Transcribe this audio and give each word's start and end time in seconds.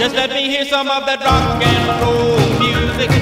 Just 0.00 0.16
let 0.16 0.30
me 0.30 0.48
hear 0.48 0.64
some 0.64 0.88
of 0.88 1.04
that 1.04 1.20
rock 1.20 1.60
and 1.60 1.84
roll 2.00 2.40
music. 2.56 3.12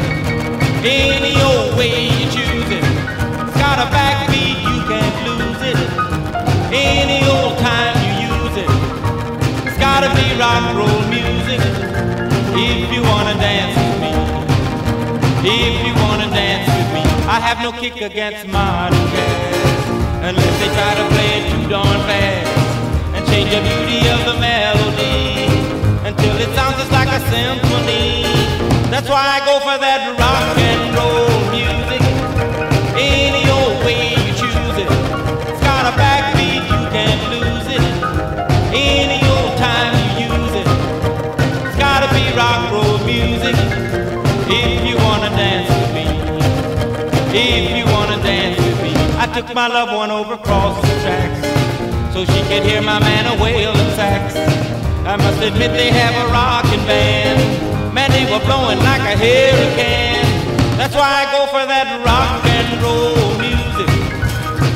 Any 0.87 1.35
old 1.43 1.75
way 1.75 2.07
you 2.07 2.31
choose 2.31 2.71
it. 2.71 2.87
It's 2.87 3.59
got 3.59 3.83
a 3.83 3.91
backbeat, 3.91 4.63
you 4.63 4.79
can't 4.87 5.19
lose 5.27 5.59
it. 5.59 5.75
Any 6.71 7.27
old 7.27 7.59
time 7.59 7.99
you 8.07 8.31
use 8.31 8.57
it. 8.63 8.71
It's 9.67 9.75
gotta 9.83 10.07
be 10.15 10.23
rock 10.39 10.71
and 10.71 10.79
roll 10.79 11.03
music. 11.11 11.59
If 12.55 12.95
you 12.95 13.03
wanna 13.11 13.35
dance 13.43 13.75
with 13.75 13.99
me. 13.99 14.15
If 15.51 15.83
you 15.83 15.95
wanna 16.07 16.31
dance 16.31 16.71
with 16.79 16.91
me. 16.95 17.03
I 17.27 17.43
have 17.43 17.59
no 17.59 17.75
kick 17.75 17.99
against 18.07 18.47
modern 18.47 19.03
jazz. 19.11 20.31
Unless 20.31 20.55
they 20.63 20.71
try 20.79 20.95
to 20.95 21.05
play 21.11 21.31
it 21.43 21.45
too 21.51 21.65
darn 21.75 21.99
fast. 22.07 23.19
And 23.19 23.27
change 23.27 23.51
the 23.51 23.67
beauty 23.67 23.99
of 24.15 24.21
the 24.31 24.39
melody 24.39 25.38
until 26.39 26.53
it 26.53 26.57
sounds 26.57 26.77
just 26.77 26.93
like 26.93 27.09
a 27.09 27.21
symphony. 27.31 28.23
That's 28.91 29.09
why 29.09 29.23
I 29.27 29.39
go 29.45 29.59
for 29.61 29.77
that 29.79 30.15
rock 30.19 30.59
and 30.59 30.95
roll 30.95 31.35
music. 31.51 32.03
Any 32.95 33.43
old 33.51 33.83
way 33.85 34.15
you 34.15 34.33
choose 34.39 34.77
it. 34.79 34.89
It's 35.51 35.63
got 35.63 35.91
a 35.91 35.95
backbeat, 35.99 36.63
you 36.63 36.83
can't 36.95 37.23
lose 37.35 37.67
it. 37.75 37.83
Any 38.71 39.19
old 39.27 39.59
time 39.59 39.95
you 40.19 40.31
use 40.31 40.55
it. 40.63 40.69
It's 41.67 41.79
gotta 41.79 42.09
be 42.15 42.25
rock 42.37 42.63
and 42.63 42.73
roll 42.73 42.99
music. 43.03 43.57
If 44.47 44.87
you 44.87 44.97
wanna 44.97 45.31
dance 45.35 45.69
with 45.69 45.93
me. 45.95 46.07
If 47.35 47.77
you 47.77 47.85
wanna 47.93 48.23
dance 48.23 48.59
with 48.59 48.83
me. 48.83 48.95
I 49.19 49.27
took 49.35 49.53
my 49.55 49.67
loved 49.67 49.93
one 49.93 50.11
over 50.11 50.35
across 50.35 50.81
the 50.83 50.95
tracks. 51.03 52.15
So 52.15 52.25
she 52.25 52.41
could 52.49 52.63
hear 52.63 52.83
my 52.83 53.01
man 53.01 53.27
a 53.27 53.43
wailing 53.43 53.91
sax. 53.97 54.68
I 55.09 55.17
must 55.17 55.41
admit 55.41 55.73
they 55.73 55.89
have 55.89 56.13
a 56.21 56.29
rockin' 56.29 56.85
band. 56.85 57.41
Man, 57.95 58.13
they 58.13 58.29
were 58.29 58.45
blowing 58.45 58.77
like 58.85 59.01
a 59.09 59.17
hurricane. 59.17 60.21
That's 60.77 60.93
why 60.93 61.09
I 61.09 61.25
go 61.33 61.49
for 61.49 61.65
that 61.65 61.89
rock 62.05 62.45
and 62.45 62.69
roll 62.85 63.33
music. 63.41 63.89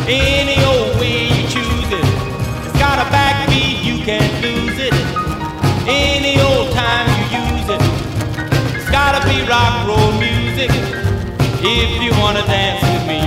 Any 0.09 0.57
old 0.65 0.97
way 0.97 1.29
you 1.29 1.45
choose 1.53 1.91
it. 1.93 2.07
It's 2.65 2.79
got 2.81 2.97
a 2.97 3.05
backbeat, 3.13 3.85
you 3.85 4.01
can't 4.09 4.33
lose 4.41 4.81
it. 4.81 4.97
Any 5.85 6.41
old 6.41 6.73
time 6.73 7.13
you 7.29 7.53
use 7.53 7.69
it. 7.69 7.83
It's 8.73 8.89
gotta 8.89 9.21
be 9.29 9.45
rock 9.45 9.85
roll 9.85 10.17
music. 10.17 10.73
If 11.61 12.01
you 12.01 12.17
wanna 12.17 12.41
dance 12.49 12.81
with 12.81 13.05
me. 13.05 13.21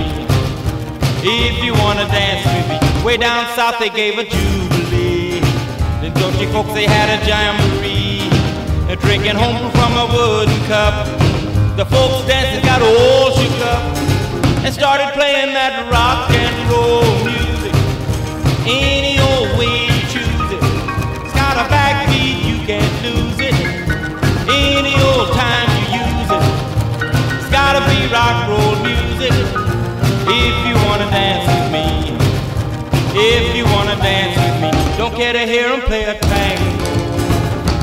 If 1.22 1.62
you 1.62 1.70
wanna 1.78 2.10
dance 2.10 2.42
with 2.50 2.66
me. 2.66 3.04
Way 3.06 3.16
down 3.16 3.46
south 3.54 3.78
they 3.78 3.90
gave 3.90 4.18
a 4.18 4.24
jubilee. 4.24 4.65
The 6.38 6.46
folks, 6.52 6.74
they 6.74 6.86
had 6.86 7.08
a 7.08 7.18
jamboree. 7.26 8.28
Drinking 9.00 9.36
home 9.36 9.70
from 9.72 9.92
a 9.96 10.06
wooden 10.12 10.56
cup. 10.66 11.06
The 11.76 11.84
folks 11.86 12.26
dancing 12.26 12.64
got 12.64 12.82
all 12.82 13.30
shook 13.32 13.60
up 13.64 13.82
and 14.64 14.72
started 14.74 15.12
playing 15.14 15.54
that 15.54 15.88
rock 15.92 16.30
and 16.30 16.56
roll 16.68 17.04
music. 17.24 17.72
Any 18.68 19.20
old 19.20 19.58
way 19.58 19.88
you 19.88 20.00
choose 20.12 20.48
it. 20.52 20.62
It's 21.24 21.34
got 21.36 21.56
a 21.56 21.68
backbeat, 21.72 22.44
you 22.44 22.66
can't 22.66 22.96
lose 23.04 23.40
it. 23.40 23.56
Any 24.48 24.92
old 25.08 25.32
time 25.32 25.68
you 25.88 26.02
use 26.04 26.30
it. 26.36 26.44
It's 27.36 27.50
gotta 27.50 27.80
be 27.88 28.12
rock 28.12 28.48
roll 28.48 28.76
music. 28.84 29.32
If 30.28 30.56
you 30.68 30.74
wanna 30.84 31.08
dance 31.08 31.48
with 31.48 31.68
me. 31.72 32.16
If 33.14 33.56
you 33.56 33.64
wanna 33.64 33.96
dance 33.96 34.36
with 34.36 34.60
me. 34.62 34.75
Don't 35.06 35.14
care 35.14 35.32
to 35.34 35.46
hear 35.46 35.68
'em 35.68 35.82
play 35.82 36.02
a 36.02 36.14
tango. 36.14 36.90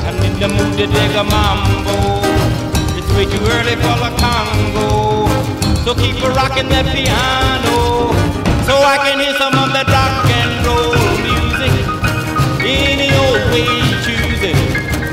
I'm 0.06 0.18
in 0.26 0.38
the 0.40 0.48
mood 0.56 0.76
to 0.76 0.86
dig 0.86 1.12
a 1.16 1.24
mambo. 1.24 1.96
It's 2.98 3.10
way 3.16 3.24
too 3.24 3.42
early 3.56 3.76
for 3.82 3.96
the 4.04 4.10
Congo. 4.20 5.30
So 5.84 5.94
keep 5.94 6.22
a 6.22 6.28
rocking 6.38 6.68
that 6.68 6.84
piano. 6.94 8.12
So 8.66 8.74
I 8.76 8.96
can 9.04 9.20
hear 9.20 9.34
some 9.38 9.54
of 9.64 9.72
that 9.72 9.88
rock 9.88 10.28
and 10.40 10.52
roll 10.66 10.92
music. 11.24 11.74
Any 12.60 13.08
old 13.24 13.42
way 13.52 13.68
you 13.88 13.96
choose 14.06 14.42
it. 14.50 14.58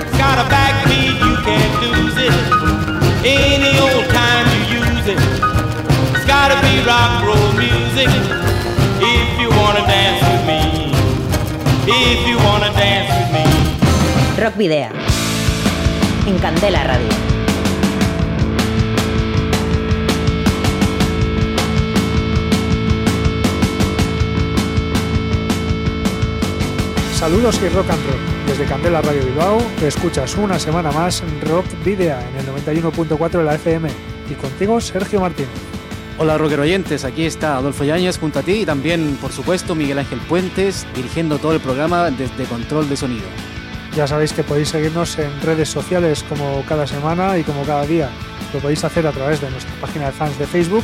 It's 0.04 0.18
got 0.18 0.36
a 0.44 0.46
backbeat, 0.56 1.16
you 1.26 1.36
can't 1.48 1.76
lose 1.86 2.18
it. 2.28 2.36
Any 3.24 3.74
old 3.88 4.06
time 4.20 4.48
you 4.56 4.62
use 4.84 5.08
it. 5.14 5.22
It's 6.14 6.26
gotta 6.26 6.58
be 6.60 6.74
rock 6.92 7.24
roll 7.24 7.52
music. 7.66 8.12
If 9.00 9.28
you 9.40 9.50
wanna 9.60 9.84
dance 9.88 10.22
with 10.28 10.46
me. 10.52 10.91
If 11.88 12.28
you 12.28 12.38
wanna 12.38 12.72
dance 12.74 13.10
with 13.10 13.32
me. 13.34 14.42
Rock 14.42 14.56
Video. 14.56 14.90
En 16.28 16.38
Candela 16.38 16.84
Radio. 16.84 17.08
Saludos 27.16 27.60
y 27.64 27.70
rock 27.70 27.90
and 27.90 28.06
roll. 28.06 28.20
Desde 28.46 28.66
Candela 28.66 29.02
Radio 29.02 29.26
Bilbao, 29.26 29.58
escuchas 29.82 30.36
una 30.38 30.60
semana 30.60 30.92
más 30.92 31.24
Rock 31.48 31.66
Video 31.84 32.18
en 32.20 32.36
el 32.36 32.46
91.4 32.66 33.30
de 33.40 33.44
la 33.44 33.56
FM. 33.56 33.90
Y 34.30 34.34
contigo, 34.36 34.80
Sergio 34.80 35.20
Martínez. 35.20 35.71
Hola 36.22 36.38
rocker 36.38 36.60
oyentes, 36.60 37.04
aquí 37.04 37.26
está 37.26 37.58
Adolfo 37.58 37.84
Yáñez 37.84 38.20
junto 38.20 38.38
a 38.38 38.44
ti 38.44 38.52
y 38.52 38.64
también, 38.64 39.18
por 39.20 39.32
supuesto, 39.32 39.74
Miguel 39.74 39.98
Ángel 39.98 40.20
Puentes 40.20 40.86
dirigiendo 40.94 41.40
todo 41.40 41.54
el 41.54 41.60
programa 41.60 42.12
desde 42.12 42.44
control 42.44 42.88
de 42.88 42.96
sonido. 42.96 43.26
Ya 43.96 44.06
sabéis 44.06 44.32
que 44.32 44.44
podéis 44.44 44.70
seguirnos 44.70 45.18
en 45.18 45.32
redes 45.42 45.70
sociales 45.70 46.24
como 46.30 46.64
cada 46.70 46.86
semana 46.86 47.40
y 47.40 47.44
como 47.44 47.64
cada 47.64 47.88
día. 47.88 48.12
Lo 48.54 48.60
podéis 48.60 48.84
hacer 48.84 49.08
a 49.08 49.12
través 49.12 49.42
de 49.42 49.50
nuestra 49.50 49.74
página 49.82 50.06
de 50.06 50.12
fans 50.12 50.38
de 50.38 50.46
Facebook 50.46 50.84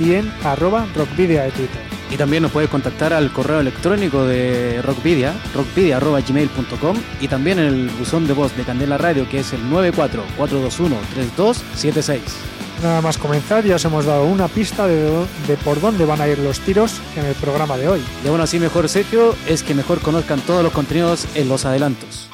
y 0.00 0.14
en 0.14 0.32
arroba 0.42 0.86
rockvidia 0.96 1.42
de 1.42 1.50
Twitter. 1.50 1.82
Y 2.10 2.16
también 2.16 2.44
nos 2.44 2.52
puedes 2.52 2.70
contactar 2.70 3.12
al 3.12 3.30
correo 3.30 3.60
electrónico 3.60 4.24
de 4.24 4.80
Rockvidia, 4.80 5.34
rockvidia.gmail.com 5.54 6.96
y 7.20 7.28
también 7.28 7.58
en 7.58 7.66
el 7.66 7.90
buzón 7.90 8.26
de 8.26 8.32
voz 8.32 8.56
de 8.56 8.62
Candela 8.62 8.96
Radio 8.96 9.28
que 9.28 9.40
es 9.40 9.52
el 9.52 9.60
944213276. 9.64 12.57
Nada 12.82 13.00
más 13.00 13.18
comenzar, 13.18 13.64
ya 13.64 13.74
os 13.74 13.84
hemos 13.84 14.04
dado 14.04 14.24
una 14.24 14.46
pista 14.46 14.86
de, 14.86 15.26
por 15.64 15.80
dónde 15.80 16.04
van 16.04 16.20
a 16.20 16.28
ir 16.28 16.38
los 16.38 16.60
tiros 16.60 17.00
en 17.16 17.24
el 17.24 17.34
programa 17.34 17.76
de 17.76 17.88
hoy. 17.88 18.04
Y 18.24 18.28
aún 18.28 18.40
así 18.40 18.60
mejor 18.60 18.88
Sergio 18.88 19.34
es 19.48 19.64
que 19.64 19.74
mejor 19.74 20.00
conozcan 20.00 20.40
todos 20.40 20.62
los 20.62 20.72
contenidos 20.72 21.26
en 21.34 21.48
los 21.48 21.64
adelantos. 21.64 22.28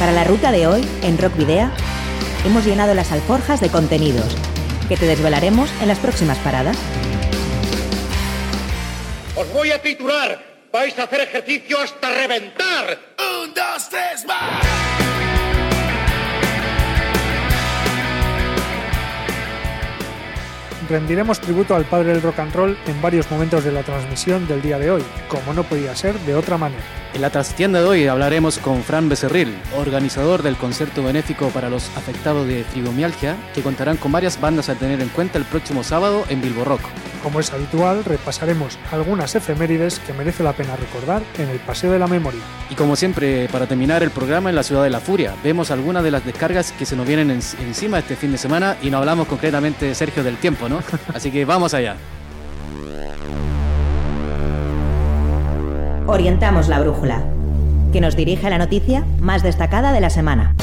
Para 0.00 0.10
la 0.10 0.24
ruta 0.24 0.50
de 0.50 0.66
hoy, 0.66 0.86
en 1.02 1.18
Rock 1.18 1.36
Video, 1.36 1.70
hemos 2.44 2.64
llenado 2.64 2.94
las 2.94 3.12
alforjas 3.12 3.60
de 3.60 3.68
contenidos 3.68 4.36
que 4.88 4.96
te 4.96 5.06
desvelaremos 5.06 5.70
en 5.80 5.88
las 5.88 5.98
próximas 5.98 6.38
paradas. 6.38 6.76
Os 9.36 9.52
voy 9.52 9.70
a 9.70 9.80
titular. 9.80 10.42
Vais 10.72 10.98
a 10.98 11.04
hacer 11.04 11.20
ejercicio 11.20 11.80
hasta 11.80 12.10
reventar. 12.10 12.98
Un, 13.18 13.54
dos, 13.54 13.88
tres, 13.88 14.26
más. 14.26 14.75
Rendiremos 20.88 21.40
tributo 21.40 21.74
al 21.74 21.84
padre 21.84 22.12
del 22.12 22.22
rock 22.22 22.38
and 22.38 22.54
roll 22.54 22.78
en 22.86 23.02
varios 23.02 23.28
momentos 23.28 23.64
de 23.64 23.72
la 23.72 23.82
transmisión 23.82 24.46
del 24.46 24.62
día 24.62 24.78
de 24.78 24.92
hoy, 24.92 25.02
como 25.28 25.52
no 25.52 25.64
podía 25.64 25.96
ser 25.96 26.16
de 26.20 26.36
otra 26.36 26.58
manera. 26.58 26.82
En 27.12 27.22
la 27.22 27.30
trastienda 27.30 27.80
de 27.80 27.86
hoy 27.86 28.06
hablaremos 28.06 28.58
con 28.58 28.84
Fran 28.84 29.08
Becerril, 29.08 29.56
organizador 29.76 30.42
del 30.42 30.56
concierto 30.56 31.02
benéfico 31.02 31.48
para 31.48 31.70
los 31.70 31.88
afectados 31.96 32.46
de 32.46 32.62
fibromialgia, 32.62 33.36
que 33.52 33.62
contarán 33.62 33.96
con 33.96 34.12
varias 34.12 34.40
bandas 34.40 34.68
a 34.68 34.76
tener 34.76 35.00
en 35.00 35.08
cuenta 35.08 35.38
el 35.38 35.44
próximo 35.44 35.82
sábado 35.82 36.24
en 36.28 36.40
Bilbo 36.40 36.64
Rock. 36.64 36.82
Como 37.26 37.40
es 37.40 37.52
habitual, 37.52 38.04
repasaremos 38.04 38.78
algunas 38.92 39.34
efemérides 39.34 39.98
que 39.98 40.12
merece 40.12 40.44
la 40.44 40.52
pena 40.52 40.76
recordar 40.76 41.22
en 41.38 41.48
el 41.48 41.58
Paseo 41.58 41.90
de 41.90 41.98
la 41.98 42.06
Memoria. 42.06 42.38
Y 42.70 42.76
como 42.76 42.94
siempre, 42.94 43.48
para 43.48 43.66
terminar 43.66 44.04
el 44.04 44.10
programa 44.12 44.48
en 44.48 44.54
la 44.54 44.62
Ciudad 44.62 44.84
de 44.84 44.90
la 44.90 45.00
Furia, 45.00 45.34
vemos 45.42 45.72
algunas 45.72 46.04
de 46.04 46.12
las 46.12 46.24
descargas 46.24 46.70
que 46.70 46.86
se 46.86 46.94
nos 46.94 47.04
vienen 47.04 47.32
en- 47.32 47.40
encima 47.66 47.98
este 47.98 48.14
fin 48.14 48.30
de 48.30 48.38
semana 48.38 48.76
y 48.80 48.90
no 48.90 48.98
hablamos 48.98 49.26
concretamente, 49.26 49.92
Sergio, 49.96 50.22
del 50.22 50.36
tiempo, 50.36 50.68
¿no? 50.68 50.78
Así 51.14 51.32
que 51.32 51.44
vamos 51.44 51.74
allá. 51.74 51.96
Orientamos 56.06 56.68
la 56.68 56.78
brújula, 56.78 57.24
que 57.92 58.00
nos 58.00 58.14
dirige 58.14 58.46
a 58.46 58.50
la 58.50 58.58
noticia 58.58 59.04
más 59.18 59.42
destacada 59.42 59.90
de 59.92 60.00
la 60.00 60.10
semana. 60.10 60.54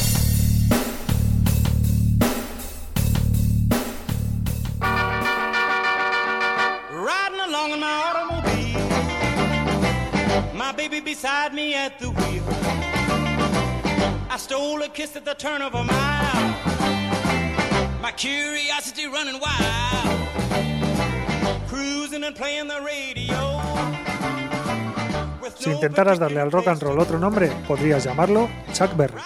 Beside 11.24 11.54
me 11.54 11.74
at 11.74 11.98
the 12.00 12.08
wheel. 12.10 12.44
I 14.30 14.38
stole 14.38 14.84
a 14.84 14.90
kiss 14.90 15.16
at 15.16 15.24
the 15.24 15.36
turn 15.36 15.62
of 15.62 15.74
a 15.74 15.82
mile. 15.82 16.54
My 18.02 18.12
curiosity 18.12 19.06
running 19.08 19.40
wild. 19.40 20.20
Cruising 21.70 22.26
and 22.26 22.36
playing 22.36 22.68
the 22.68 22.82
radio. 22.82 23.62
Si 25.58 25.70
intentaras 25.70 26.20
darle 26.20 26.42
al 26.42 26.52
rock 26.52 26.68
and 26.68 26.82
roll 26.82 27.00
otro 27.00 27.18
nombre, 27.18 27.50
podrías 27.70 28.04
llamarlo 28.04 28.50
Chuck 28.74 28.94
Berry. 28.98 29.22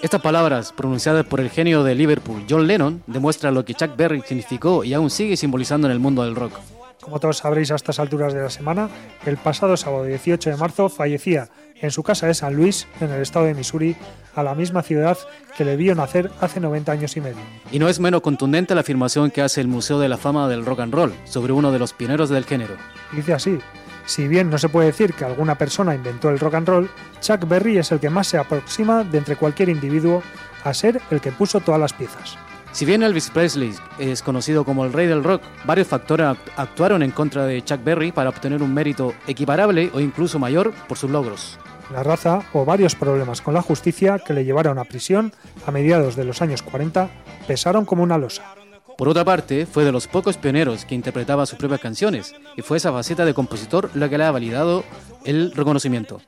Estas 0.00 0.22
palabras, 0.22 0.72
pronunciadas 0.72 1.26
por 1.26 1.40
el 1.40 1.50
genio 1.50 1.82
de 1.82 1.96
Liverpool, 1.96 2.46
John 2.48 2.68
Lennon, 2.68 3.02
demuestran 3.08 3.54
lo 3.54 3.64
que 3.64 3.74
Chuck 3.74 3.96
Berry 3.96 4.22
significó 4.24 4.84
y 4.84 4.94
aún 4.94 5.10
sigue 5.10 5.36
simbolizando 5.36 5.88
en 5.88 5.92
el 5.92 5.98
mundo 5.98 6.22
del 6.22 6.36
rock. 6.36 6.52
Como 7.02 7.18
todos 7.18 7.38
sabréis 7.38 7.72
a 7.72 7.74
estas 7.74 7.98
alturas 7.98 8.32
de 8.32 8.42
la 8.42 8.48
semana, 8.48 8.88
el 9.26 9.36
pasado 9.36 9.76
sábado 9.76 10.04
18 10.04 10.50
de 10.50 10.56
marzo 10.56 10.88
fallecía 10.88 11.48
en 11.80 11.90
su 11.90 12.04
casa 12.04 12.28
de 12.28 12.34
San 12.34 12.54
Luis, 12.54 12.86
en 13.00 13.10
el 13.10 13.20
estado 13.20 13.46
de 13.46 13.54
Missouri, 13.54 13.96
a 14.36 14.44
la 14.44 14.54
misma 14.54 14.84
ciudad 14.84 15.18
que 15.56 15.64
le 15.64 15.76
vio 15.76 15.96
nacer 15.96 16.30
hace 16.40 16.60
90 16.60 16.92
años 16.92 17.16
y 17.16 17.20
medio. 17.20 17.42
Y 17.72 17.80
no 17.80 17.88
es 17.88 17.98
menos 17.98 18.20
contundente 18.20 18.76
la 18.76 18.82
afirmación 18.82 19.32
que 19.32 19.42
hace 19.42 19.60
el 19.60 19.66
Museo 19.66 19.98
de 19.98 20.08
la 20.08 20.16
Fama 20.16 20.48
del 20.48 20.64
Rock 20.64 20.78
and 20.78 20.94
Roll 20.94 21.12
sobre 21.24 21.52
uno 21.52 21.72
de 21.72 21.80
los 21.80 21.92
pioneros 21.92 22.30
del 22.30 22.44
género. 22.44 22.76
Dice 23.10 23.34
así, 23.34 23.58
si 24.06 24.28
bien 24.28 24.48
no 24.48 24.58
se 24.58 24.68
puede 24.68 24.86
decir 24.86 25.12
que 25.12 25.24
alguna 25.24 25.58
persona 25.58 25.96
inventó 25.96 26.30
el 26.30 26.38
rock 26.38 26.54
and 26.54 26.68
roll, 26.68 26.90
Chuck 27.20 27.48
Berry 27.48 27.78
es 27.78 27.90
el 27.90 27.98
que 27.98 28.10
más 28.10 28.28
se 28.28 28.38
aproxima 28.38 29.02
de 29.02 29.18
entre 29.18 29.34
cualquier 29.34 29.70
individuo 29.70 30.22
a 30.62 30.72
ser 30.72 31.00
el 31.10 31.20
que 31.20 31.32
puso 31.32 31.58
todas 31.58 31.80
las 31.80 31.92
piezas. 31.92 32.38
Si 32.72 32.84
bien 32.86 33.02
Elvis 33.02 33.30
Presley 33.30 33.74
es 33.98 34.22
conocido 34.22 34.64
como 34.64 34.84
el 34.84 34.92
rey 34.92 35.06
del 35.06 35.22
rock, 35.22 35.42
varios 35.64 35.88
factores 35.88 36.26
act- 36.26 36.38
actuaron 36.56 37.02
en 37.02 37.10
contra 37.10 37.44
de 37.44 37.62
Chuck 37.62 37.84
Berry 37.84 38.12
para 38.12 38.30
obtener 38.30 38.62
un 38.62 38.72
mérito 38.72 39.12
equiparable 39.26 39.90
o 39.92 40.00
incluso 40.00 40.38
mayor 40.38 40.72
por 40.88 40.96
sus 40.96 41.10
logros. 41.10 41.58
La 41.92 42.02
raza 42.02 42.42
o 42.54 42.64
varios 42.64 42.94
problemas 42.94 43.42
con 43.42 43.52
la 43.52 43.60
justicia 43.60 44.18
que 44.18 44.32
le 44.32 44.44
llevaron 44.46 44.78
a 44.78 44.84
prisión 44.84 45.32
a 45.66 45.70
mediados 45.70 46.16
de 46.16 46.24
los 46.24 46.40
años 46.40 46.62
40 46.62 47.10
pesaron 47.46 47.84
como 47.84 48.02
una 48.02 48.16
losa. 48.16 48.54
Por 48.96 49.08
otra 49.08 49.24
parte, 49.24 49.66
fue 49.66 49.84
de 49.84 49.92
los 49.92 50.06
pocos 50.06 50.36
pioneros 50.36 50.84
que 50.84 50.94
interpretaba 50.94 51.44
sus 51.46 51.58
propias 51.58 51.80
canciones, 51.80 52.34
y 52.56 52.62
fue 52.62 52.76
esa 52.76 52.92
faceta 52.92 53.24
de 53.24 53.34
compositor 53.34 53.90
la 53.94 54.08
que 54.08 54.16
le 54.18 54.24
ha 54.24 54.30
validado 54.30 54.84
el 55.24 55.50
reconocimiento. 55.52 56.20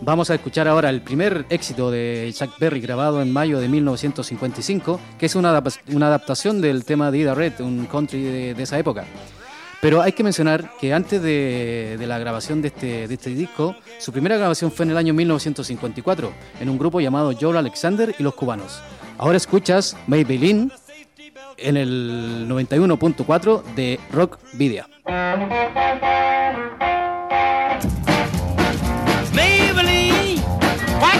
Vamos 0.00 0.30
a 0.30 0.34
escuchar 0.36 0.68
ahora 0.68 0.90
el 0.90 1.02
primer 1.02 1.44
éxito 1.50 1.90
de 1.90 2.32
Chuck 2.36 2.58
Berry 2.58 2.80
grabado 2.80 3.20
en 3.20 3.32
mayo 3.32 3.58
de 3.58 3.68
1955, 3.68 5.00
que 5.18 5.26
es 5.26 5.34
una, 5.34 5.62
una 5.88 6.06
adaptación 6.06 6.60
del 6.60 6.84
tema 6.84 7.10
de 7.10 7.18
Ida 7.18 7.34
Red, 7.34 7.60
un 7.60 7.86
country 7.86 8.22
de, 8.22 8.54
de 8.54 8.62
esa 8.62 8.78
época. 8.78 9.04
Pero 9.80 10.00
hay 10.00 10.12
que 10.12 10.24
mencionar 10.24 10.70
que 10.80 10.92
antes 10.92 11.22
de, 11.22 11.96
de 11.98 12.06
la 12.06 12.18
grabación 12.18 12.62
de 12.62 12.68
este, 12.68 13.06
de 13.08 13.14
este 13.14 13.30
disco, 13.30 13.76
su 13.98 14.12
primera 14.12 14.36
grabación 14.36 14.72
fue 14.72 14.84
en 14.84 14.90
el 14.90 14.96
año 14.96 15.14
1954, 15.14 16.32
en 16.60 16.68
un 16.68 16.78
grupo 16.78 17.00
llamado 17.00 17.32
Joel 17.38 17.58
Alexander 17.58 18.14
y 18.18 18.22
los 18.22 18.34
cubanos. 18.34 18.80
Ahora 19.18 19.36
escuchas 19.36 19.96
Maybelline 20.06 20.72
en 21.56 21.76
el 21.76 22.46
91.4 22.48 23.62
de 23.74 24.00
Rock 24.12 24.38
Video. 24.54 24.86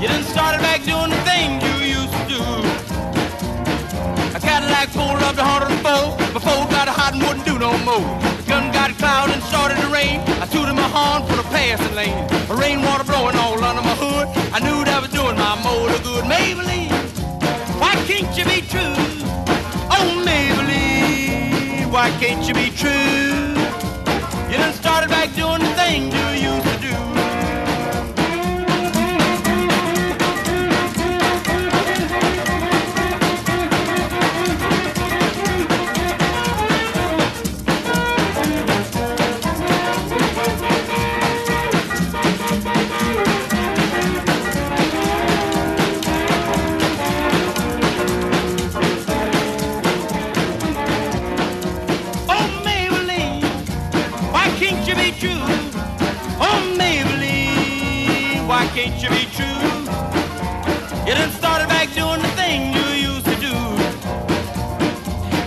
You 0.00 0.08
done 0.08 0.22
started 0.24 0.62
back 0.62 0.82
doing 0.82 1.10
the 1.10 1.22
things 1.28 1.60
you 1.60 2.00
used 2.00 2.08
to 2.08 2.24
do. 2.24 2.40
A 4.32 4.40
Cadillac 4.40 4.88
pulled 4.96 5.20
up 5.20 5.36
to 5.36 5.44
104 5.44 6.32
before 6.32 6.64
it 6.64 6.70
got 6.72 6.88
hot 6.88 7.12
and 7.12 7.20
wouldn't 7.20 7.44
do 7.44 7.58
no 7.58 7.76
more. 7.84 8.08
The 8.40 8.44
gun 8.48 8.72
got 8.72 8.96
cloud 8.96 9.28
and 9.28 9.42
started 9.42 9.76
to 9.76 9.88
rain. 9.92 10.24
I 10.40 10.46
tooted 10.48 10.74
my 10.74 10.88
horn 10.88 11.28
for 11.28 11.36
the 11.36 11.44
passing 11.52 11.94
lane. 11.94 12.16
The 12.48 12.56
rainwater 12.56 13.04
blowing 13.04 13.36
all 13.36 13.62
under 13.62 13.82
my 13.82 13.92
hood. 14.00 14.26
I 14.56 14.64
knew 14.64 14.80
that 14.88 15.02
was 15.04 15.12
doing 15.12 15.36
my 15.36 15.60
motor 15.60 16.00
good. 16.02 16.24
Maybelline, 16.24 16.96
why 17.76 17.92
can't 18.08 18.32
you 18.32 18.48
be 18.48 18.64
true? 18.72 18.96
Oh, 19.92 20.08
Maybelline, 20.24 21.92
why 21.92 22.08
can't 22.16 22.40
you 22.48 22.54
be 22.54 22.72
true? 22.72 23.52
You 24.48 24.56
done 24.56 24.72
started 24.72 25.10
back 25.10 25.28
doing 25.36 25.60
the 25.60 25.74
things 25.76 26.08
you 26.39 26.39
can't 58.80 59.02
you 59.02 59.10
be 59.10 59.26
true? 59.36 59.60
You 61.06 61.12
done 61.12 61.30
started 61.32 61.68
back 61.68 61.92
doing 61.92 62.22
the 62.22 62.32
thing 62.32 62.72
you 62.72 63.12
used 63.12 63.26
to 63.26 63.36
do. 63.36 63.54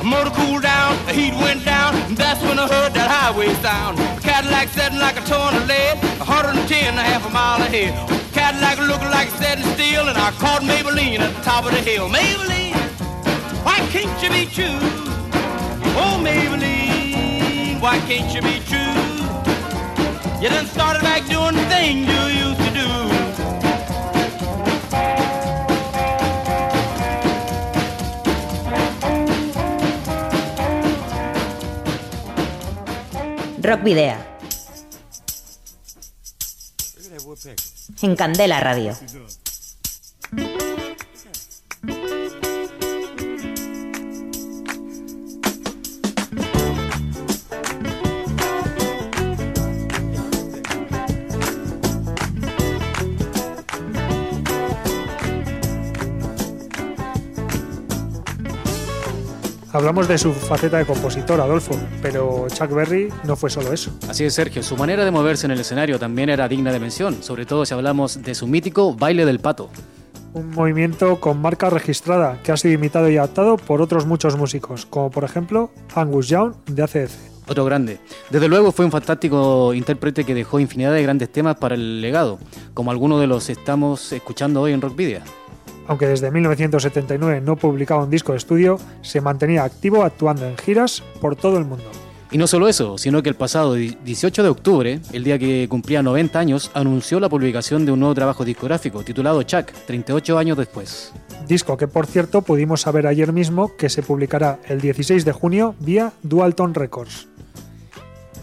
Motor 0.07 0.29
cooled 0.37 0.61
down, 0.61 1.03
the 1.07 1.13
heat 1.13 1.33
went 1.41 1.65
down, 1.65 1.95
and 1.95 2.15
that's 2.15 2.41
when 2.43 2.59
I 2.59 2.67
heard 2.67 2.93
that 2.93 3.09
highway 3.09 3.51
sound. 3.55 3.97
Cadillac 4.21 4.67
setting 4.67 4.99
like 4.99 5.17
a 5.17 5.21
ton 5.21 5.55
of 5.55 5.65
lead, 5.65 5.97
110 6.19 6.93
and 6.93 6.99
a 6.99 7.01
half 7.01 7.25
a 7.25 7.31
mile 7.31 7.59
ahead. 7.63 7.93
Cadillac 8.33 8.77
looking 8.77 9.09
like 9.09 9.29
it's 9.29 9.37
setting 9.37 9.65
still, 9.73 10.09
and 10.09 10.17
I 10.17 10.29
caught 10.37 10.61
Maybelline 10.61 11.19
at 11.19 11.33
the 11.33 11.41
top 11.41 11.65
of 11.65 11.71
the 11.71 11.81
hill. 11.81 12.09
Maybelline, 12.09 12.77
why 13.65 13.79
can't 13.89 14.13
you 14.21 14.29
be 14.29 14.45
true? 14.45 14.77
Oh, 15.97 16.21
Maybelline, 16.21 17.81
why 17.81 17.97
can't 18.05 18.29
you 18.35 18.43
be 18.43 18.61
true? 18.69 18.93
You 20.39 20.49
done 20.49 20.67
started 20.67 21.01
back 21.01 21.25
doing 21.25 21.55
the 21.55 21.65
thing 21.73 22.12
Rock 33.73 33.83
Video. 33.85 34.13
En 38.03 38.15
Candela 38.15 38.59
Radio. 38.59 38.95
Hablamos 59.83 60.07
de 60.07 60.17
su 60.17 60.31
faceta 60.31 60.77
de 60.77 60.85
compositor, 60.85 61.41
Adolfo, 61.41 61.77
pero 62.01 62.47
Chuck 62.47 62.71
Berry 62.71 63.09
no 63.25 63.35
fue 63.35 63.49
solo 63.49 63.73
eso. 63.73 63.91
Así 64.07 64.23
es, 64.23 64.33
Sergio. 64.33 64.63
Su 64.63 64.77
manera 64.77 65.03
de 65.03 65.11
moverse 65.11 65.45
en 65.45 65.51
el 65.51 65.59
escenario 65.59 65.99
también 65.99 66.29
era 66.29 66.47
digna 66.47 66.71
de 66.71 66.79
mención, 66.79 67.21
sobre 67.21 67.45
todo 67.45 67.65
si 67.65 67.73
hablamos 67.73 68.23
de 68.23 68.33
su 68.33 68.47
mítico 68.47 68.93
baile 68.95 69.25
del 69.25 69.41
pato. 69.41 69.69
Un 70.33 70.51
movimiento 70.51 71.19
con 71.19 71.41
marca 71.41 71.69
registrada 71.69 72.39
que 72.43 72.53
ha 72.53 72.57
sido 72.57 72.75
imitado 72.75 73.09
y 73.09 73.17
adaptado 73.17 73.57
por 73.57 73.81
otros 73.81 74.05
muchos 74.05 74.37
músicos, 74.37 74.85
como 74.85 75.11
por 75.11 75.25
ejemplo 75.25 75.69
Angus 75.93 76.29
Young 76.29 76.53
de 76.65 76.83
ACDC. 76.83 77.11
Otro 77.49 77.65
grande. 77.65 77.99
Desde 78.29 78.47
luego 78.47 78.71
fue 78.71 78.85
un 78.85 78.91
fantástico 78.91 79.73
intérprete 79.73 80.23
que 80.23 80.33
dejó 80.33 80.61
infinidad 80.61 80.93
de 80.93 81.03
grandes 81.03 81.29
temas 81.29 81.57
para 81.57 81.75
el 81.75 81.99
legado, 81.99 82.39
como 82.73 82.89
algunos 82.89 83.19
de 83.19 83.27
los 83.27 83.49
estamos 83.49 84.13
escuchando 84.13 84.61
hoy 84.61 84.71
en 84.71 84.79
Rockvidia. 84.79 85.23
Aunque 85.87 86.07
desde 86.07 86.31
1979 86.31 87.41
no 87.41 87.55
publicaba 87.55 88.03
un 88.03 88.09
disco 88.09 88.31
de 88.31 88.37
estudio, 88.37 88.79
se 89.01 89.21
mantenía 89.21 89.63
activo 89.63 90.03
actuando 90.03 90.47
en 90.47 90.57
giras 90.57 91.03
por 91.19 91.35
todo 91.35 91.57
el 91.57 91.65
mundo. 91.65 91.85
Y 92.33 92.37
no 92.39 92.47
solo 92.47 92.67
eso, 92.67 92.97
sino 92.97 93.21
que 93.21 93.29
el 93.29 93.35
pasado 93.35 93.75
18 93.75 94.41
de 94.41 94.49
octubre, 94.49 94.99
el 95.11 95.23
día 95.23 95.37
que 95.37 95.67
cumplía 95.69 96.01
90 96.01 96.39
años, 96.39 96.71
anunció 96.73 97.19
la 97.19 97.29
publicación 97.29 97.85
de 97.85 97.91
un 97.91 97.99
nuevo 97.99 98.15
trabajo 98.15 98.43
discográfico 98.43 99.03
titulado 99.03 99.43
Chuck, 99.43 99.71
38 99.85 100.37
años 100.39 100.57
después. 100.57 101.13
Disco 101.47 101.77
que 101.77 101.87
por 101.87 102.07
cierto 102.07 102.41
pudimos 102.41 102.81
saber 102.81 103.05
ayer 103.05 103.31
mismo 103.33 103.75
que 103.77 103.87
se 103.89 104.01
publicará 104.01 104.59
el 104.67 104.81
16 104.81 105.25
de 105.25 105.31
junio 105.31 105.75
vía 105.79 106.11
Dualton 106.23 106.73
Records. 106.73 107.27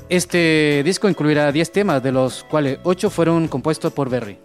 Este 0.09 0.83
disco 0.85 1.09
incluirá 1.09 1.51
10 1.51 1.73
temas, 1.73 2.03
de 2.03 2.13
los 2.13 2.45
cuales 2.45 2.79
8 2.85 3.11
fueron 3.11 3.49
compuestos 3.49 3.93
por 3.93 4.09
Berry. 4.09 4.39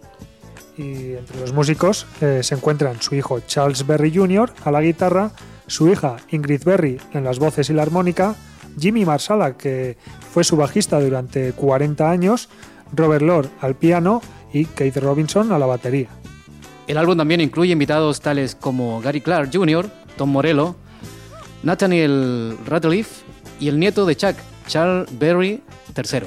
Y 0.76 1.14
entre 1.14 1.40
los 1.40 1.52
músicos 1.52 2.06
eh, 2.20 2.40
se 2.42 2.54
encuentran 2.54 3.00
su 3.00 3.14
hijo 3.14 3.40
Charles 3.40 3.86
Berry 3.86 4.14
Jr. 4.14 4.52
a 4.64 4.70
la 4.70 4.82
guitarra, 4.82 5.30
su 5.66 5.88
hija 5.88 6.16
Ingrid 6.30 6.64
Berry 6.64 7.00
en 7.12 7.24
las 7.24 7.38
voces 7.38 7.70
y 7.70 7.72
la 7.72 7.82
armónica, 7.82 8.34
Jimmy 8.78 9.04
Marsala, 9.04 9.56
que 9.56 9.96
fue 10.32 10.44
su 10.44 10.56
bajista 10.56 11.00
durante 11.00 11.52
40 11.52 12.10
años, 12.10 12.48
Robert 12.92 13.22
Lord 13.22 13.48
al 13.60 13.74
piano 13.74 14.20
y 14.52 14.66
Keith 14.66 14.96
Robinson 14.98 15.52
a 15.52 15.58
la 15.58 15.66
batería. 15.66 16.08
El 16.86 16.98
álbum 16.98 17.16
también 17.16 17.40
incluye 17.40 17.72
invitados 17.72 18.20
tales 18.20 18.54
como 18.54 19.00
Gary 19.00 19.20
Clark 19.20 19.50
Jr., 19.52 19.90
Tom 20.16 20.30
Morello, 20.30 20.76
Nathaniel 21.62 22.56
Rateliff 22.66 23.22
y 23.58 23.68
el 23.68 23.80
nieto 23.80 24.06
de 24.06 24.16
Chuck, 24.16 24.36
Charles 24.68 25.08
Berry 25.18 25.62
III. 25.96 26.26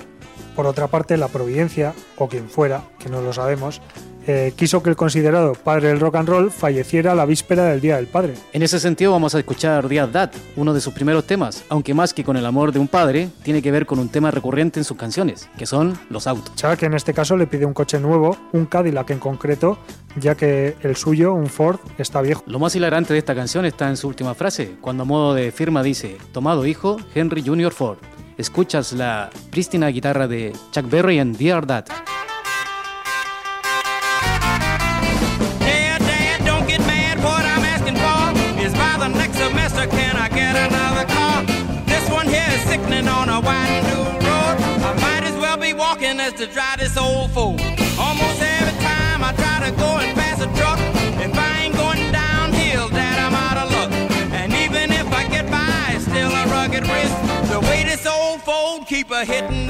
Por 0.55 0.65
otra 0.65 0.87
parte, 0.87 1.15
la 1.15 1.29
Providencia, 1.29 1.93
o 2.17 2.27
quien 2.27 2.49
fuera, 2.49 2.83
que 2.99 3.07
no 3.07 3.21
lo 3.21 3.31
sabemos, 3.31 3.81
eh, 4.31 4.53
quiso 4.55 4.83
que 4.83 4.91
el 4.91 4.95
considerado 4.95 5.53
padre 5.53 5.87
del 5.87 5.99
rock 5.99 6.17
and 6.17 6.29
roll 6.29 6.51
falleciera 6.51 7.15
la 7.15 7.25
víspera 7.25 7.63
del 7.63 7.81
Día 7.81 7.95
del 7.95 8.05
Padre. 8.05 8.35
En 8.53 8.61
ese 8.61 8.79
sentido 8.79 9.11
vamos 9.11 9.33
a 9.33 9.39
escuchar 9.39 9.87
Díaz 9.89 10.11
That, 10.11 10.29
uno 10.55 10.71
de 10.71 10.81
sus 10.81 10.93
primeros 10.93 11.25
temas, 11.25 11.63
aunque 11.67 11.95
más 11.95 12.13
que 12.13 12.23
con 12.23 12.37
el 12.37 12.45
amor 12.45 12.71
de 12.71 12.77
un 12.77 12.87
padre, 12.87 13.29
tiene 13.41 13.63
que 13.63 13.71
ver 13.71 13.87
con 13.87 13.97
un 13.97 14.07
tema 14.09 14.29
recurrente 14.29 14.79
en 14.79 14.83
sus 14.83 14.97
canciones, 14.97 15.49
que 15.57 15.65
son 15.65 15.97
los 16.11 16.27
autos. 16.27 16.53
Chuck 16.53 16.83
en 16.83 16.93
este 16.93 17.11
caso 17.11 17.37
le 17.37 17.47
pide 17.47 17.65
un 17.65 17.73
coche 17.73 17.99
nuevo, 17.99 18.37
un 18.51 18.67
Cadillac 18.67 19.09
en 19.09 19.17
concreto, 19.17 19.79
ya 20.15 20.35
que 20.35 20.75
el 20.83 20.95
suyo, 20.95 21.33
un 21.33 21.47
Ford, 21.47 21.79
está 21.97 22.21
viejo. 22.21 22.43
Lo 22.45 22.59
más 22.59 22.75
hilarante 22.75 23.13
de 23.13 23.19
esta 23.19 23.33
canción 23.33 23.65
está 23.65 23.89
en 23.89 23.97
su 23.97 24.07
última 24.07 24.35
frase, 24.35 24.75
cuando 24.79 25.01
a 25.01 25.05
modo 25.07 25.33
de 25.33 25.51
firma 25.51 25.81
dice, 25.81 26.19
tomado 26.33 26.67
hijo, 26.67 26.97
Henry 27.15 27.41
Jr. 27.43 27.71
Ford. 27.71 27.97
Escuchas 28.37 28.93
la 28.93 29.31
prístina 29.49 29.87
guitarra 29.87 30.27
de 30.27 30.53
Chuck 30.69 30.87
Berry 30.87 31.17
en 31.17 31.33
Dear 31.33 31.65
Dad. 31.65 31.85
Walking 45.79 46.19
as 46.19 46.33
to 46.33 46.45
drive 46.45 46.77
this 46.79 46.97
old 46.97 47.31
fool. 47.31 47.55
Almost 47.97 48.41
every 48.41 48.77
time 48.83 49.23
I 49.23 49.31
try 49.41 49.69
to 49.69 49.71
go 49.77 49.97
and 50.03 50.13
pass 50.13 50.41
a 50.41 50.47
truck, 50.59 50.77
if 51.23 51.33
I 51.33 51.63
ain't 51.63 51.75
going 51.75 52.11
downhill, 52.11 52.89
Dad, 52.89 53.17
I'm 53.25 53.33
out 53.33 53.57
of 53.63 53.71
luck. 53.71 53.91
And 54.33 54.51
even 54.51 54.91
if 54.91 55.07
I 55.13 55.25
get 55.29 55.49
by, 55.49 55.93
it's 55.95 56.03
still 56.03 56.31
a 56.31 56.45
rugged 56.47 56.83
risk. 56.83 57.15
The 57.49 57.61
way 57.61 57.85
this 57.85 58.05
old 58.05 58.41
fold 58.41 58.87
keep 58.87 59.09
a 59.09 59.23
hitting 59.23 59.68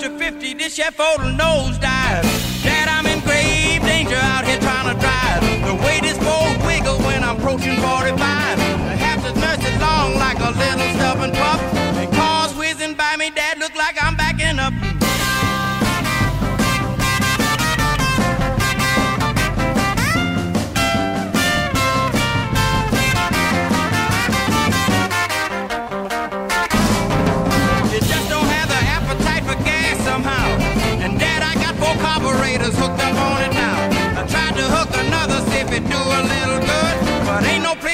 to 0.00 0.08
50, 0.18 0.54
this 0.54 0.76
chef 0.76 0.98
will 0.98 1.18
nosedive. 1.36 2.24
Dad, 2.62 2.88
I'm 2.88 3.06
in 3.06 3.20
grave 3.20 3.82
danger 3.82 4.16
out 4.16 4.46
here 4.46 4.58
trying 4.58 4.94
to 4.94 4.98
drive. 4.98 5.42
The 5.66 5.74
way 5.84 6.00
this 6.00 6.16
boat 6.18 6.56
wiggle 6.64 6.98
when 7.00 7.22
I'm 7.22 7.36
approaching 7.36 7.78
45. 7.78 8.49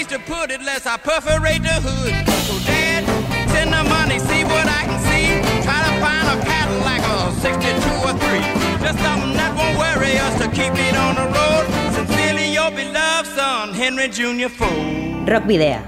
Place 0.06 0.18
to 0.18 0.32
put 0.32 0.50
it 0.50 0.60
unless 0.60 0.86
I 0.86 0.96
perforate 0.96 1.62
the 1.62 1.76
hood. 1.82 2.14
So 2.46 2.58
Dad, 2.66 3.04
send 3.50 3.72
the 3.72 3.82
money, 3.88 4.18
see 4.18 4.44
what 4.44 4.66
I 4.66 4.82
can 4.86 5.00
see. 5.10 5.26
Try 5.62 5.78
to 5.82 5.92
find 6.00 6.26
a 6.30 6.36
Cadillac 6.44 7.02
or 7.14 7.32
62 7.40 8.06
or 8.06 8.14
3. 8.14 8.40
Just 8.82 8.98
something 9.02 9.34
that 9.34 9.52
won't 9.56 9.76
worry 9.78 10.18
us 10.18 10.34
to 10.42 10.48
keep 10.50 10.74
it 10.74 10.96
on 10.96 11.14
the 11.16 11.26
road. 11.26 11.64
Sincerely, 11.94 12.52
your 12.52 12.70
beloved 12.70 13.28
son, 13.34 13.74
Henry 13.74 14.08
Jr. 14.08 14.48
Ford. 14.48 15.28
Rock 15.28 15.44
Video. 15.44 15.82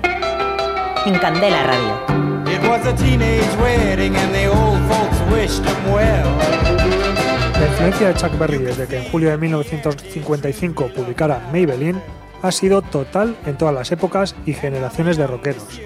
En 1.06 1.18
Candela 1.18 1.66
Radio. 1.66 1.94
It 2.46 2.60
was 2.68 2.86
a 2.86 2.96
teenage 2.96 3.54
wedding 3.58 4.16
and 4.16 4.34
the 4.34 4.46
old 4.46 4.80
folks 4.90 5.18
wished 5.30 5.64
him 5.64 5.92
well. 5.92 6.28
La 7.58 7.66
influencia 7.66 8.08
de 8.08 8.14
Chuck 8.14 8.38
Berry 8.38 8.58
desde 8.58 8.86
que 8.86 8.98
en 8.98 9.10
julio 9.10 9.30
de 9.30 9.36
1955 9.36 10.88
publicara 10.94 11.40
Maybelline 11.52 12.00
ha 12.42 12.52
sido 12.52 12.82
total 12.82 13.36
en 13.46 13.56
todas 13.56 13.74
las 13.74 13.90
épocas 13.92 14.34
y 14.46 14.52
generaciones 14.52 15.16
de 15.16 15.26
rockeros. 15.26 15.80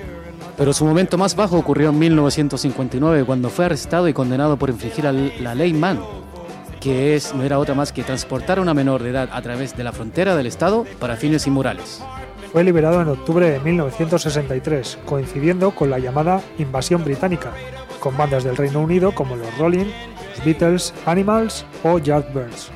Pero 0.57 0.73
su 0.73 0.85
momento 0.85 1.17
más 1.19 1.35
bajo 1.35 1.57
ocurrió 1.59 1.91
en 1.91 1.99
1959 1.99 3.25
cuando 3.25 3.49
fue 3.49 3.65
arrestado 3.65 4.09
y 4.09 4.13
condenado 4.13 4.57
por 4.57 4.71
infringir 4.71 5.05
la 5.05 5.55
ley 5.55 5.73
Mann, 5.73 6.01
que 6.81 7.15
es, 7.15 7.35
no 7.35 7.43
era 7.43 7.59
otra 7.59 7.75
más 7.75 7.93
que 7.93 8.03
transportar 8.03 8.59
a 8.59 8.63
una 8.63 8.75
menor 8.75 9.03
de 9.03 9.11
edad 9.11 9.29
a 9.33 9.41
través 9.41 9.77
de 9.77 9.85
la 9.85 9.93
frontera 9.93 10.37
del 10.37 10.47
Estado 10.47 10.85
para 10.99 11.17
fines 11.17 11.47
inmorales. 11.47 12.03
Fue 12.53 12.65
liberado 12.65 13.01
en 13.01 13.09
octubre 13.09 13.51
de 13.51 13.61
1963, 13.61 14.99
coincidiendo 15.07 15.71
con 15.71 15.89
la 15.89 15.99
llamada 15.99 16.43
invasión 16.59 17.03
británica, 17.03 17.53
con 17.99 18.17
bandas 18.17 18.45
del 18.45 18.57
Reino 18.57 18.81
Unido 18.81 19.15
como 19.15 19.37
los 19.37 19.57
Rolling, 19.57 19.87
Beatles, 20.45 20.93
Animals 21.07 21.65
o 21.83 21.99
Yardbirds. 21.99 22.71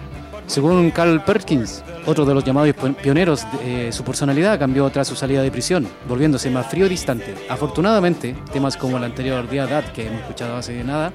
Según 0.46 0.90
Carl 0.92 1.22
Perkins, 1.24 1.82
otro 2.06 2.24
de 2.24 2.32
los 2.32 2.44
llamados 2.44 2.72
pi- 2.74 2.92
pioneros, 3.02 3.44
eh, 3.64 3.90
su 3.92 4.04
personalidad 4.04 4.58
cambió 4.58 4.88
tras 4.90 5.08
su 5.08 5.16
salida 5.16 5.42
de 5.42 5.50
prisión, 5.50 5.88
volviéndose 6.08 6.50
más 6.50 6.66
frío 6.66 6.86
y 6.86 6.88
distante. 6.88 7.34
Afortunadamente, 7.48 8.36
temas 8.52 8.76
como 8.76 8.96
el 8.96 9.04
anterior 9.04 9.48
Día 9.50 9.66
That, 9.66 9.86
que 9.92 10.06
hemos 10.06 10.20
escuchado 10.20 10.56
hace 10.56 10.84
nada, 10.84 11.12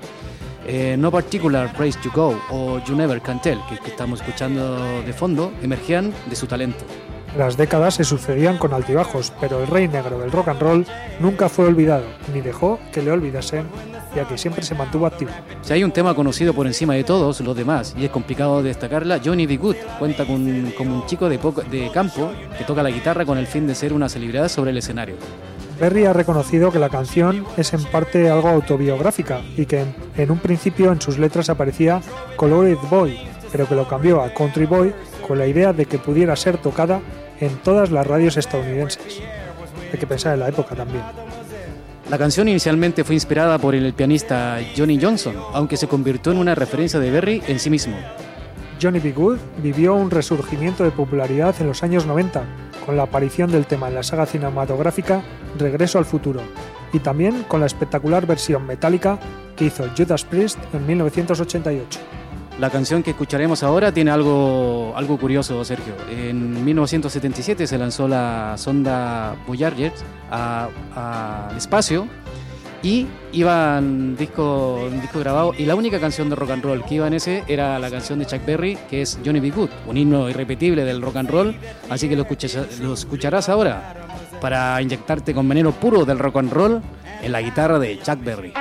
eh, 0.68 0.96
No 1.00 1.12
Particular 1.12 1.72
Place 1.74 1.98
to 2.04 2.12
Go 2.14 2.38
o 2.50 2.84
You 2.86 2.96
Never 2.96 3.22
Can 3.22 3.42
Tell, 3.42 3.60
que, 3.70 3.78
que 3.78 3.90
estamos 3.92 4.20
escuchando 4.20 5.02
de 5.02 5.14
fondo, 5.14 5.54
emergían 5.62 6.14
de 6.30 6.36
su 6.36 6.46
talento. 6.46 6.84
Las 7.38 7.56
décadas 7.56 7.96
se 7.96 8.04
sucedían 8.04 8.58
con 8.58 8.74
altibajos, 8.74 9.32
pero 9.40 9.62
el 9.62 9.68
rey 9.68 9.88
negro 9.88 10.20
del 10.20 10.32
rock 10.32 10.50
and 10.50 10.60
roll 10.62 10.86
nunca 11.22 11.48
fue 11.48 11.66
olvidado, 11.66 12.04
ni 12.34 12.42
dejó 12.42 12.78
que 12.92 13.02
le 13.02 13.10
olvidasen, 13.12 13.66
ya 14.14 14.28
que 14.28 14.38
siempre 14.38 14.64
se 14.64 14.76
mantuvo 14.76 15.06
activo. 15.06 15.32
Si 15.62 15.72
hay 15.72 15.86
un 15.86 15.92
tema 15.94 16.14
conocido 16.14 16.54
por 16.54 16.68
encima 16.68 16.94
de 16.94 17.06
todos 17.06 17.40
los 17.40 17.56
demás, 17.56 17.96
y 17.98 18.04
es 18.04 18.12
complicado 18.12 18.62
destacarla, 18.62 19.22
Johnny 19.24 19.46
B. 19.46 19.56
Good 19.56 19.76
cuenta 19.98 20.26
con, 20.26 20.74
como 20.78 20.96
un 20.96 21.06
chico 21.06 21.30
de, 21.30 21.40
poco- 21.40 21.62
de 21.62 21.90
campo 21.94 22.32
que 22.58 22.66
toca 22.66 22.84
la 22.84 22.90
guitarra 22.92 23.26
con 23.26 23.38
el 23.38 23.48
fin 23.48 23.66
de 23.66 23.76
ser 23.76 23.94
una 23.94 24.10
celebridad 24.10 24.50
sobre 24.50 24.72
el 24.72 24.78
escenario. 24.78 25.16
Berry 25.80 26.06
ha 26.06 26.14
reconocido 26.14 26.70
que 26.70 26.80
la 26.80 26.90
canción 26.90 27.46
es 27.56 27.74
en 27.74 27.84
parte 27.86 28.30
algo 28.30 28.50
autobiográfica 28.50 29.40
y 29.56 29.66
que 29.66 29.80
en, 29.82 29.96
en 30.18 30.32
un 30.32 30.38
principio 30.40 30.92
en 30.92 31.00
sus 31.00 31.18
letras 31.18 31.50
aparecía 31.50 32.02
Colored 32.36 32.78
Boy, 32.90 33.18
pero 33.54 33.68
que 33.68 33.76
lo 33.76 33.88
cambió 33.88 34.22
a 34.22 34.34
Country 34.34 34.66
Boy 34.66 34.94
con 35.32 35.40
la 35.40 35.48
idea 35.48 35.72
de 35.72 35.86
que 35.86 35.98
pudiera 35.98 36.36
ser 36.36 36.58
tocada 36.58 37.00
en 37.40 37.56
todas 37.60 37.90
las 37.90 38.06
radios 38.06 38.36
estadounidenses. 38.36 39.22
Hay 39.94 39.98
que 39.98 40.06
pensar 40.06 40.34
en 40.34 40.42
la 40.42 40.50
época 40.50 40.76
también. 40.76 41.06
La 42.10 42.18
canción 42.18 42.50
inicialmente 42.50 43.06
fue 43.06 43.16
inspirada 43.16 43.58
por 43.58 43.74
el 43.74 43.94
pianista 43.94 44.60
Johnny 44.76 45.00
Johnson, 45.02 45.34
aunque 45.54 45.78
se 45.78 45.88
convirtió 45.88 46.34
en 46.34 46.40
una 46.40 46.54
referencia 46.54 47.00
de 47.00 47.12
Berry 47.12 47.42
en 47.48 47.60
sí 47.60 47.70
mismo. 47.70 47.96
Johnny 48.82 49.00
B. 49.00 49.14
Good 49.14 49.38
vivió 49.64 49.96
un 49.96 50.12
resurgimiento 50.12 50.84
de 50.84 50.92
popularidad 50.92 51.56
en 51.62 51.68
los 51.68 51.82
años 51.82 52.06
90, 52.06 52.44
con 52.86 52.98
la 52.98 53.04
aparición 53.04 53.50
del 53.54 53.68
tema 53.68 53.88
en 53.88 53.96
la 53.96 54.04
saga 54.04 54.26
cinematográfica 54.26 55.22
Regreso 55.58 55.98
al 55.98 56.04
futuro, 56.04 56.42
y 56.92 57.00
también 57.00 57.44
con 57.44 57.62
la 57.62 57.68
espectacular 57.68 58.28
versión 58.28 58.68
metálica 58.68 59.18
que 59.56 59.64
hizo 59.64 59.86
Judas 59.96 60.26
Priest 60.26 60.60
en 60.74 60.86
1988. 60.86 62.02
La 62.62 62.70
canción 62.70 63.02
que 63.02 63.10
escucharemos 63.10 63.64
ahora 63.64 63.92
tiene 63.92 64.12
algo, 64.12 64.94
algo 64.96 65.18
curioso, 65.18 65.66
Sergio. 65.66 65.96
En 66.12 66.64
1977 66.64 67.66
se 67.66 67.76
lanzó 67.76 68.08
la 68.08 68.54
sonda 68.56 69.36
Voyager 69.48 69.92
al 70.30 71.58
espacio 71.58 72.08
y 72.84 73.08
iban 73.32 74.16
disco, 74.16 74.88
disco 75.02 75.20
grabado 75.22 75.56
y 75.58 75.66
la 75.66 75.74
única 75.74 76.00
canción 76.00 76.30
de 76.30 76.36
rock 76.36 76.52
and 76.52 76.64
roll 76.64 76.86
que 76.86 76.96
iba 76.96 77.08
en 77.08 77.16
ese 77.16 77.44
era 77.48 77.80
la 77.80 77.90
canción 77.90 78.20
de 78.20 78.28
Chuck 78.28 78.46
Berry 78.46 78.78
que 78.92 79.02
es 79.02 79.18
Johnny 79.26 79.40
B. 79.40 79.50
Good, 79.50 79.70
un 79.88 79.98
himno 79.98 80.30
irrepetible 80.30 80.84
del 80.86 81.02
rock 81.02 81.16
and 81.16 81.30
roll, 81.32 81.56
así 81.90 82.08
que 82.08 82.16
lo, 82.16 82.22
escuchas- 82.28 82.80
lo 82.80 82.94
escucharás 82.94 83.50
ahora 83.50 84.08
para 84.40 84.80
inyectarte 84.84 85.34
con 85.34 85.50
veneno 85.50 85.72
puro 85.72 86.06
del 86.06 86.20
rock 86.20 86.38
and 86.38 86.54
roll 86.54 86.82
en 87.24 87.32
la 87.32 87.42
guitarra 87.42 87.80
de 87.80 88.00
Chuck 88.00 88.24
Berry. 88.24 88.54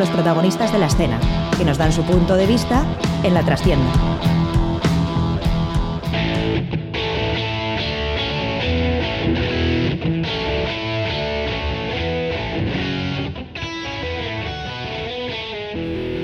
Los 0.00 0.08
protagonistas 0.08 0.72
de 0.72 0.78
la 0.78 0.86
escena, 0.86 1.20
que 1.58 1.64
nos 1.66 1.76
dan 1.76 1.92
su 1.92 2.02
punto 2.04 2.34
de 2.34 2.46
vista 2.46 2.86
en 3.22 3.34
la 3.34 3.44
trastienda. 3.44 3.84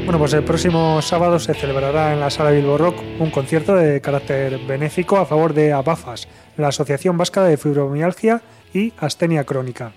Bueno, 0.06 0.18
pues 0.18 0.32
el 0.32 0.42
próximo 0.42 1.02
sábado 1.02 1.38
se 1.38 1.52
celebrará 1.52 2.14
en 2.14 2.20
la 2.20 2.30
Sala 2.30 2.52
Bilbo 2.52 2.78
Rock 2.78 2.96
un 3.18 3.30
concierto 3.30 3.74
de 3.74 4.00
carácter 4.00 4.58
benéfico 4.66 5.18
a 5.18 5.26
favor 5.26 5.52
de 5.52 5.74
ABAFAS, 5.74 6.28
la 6.56 6.68
Asociación 6.68 7.18
Vasca 7.18 7.44
de 7.44 7.58
Fibromialgia 7.58 8.40
y 8.72 8.94
Astenia 8.96 9.44
Crónica. 9.44 9.92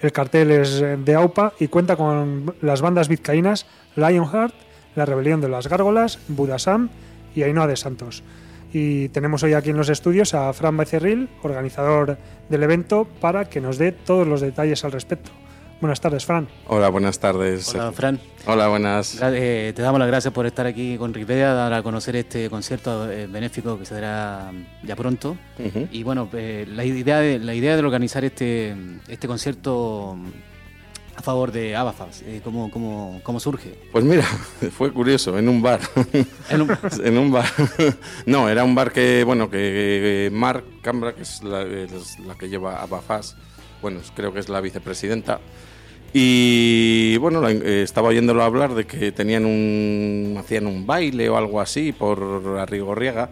El 0.00 0.12
cartel 0.12 0.50
es 0.50 0.80
de 0.80 1.14
AUPA 1.14 1.52
y 1.60 1.68
cuenta 1.68 1.96
con 1.96 2.54
las 2.62 2.80
bandas 2.80 3.08
vizcaínas 3.08 3.66
Lionheart, 3.96 4.54
La 4.96 5.04
Rebelión 5.04 5.40
de 5.40 5.48
las 5.48 5.68
Gárgolas, 5.68 6.18
Budasam 6.28 6.88
y 7.34 7.42
Ainhoa 7.42 7.66
de 7.66 7.76
Santos. 7.76 8.22
Y 8.72 9.08
tenemos 9.10 9.42
hoy 9.42 9.52
aquí 9.52 9.70
en 9.70 9.76
los 9.76 9.88
estudios 9.88 10.32
a 10.32 10.52
Fran 10.52 10.76
Becerril, 10.76 11.28
organizador 11.42 12.16
del 12.48 12.62
evento, 12.62 13.06
para 13.20 13.50
que 13.50 13.60
nos 13.60 13.78
dé 13.78 13.92
todos 13.92 14.26
los 14.26 14.40
detalles 14.40 14.84
al 14.84 14.92
respecto. 14.92 15.32
Buenas 15.80 16.00
tardes, 16.00 16.26
Fran. 16.26 16.46
Hola, 16.66 16.90
buenas 16.90 17.18
tardes. 17.18 17.74
Hola, 17.74 17.90
Fran. 17.92 18.20
Hola, 18.46 18.68
buenas. 18.68 19.18
Eh, 19.22 19.72
te 19.74 19.80
damos 19.80 19.98
las 19.98 20.08
gracias 20.08 20.32
por 20.34 20.44
estar 20.44 20.66
aquí 20.66 20.98
con 20.98 21.14
Ripea, 21.14 21.54
dar 21.54 21.72
a 21.72 21.82
conocer 21.82 22.16
este 22.16 22.50
concierto 22.50 23.10
eh, 23.10 23.26
benéfico 23.26 23.78
que 23.78 23.86
se 23.86 23.94
dará 23.94 24.52
mm, 24.52 24.86
ya 24.86 24.94
pronto. 24.94 25.38
Ujú. 25.58 25.88
Y 25.90 26.02
bueno, 26.02 26.28
eh, 26.34 26.66
la, 26.68 26.84
idea 26.84 27.20
de, 27.20 27.38
la 27.38 27.54
idea 27.54 27.76
de 27.76 27.82
organizar 27.82 28.24
este, 28.26 28.76
este 29.08 29.26
concierto 29.26 30.16
mm, 30.18 30.26
a 31.16 31.22
favor 31.22 31.50
de 31.50 31.74
Abafas, 31.74 32.22
eh, 32.26 32.42
¿cómo, 32.44 32.70
cómo, 32.70 33.18
cómo 33.22 33.40
surge? 33.40 33.74
Pues 33.90 34.04
mira, 34.04 34.24
fue 34.76 34.92
curioso, 34.92 35.38
en 35.38 35.48
un 35.48 35.62
bar. 35.62 35.80
En 36.50 36.60
un- 36.60 36.78
en 37.04 37.16
un 37.18 37.32
bar. 37.32 37.46
no, 38.26 38.50
era 38.50 38.64
un 38.64 38.74
bar 38.74 38.92
que, 38.92 39.24
bueno, 39.24 39.48
que 39.48 40.28
Marc 40.30 40.62
Cambra, 40.82 41.14
que 41.14 41.22
es 41.22 41.42
la, 41.42 41.62
es 41.62 42.18
la 42.20 42.34
que 42.36 42.50
lleva 42.50 42.82
a 42.82 42.86
Bafas, 42.86 43.34
bueno, 43.80 44.00
creo 44.14 44.30
que 44.34 44.40
es 44.40 44.50
la 44.50 44.60
vicepresidenta. 44.60 45.40
Y 46.12 47.16
bueno, 47.18 47.48
eh, 47.48 47.82
estaba 47.82 48.08
oyéndolo 48.08 48.42
hablar 48.42 48.74
de 48.74 48.84
que 48.84 49.12
tenían 49.12 49.44
un. 49.44 50.36
hacían 50.38 50.66
un 50.66 50.86
baile 50.86 51.28
o 51.28 51.36
algo 51.36 51.60
así 51.60 51.92
por 51.92 52.58
Arrigorriaga. 52.58 53.30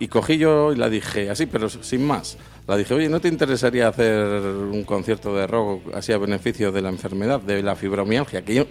Y 0.00 0.08
cogí 0.08 0.38
yo 0.38 0.72
y 0.72 0.76
la 0.76 0.90
dije, 0.90 1.30
así, 1.30 1.46
pero 1.46 1.68
sin 1.68 2.04
más. 2.04 2.36
La 2.66 2.76
dije, 2.76 2.94
oye, 2.94 3.08
¿no 3.08 3.20
te 3.20 3.28
interesaría 3.28 3.88
hacer 3.88 4.26
un 4.26 4.82
concierto 4.84 5.36
de 5.36 5.46
rock 5.46 5.94
así 5.94 6.12
a 6.12 6.18
beneficio 6.18 6.72
de 6.72 6.82
la 6.82 6.88
enfermedad, 6.88 7.40
de 7.40 7.62
la 7.62 7.76
fibromialgia? 7.76 8.44
Que 8.44 8.54
yo, 8.54 8.66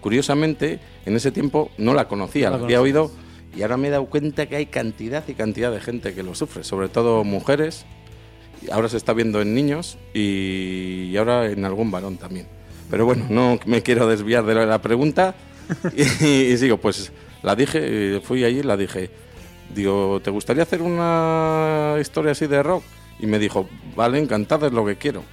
curiosamente, 0.00 0.80
en 1.04 1.14
ese 1.14 1.30
tiempo 1.30 1.70
no 1.76 1.92
la 1.92 2.08
conocía, 2.08 2.48
No 2.48 2.52
la 2.52 2.58
la 2.60 2.64
había 2.64 2.80
oído 2.80 3.10
y 3.54 3.62
ahora 3.62 3.76
me 3.76 3.88
he 3.88 3.90
dado 3.90 4.06
cuenta 4.06 4.46
que 4.46 4.56
hay 4.56 4.66
cantidad 4.66 5.24
y 5.28 5.34
cantidad 5.34 5.70
de 5.70 5.80
gente 5.80 6.14
que 6.14 6.22
lo 6.22 6.34
sufre, 6.34 6.64
sobre 6.64 6.88
todo 6.88 7.22
mujeres. 7.22 7.84
Ahora 8.70 8.88
se 8.88 8.96
está 8.96 9.12
viendo 9.12 9.42
en 9.42 9.54
niños 9.54 9.98
y 10.14 11.14
ahora 11.16 11.50
en 11.50 11.64
algún 11.64 11.90
varón 11.90 12.16
también. 12.16 12.46
Pero 12.92 13.06
bueno, 13.06 13.24
no 13.30 13.58
me 13.64 13.82
quiero 13.82 14.06
desviar 14.06 14.44
de 14.44 14.66
la, 14.66 14.82
pregunta 14.82 15.34
y, 15.96 16.02
y 16.26 16.58
sigo, 16.58 16.76
pues 16.76 17.10
la 17.42 17.56
dije, 17.56 18.20
fui 18.22 18.44
allí 18.44 18.58
y 18.58 18.62
la 18.62 18.76
dije, 18.76 19.08
digo, 19.74 20.20
¿te 20.22 20.30
gustaría 20.30 20.64
hacer 20.64 20.82
una 20.82 21.96
historia 22.02 22.32
así 22.32 22.46
de 22.46 22.62
rock? 22.62 22.84
Y 23.18 23.24
me 23.24 23.38
dijo, 23.38 23.66
vale, 23.96 24.18
encantado, 24.18 24.66
es 24.66 24.74
lo 24.74 24.84
que 24.84 24.96
quiero. 24.96 25.24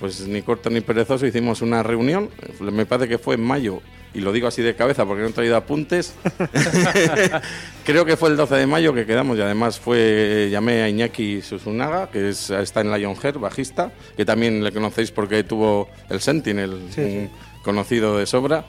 Pues 0.00 0.26
ni 0.26 0.42
corto 0.42 0.70
ni 0.70 0.80
perezoso 0.80 1.24
hicimos 1.24 1.62
una 1.62 1.84
reunión, 1.84 2.30
me 2.58 2.84
parece 2.84 3.08
que 3.08 3.18
fue 3.18 3.36
en 3.36 3.44
mayo, 3.44 3.80
y 4.14 4.20
lo 4.20 4.32
digo 4.32 4.46
así 4.46 4.62
de 4.62 4.74
cabeza 4.76 5.04
porque 5.04 5.22
no 5.22 5.28
he 5.28 5.32
traído 5.32 5.56
apuntes. 5.56 6.14
Creo 7.84 8.04
que 8.04 8.16
fue 8.16 8.30
el 8.30 8.36
12 8.36 8.54
de 8.56 8.66
mayo 8.66 8.94
que 8.94 9.06
quedamos 9.06 9.36
y 9.36 9.40
además 9.42 9.78
fue 9.78 10.48
llamé 10.50 10.82
a 10.82 10.88
Iñaki 10.88 11.42
Susunaga, 11.42 12.10
que 12.10 12.30
es, 12.30 12.50
está 12.50 12.80
en 12.80 12.92
Lionheart, 12.92 13.38
bajista, 13.38 13.92
que 14.16 14.24
también 14.24 14.62
le 14.64 14.72
conocéis 14.72 15.10
porque 15.10 15.44
tuvo 15.44 15.88
el 16.08 16.20
Sentinel, 16.20 16.80
Sí, 16.90 17.00
un 17.00 17.06
sí. 17.26 17.30
conocido 17.62 18.16
de 18.18 18.26
sobra. 18.26 18.64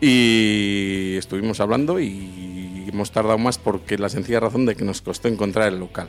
Y 0.00 1.16
estuvimos 1.16 1.60
hablando 1.60 1.98
y 1.98 2.84
hemos 2.92 3.10
tardado 3.10 3.38
más 3.38 3.58
porque 3.58 3.96
la 3.96 4.08
sencilla 4.08 4.40
razón 4.40 4.66
de 4.66 4.74
que 4.74 4.84
nos 4.84 5.00
costó 5.00 5.28
encontrar 5.28 5.72
el 5.72 5.78
local. 5.80 6.08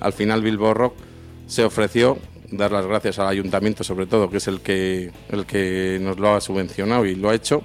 Al 0.00 0.12
final 0.12 0.42
Bilbo 0.42 0.74
Rock 0.74 0.94
se 1.46 1.64
ofreció 1.64 2.18
dar 2.50 2.70
las 2.72 2.84
gracias 2.86 3.18
al 3.18 3.28
ayuntamiento 3.28 3.82
sobre 3.82 4.06
todo, 4.06 4.28
que 4.28 4.36
es 4.38 4.48
el 4.48 4.60
que, 4.60 5.10
el 5.30 5.46
que 5.46 5.98
nos 6.02 6.18
lo 6.18 6.34
ha 6.34 6.40
subvencionado 6.40 7.06
y 7.06 7.14
lo 7.14 7.30
ha 7.30 7.34
hecho. 7.34 7.62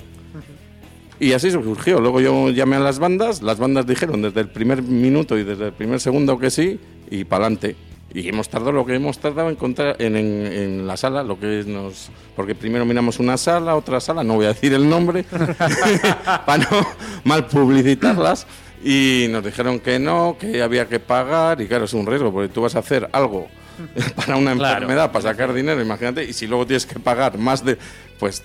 Y 1.20 1.32
así 1.34 1.50
surgió. 1.52 2.00
Luego 2.00 2.20
yo 2.20 2.50
llamé 2.50 2.76
a 2.76 2.80
las 2.80 3.00
bandas, 3.00 3.42
las 3.42 3.58
bandas 3.58 3.86
dijeron 3.88 4.22
desde 4.22 4.42
el 4.42 4.50
primer 4.50 4.82
minuto 4.82 5.38
y 5.38 5.44
desde 5.44 5.68
el 5.68 5.74
primer 5.74 6.00
segundo 6.00 6.38
que 6.38 6.50
sí, 6.52 6.80
y 7.10 7.24
para 7.24 7.46
adelante. 7.46 7.76
Y 8.14 8.30
hemos 8.30 8.48
tardado 8.50 8.72
lo 8.72 8.86
que 8.86 8.96
hemos 8.96 9.18
tardado 9.20 9.50
en 9.50 9.56
encontrar 9.56 9.96
en, 10.00 10.16
en- 10.16 10.46
en 10.46 10.88
la 10.88 10.96
sala, 10.96 11.22
lo 11.24 11.38
que 11.40 11.60
es 11.60 11.68
nos. 11.68 12.10
Porque 12.36 12.56
primero 12.56 12.86
miramos 12.86 13.20
una 13.20 13.36
sala, 13.38 13.76
otra 13.76 14.00
sala, 14.00 14.24
no 14.24 14.36
voy 14.36 14.46
a 14.46 14.50
decir 14.50 14.74
el 14.74 14.88
nombre, 14.90 15.24
para 16.46 16.64
no 16.70 16.88
mal 17.24 17.46
publicitarlas. 17.48 18.46
Y 18.84 19.28
nos 19.32 19.44
dijeron 19.44 19.80
que 19.80 20.00
no, 20.00 20.38
que 20.40 20.62
había 20.62 20.88
que 20.88 21.00
pagar, 21.00 21.60
y 21.62 21.68
claro, 21.68 21.86
es 21.86 21.94
un 21.94 22.06
riesgo, 22.06 22.32
porque 22.32 22.50
tú 22.50 22.62
vas 22.62 22.76
a 22.76 22.80
hacer 22.80 23.10
algo 23.14 23.48
para 24.16 24.36
una 24.38 24.54
Claro. 24.54 24.76
enfermedad, 24.76 25.12
para 25.12 25.24
sacar 25.32 25.54
dinero, 25.54 25.82
imagínate, 25.82 26.24
y 26.24 26.34
si 26.34 26.46
luego 26.48 26.66
tienes 26.68 26.86
que 26.86 27.00
pagar 27.00 27.38
más 27.38 27.66
de. 27.66 27.78
Pues 28.20 28.44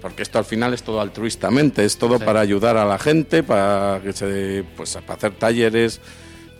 porque 0.00 0.22
esto 0.22 0.38
al 0.38 0.44
final 0.44 0.74
es 0.74 0.82
todo 0.82 1.00
altruistamente, 1.00 1.84
es 1.84 1.96
todo 1.98 2.18
Sí. 2.18 2.24
para 2.24 2.40
ayudar 2.40 2.76
a 2.76 2.84
la 2.84 2.98
gente, 2.98 3.42
para 3.42 4.00
que 4.02 4.12
se 4.12 4.64
pues 4.76 4.96
para 5.06 5.14
hacer 5.14 5.32
talleres, 5.32 6.00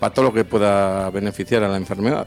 para 0.01 0.13
todo 0.15 0.27
lo 0.27 0.33
que 0.35 0.45
pueda 0.45 1.11
beneficiar 1.11 1.63
a 1.65 1.69
la 1.69 1.77
enfermedad. 1.77 2.27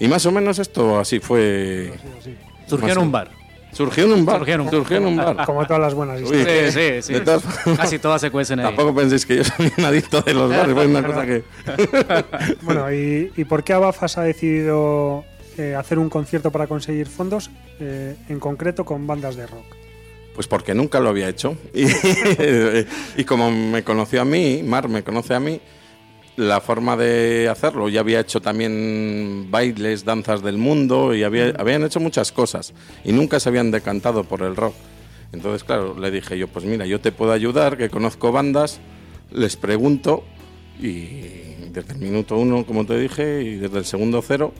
Y 0.00 0.08
más 0.08 0.24
o 0.26 0.32
menos 0.32 0.58
esto 0.58 0.98
así 0.98 1.18
fue. 1.20 1.92
Surgió 2.66 2.92
en 2.92 2.98
un 2.98 3.12
bar. 3.12 3.30
Surgió 3.72 4.04
en 4.06 4.12
un 4.12 4.24
bar. 4.24 4.38
Surgió 4.38 4.54
en 4.54 4.60
un- 4.62 4.70
surgió 4.70 4.96
en 4.96 5.06
un 5.06 5.16
bar. 5.16 5.44
Como 5.44 5.66
todas 5.66 5.80
las 5.82 5.92
buenas 5.94 6.20
historias. 6.20 6.72
Sí, 6.72 6.80
sí, 6.80 7.02
sí. 7.02 7.12
de 7.12 7.20
todas 7.20 7.42
formas, 7.42 7.78
Casi 7.80 7.98
todas 7.98 8.20
se 8.20 8.30
cuecen 8.30 8.60
ahí. 8.60 8.64
Tampoco 8.66 8.94
penséis 8.94 9.26
que 9.26 9.36
yo 9.36 9.44
soy 9.44 9.70
un 9.76 9.84
adicto 9.84 10.22
de 10.22 10.32
los 10.34 10.50
bares, 10.50 10.72
fue 10.74 10.86
una 10.86 11.02
cosa 11.04 11.26
que. 11.26 11.44
Bueno, 12.62 12.92
¿y, 12.92 13.30
y 13.36 13.44
por 13.44 13.62
qué 13.64 13.74
Abafas 13.74 14.16
ha 14.18 14.22
decidido 14.22 15.24
eh, 15.58 15.74
hacer 15.74 15.98
un 15.98 16.08
concierto 16.08 16.50
para 16.50 16.66
conseguir 16.66 17.08
fondos, 17.08 17.50
eh, 17.80 18.16
en 18.28 18.38
concreto 18.40 18.84
con 18.84 19.06
bandas 19.06 19.36
de 19.36 19.46
rock? 19.46 19.66
Pues 20.38 20.46
porque 20.46 20.72
nunca 20.72 21.00
lo 21.00 21.08
había 21.08 21.28
hecho. 21.28 21.56
Y, 21.74 21.86
y 23.20 23.24
como 23.24 23.50
me 23.50 23.82
conoció 23.82 24.22
a 24.22 24.24
mí, 24.24 24.62
Mar 24.62 24.88
me 24.88 25.02
conoce 25.02 25.34
a 25.34 25.40
mí, 25.40 25.60
la 26.36 26.60
forma 26.60 26.96
de 26.96 27.48
hacerlo, 27.48 27.88
ya 27.88 27.98
había 27.98 28.20
hecho 28.20 28.40
también 28.40 29.48
bailes, 29.50 30.04
danzas 30.04 30.40
del 30.40 30.56
mundo, 30.56 31.12
y 31.12 31.24
había, 31.24 31.48
habían 31.58 31.82
hecho 31.82 31.98
muchas 31.98 32.30
cosas, 32.30 32.72
y 33.04 33.10
nunca 33.10 33.40
se 33.40 33.48
habían 33.48 33.72
decantado 33.72 34.22
por 34.22 34.42
el 34.42 34.54
rock. 34.54 34.74
Entonces, 35.32 35.64
claro, 35.64 35.98
le 35.98 36.12
dije 36.12 36.38
yo, 36.38 36.46
pues 36.46 36.64
mira, 36.64 36.86
yo 36.86 37.00
te 37.00 37.10
puedo 37.10 37.32
ayudar, 37.32 37.76
que 37.76 37.90
conozco 37.90 38.30
bandas, 38.30 38.78
les 39.32 39.56
pregunto, 39.56 40.22
y 40.78 41.66
desde 41.72 41.94
el 41.94 41.98
minuto 41.98 42.36
uno, 42.36 42.64
como 42.64 42.86
te 42.86 42.96
dije, 42.96 43.42
y 43.42 43.56
desde 43.56 43.78
el 43.78 43.84
segundo 43.86 44.22
cero, 44.22 44.54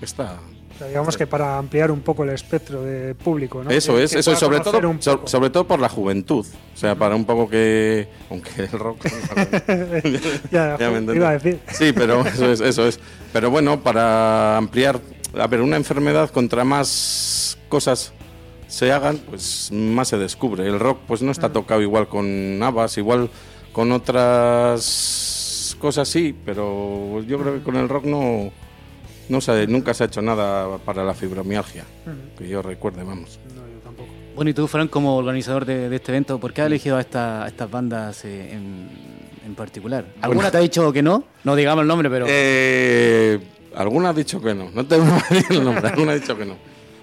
está, 0.00 0.38
O 0.76 0.78
sea, 0.78 0.88
digamos 0.88 1.16
que 1.16 1.26
para 1.26 1.56
ampliar 1.56 1.90
un 1.90 2.00
poco 2.00 2.22
el 2.24 2.30
espectro 2.30 2.82
de 2.82 3.14
público, 3.14 3.64
¿no? 3.64 3.70
Eso 3.70 3.96
Que- 3.96 4.04
es, 4.04 4.12
que 4.12 4.18
eso 4.18 4.32
es 4.32 4.38
sobre 4.38 4.60
todo, 4.60 4.94
so- 5.00 5.22
sobre 5.26 5.48
todo 5.50 5.66
por 5.66 5.80
la 5.80 5.88
juventud. 5.88 6.44
O 6.74 6.76
sea, 6.76 6.94
para 6.94 7.16
un 7.16 7.24
poco 7.24 7.48
que. 7.48 8.08
Aunque 8.30 8.50
el 8.64 8.70
rock. 8.72 8.98
Ya, 10.50 10.76
Ya 10.78 10.90
me 10.90 11.14
iba 11.14 11.30
a 11.30 11.32
decir. 11.32 11.58
Sí, 11.72 11.92
pero 11.94 12.20
eso 12.26 12.52
es, 12.52 12.60
eso 12.60 12.86
es. 12.86 13.00
Pero 13.32 13.50
bueno, 13.50 13.80
para 13.80 14.56
ampliar. 14.58 15.00
A 15.38 15.46
ver, 15.46 15.60
una 15.62 15.76
enfermedad, 15.76 16.30
contra 16.30 16.64
más 16.64 17.58
cosas 17.68 18.12
se 18.68 18.90
hagan, 18.92 19.16
pues 19.18 19.70
más 19.72 20.08
se 20.08 20.18
descubre. 20.18 20.66
El 20.66 20.78
rock, 20.80 20.98
pues 21.06 21.22
no 21.22 21.30
está 21.32 21.50
tocado 21.52 21.80
igual 21.82 22.08
con 22.08 22.60
habas, 22.62 22.96
igual 22.98 23.30
con 23.72 23.92
otras 23.92 25.76
cosas 25.78 26.08
sí, 26.08 26.34
pero 26.44 27.22
yo 27.22 27.38
creo 27.38 27.54
que 27.54 27.62
con 27.62 27.76
el 27.76 27.88
rock 27.88 28.04
no. 28.04 28.50
No 29.28 29.40
se, 29.40 29.66
nunca 29.66 29.92
se 29.94 30.04
ha 30.04 30.06
hecho 30.06 30.22
nada 30.22 30.78
para 30.78 31.04
la 31.04 31.14
fibromialgia, 31.14 31.84
que 32.38 32.48
yo 32.48 32.62
recuerde, 32.62 33.02
vamos. 33.02 33.38
No, 33.54 33.62
yo 33.62 33.78
tampoco. 33.82 34.08
Bueno, 34.36 34.50
y 34.50 34.54
tú, 34.54 34.66
Frank, 34.68 34.90
como 34.90 35.16
organizador 35.16 35.64
de, 35.64 35.88
de 35.88 35.96
este 35.96 36.12
evento, 36.12 36.38
¿por 36.38 36.52
qué 36.52 36.60
has 36.62 36.66
elegido 36.68 36.96
a, 36.96 37.00
esta- 37.00 37.44
a 37.44 37.48
estas 37.48 37.70
bandas 37.70 38.24
eh, 38.24 38.52
en, 38.52 38.88
en 39.44 39.54
particular? 39.54 40.04
¿Alguna 40.20 40.36
Bueno. 40.42 40.50
te 40.52 40.56
ha 40.58 40.60
dicho 40.60 40.92
que 40.92 41.02
no? 41.02 41.24
No 41.42 41.56
digamos 41.56 41.82
el 41.82 41.88
nombre, 41.88 42.08
pero... 42.10 42.26
Eh, 42.28 43.40
alguna 43.74 44.10
ha 44.10 44.12
dicho 44.12 44.40
que 44.40 44.54
no. 44.54 44.70
No 44.72 44.86
te 44.86 44.96
voy 44.96 45.08
a 45.08 45.14
decir 45.34 45.56
el 45.58 45.64
nombre. 45.64 45.88
Alguna 45.88 46.12
ha 46.12 46.14
dicho 46.14 46.36
que 46.36 46.44
no. 46.44 46.54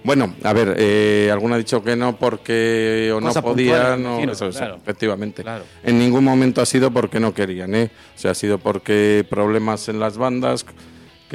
Bueno, 0.06 0.34
a 0.44 0.52
ver, 0.54 0.76
eh, 0.78 1.30
alguna 1.32 1.56
ha 1.56 1.58
dicho 1.58 1.82
que 1.82 1.96
no 1.96 2.18
porque 2.18 3.10
o 3.16 3.22
no 3.22 3.28
Cosas 3.28 3.42
podía, 3.44 3.74
puntuales, 3.74 3.98
me 4.00 4.04
no, 4.04 4.10
imagino, 4.12 4.32
eso 4.34 4.50
claro. 4.50 4.76
efectivamente. 4.76 5.44
Claro. 5.44 5.64
En 5.82 5.98
ningún 5.98 6.26
momento 6.26 6.62
ha 6.62 6.66
sido 6.66 6.92
porque 6.92 7.22
no 7.22 7.34
querían, 7.34 7.74
¿eh? 7.74 7.90
O 8.16 8.20
sea, 8.20 8.32
ha 8.32 8.36
sido 8.36 8.58
porque 8.58 9.26
problemas 9.30 9.88
en 9.88 10.02
las 10.02 10.18
bandas, 10.18 10.66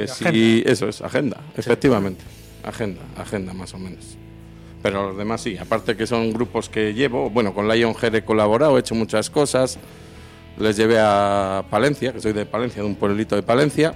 que 0.07 0.31
sí, 0.31 0.63
eso 0.65 0.87
es, 0.87 1.01
agenda, 1.01 1.37
efectivamente. 1.57 2.23
Agenda, 2.63 3.01
agenda 3.17 3.53
más 3.53 3.73
o 3.73 3.79
menos. 3.79 4.17
Pero 4.81 5.09
los 5.09 5.17
demás 5.17 5.41
sí, 5.41 5.57
aparte 5.57 5.97
que 5.97 6.07
son 6.07 6.31
grupos 6.31 6.69
que 6.69 6.93
llevo, 6.93 7.29
bueno, 7.29 7.53
con 7.53 7.67
Lionheart 7.67 8.15
he 8.15 8.23
colaborado, 8.23 8.77
he 8.77 8.79
hecho 8.79 8.95
muchas 8.95 9.29
cosas. 9.29 9.77
Les 10.57 10.75
llevé 10.77 10.97
a 10.99 11.65
Palencia, 11.69 12.13
que 12.13 12.21
soy 12.21 12.33
de 12.33 12.45
Palencia, 12.45 12.81
de 12.81 12.87
un 12.87 12.95
pueblito 12.95 13.35
de 13.35 13.43
Palencia. 13.43 13.93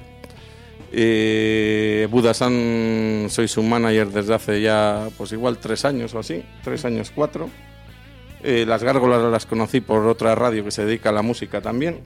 Eh, 0.91 2.07
Budasan, 2.11 3.27
soy 3.29 3.47
su 3.47 3.63
manager 3.63 4.09
desde 4.09 4.33
hace 4.33 4.61
ya, 4.61 5.09
pues 5.17 5.31
igual 5.31 5.57
tres 5.57 5.85
años 5.85 6.13
o 6.13 6.19
así, 6.19 6.43
tres 6.63 6.85
años, 6.85 7.11
cuatro. 7.13 7.49
Eh, 8.43 8.65
las 8.67 8.83
gárgolas 8.83 9.23
las 9.31 9.45
conocí 9.45 9.79
por 9.79 10.05
otra 10.05 10.35
radio 10.35 10.65
que 10.65 10.71
se 10.71 10.85
dedica 10.85 11.09
a 11.09 11.13
la 11.13 11.21
música 11.21 11.61
también. 11.61 12.01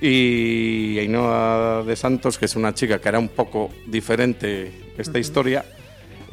Y 0.00 0.98
Ainhoa 0.98 1.84
de 1.84 1.94
Santos, 1.94 2.38
que 2.38 2.46
es 2.46 2.56
una 2.56 2.72
chica 2.74 2.98
que 2.98 3.08
hará 3.08 3.18
un 3.18 3.28
poco 3.28 3.70
diferente 3.86 4.92
esta 4.96 5.18
historia, 5.18 5.64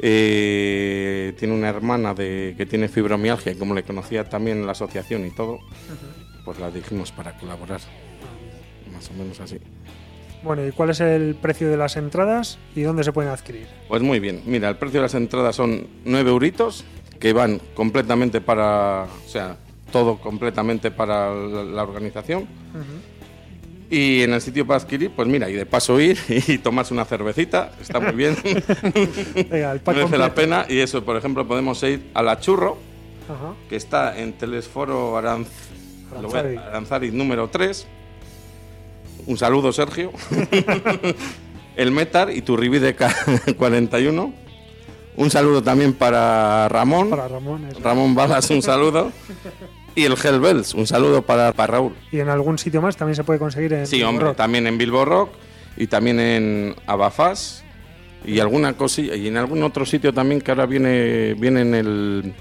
eh, 0.00 1.34
tiene 1.38 1.54
una 1.54 1.68
hermana 1.68 2.14
de, 2.14 2.54
que 2.56 2.66
tiene 2.66 2.88
fibromialgia 2.88 3.52
y 3.52 3.56
como 3.56 3.74
le 3.74 3.82
conocía 3.82 4.24
también 4.24 4.64
la 4.64 4.72
asociación 4.72 5.26
y 5.26 5.30
todo, 5.30 5.58
pues 6.44 6.58
la 6.58 6.70
dijimos 6.70 7.12
para 7.12 7.36
colaborar. 7.36 7.80
Más 8.92 9.10
o 9.10 9.14
menos 9.14 9.40
así. 9.40 9.58
Bueno, 10.42 10.66
¿y 10.66 10.70
cuál 10.70 10.90
es 10.90 11.00
el 11.00 11.34
precio 11.34 11.68
de 11.68 11.76
las 11.76 11.96
entradas 11.96 12.58
y 12.76 12.82
dónde 12.82 13.02
se 13.02 13.12
pueden 13.12 13.32
adquirir? 13.32 13.66
Pues 13.88 14.02
muy 14.02 14.20
bien, 14.20 14.42
mira, 14.46 14.68
el 14.68 14.76
precio 14.76 15.00
de 15.00 15.06
las 15.06 15.14
entradas 15.14 15.56
son 15.56 15.88
9 16.04 16.30
euritos, 16.30 16.84
que 17.18 17.32
van 17.32 17.60
completamente 17.74 18.40
para, 18.40 19.02
o 19.04 19.28
sea, 19.28 19.56
todo 19.90 20.18
completamente 20.18 20.92
para 20.92 21.34
la, 21.34 21.64
la 21.64 21.82
organización. 21.82 22.46
Y 23.90 24.22
en 24.22 24.34
el 24.34 24.40
sitio 24.42 24.66
para 24.66 24.80
adquirir, 24.80 25.10
pues 25.10 25.26
mira, 25.28 25.48
y 25.48 25.54
de 25.54 25.64
paso 25.64 25.98
ir 25.98 26.18
y 26.28 26.58
tomarse 26.58 26.92
una 26.92 27.04
cervecita, 27.06 27.72
está 27.80 28.00
muy 28.00 28.12
bien, 28.12 28.36
Venga, 29.50 29.72
el 29.72 29.80
merece 29.86 30.18
la 30.18 30.34
pena. 30.34 30.66
Y 30.68 30.78
eso, 30.78 31.02
por 31.04 31.16
ejemplo, 31.16 31.46
podemos 31.48 31.82
ir 31.84 32.10
a 32.12 32.22
La 32.22 32.38
Churro, 32.38 32.76
Ajá. 33.28 33.54
que 33.68 33.76
está 33.76 34.18
en 34.18 34.34
Telesforo 34.34 35.16
Aranz... 35.16 35.48
lo 36.20 36.28
voy 36.28 36.36
a- 36.36 36.40
Aranzadi. 36.40 36.56
Aranzadi 36.56 37.10
número 37.12 37.48
3. 37.48 37.86
Un 39.26 39.38
saludo, 39.38 39.72
Sergio. 39.72 40.12
el 41.76 41.90
Metar 41.90 42.30
y 42.30 42.42
tu 42.42 42.56
de 42.56 42.94
41. 43.56 44.32
Un 45.16 45.30
saludo 45.30 45.62
también 45.62 45.94
para 45.94 46.68
Ramón. 46.68 47.10
Para 47.10 47.26
Ramón. 47.28 47.66
Ramón 47.82 48.14
Balas, 48.14 48.50
un 48.50 48.62
saludo. 48.62 49.12
Y 49.98 50.04
el 50.04 50.12
Hellbells, 50.12 50.74
un 50.74 50.86
saludo 50.86 51.22
para, 51.22 51.52
para 51.52 51.72
Raúl. 51.72 51.92
Y 52.12 52.20
en 52.20 52.28
algún 52.28 52.56
sitio 52.56 52.80
más 52.80 52.96
también 52.96 53.16
se 53.16 53.24
puede 53.24 53.40
conseguir 53.40 53.72
en 53.72 53.86
Sí, 53.86 54.00
hombre, 54.02 54.26
Rock. 54.26 54.36
también 54.36 54.66
en 54.68 54.78
Bilbo 54.78 55.04
Rock 55.04 55.30
y 55.76 55.88
también 55.88 56.20
en 56.20 56.76
Abafas 56.86 57.64
y 58.24 58.38
alguna 58.38 58.74
cosilla 58.76 59.16
y 59.16 59.26
en 59.26 59.36
algún 59.36 59.62
otro 59.62 59.84
sitio 59.84 60.12
también 60.14 60.40
que 60.40 60.50
ahora 60.52 60.66
viene 60.66 61.34
viene 61.34 61.62
en 61.62 61.74
el 61.74 62.34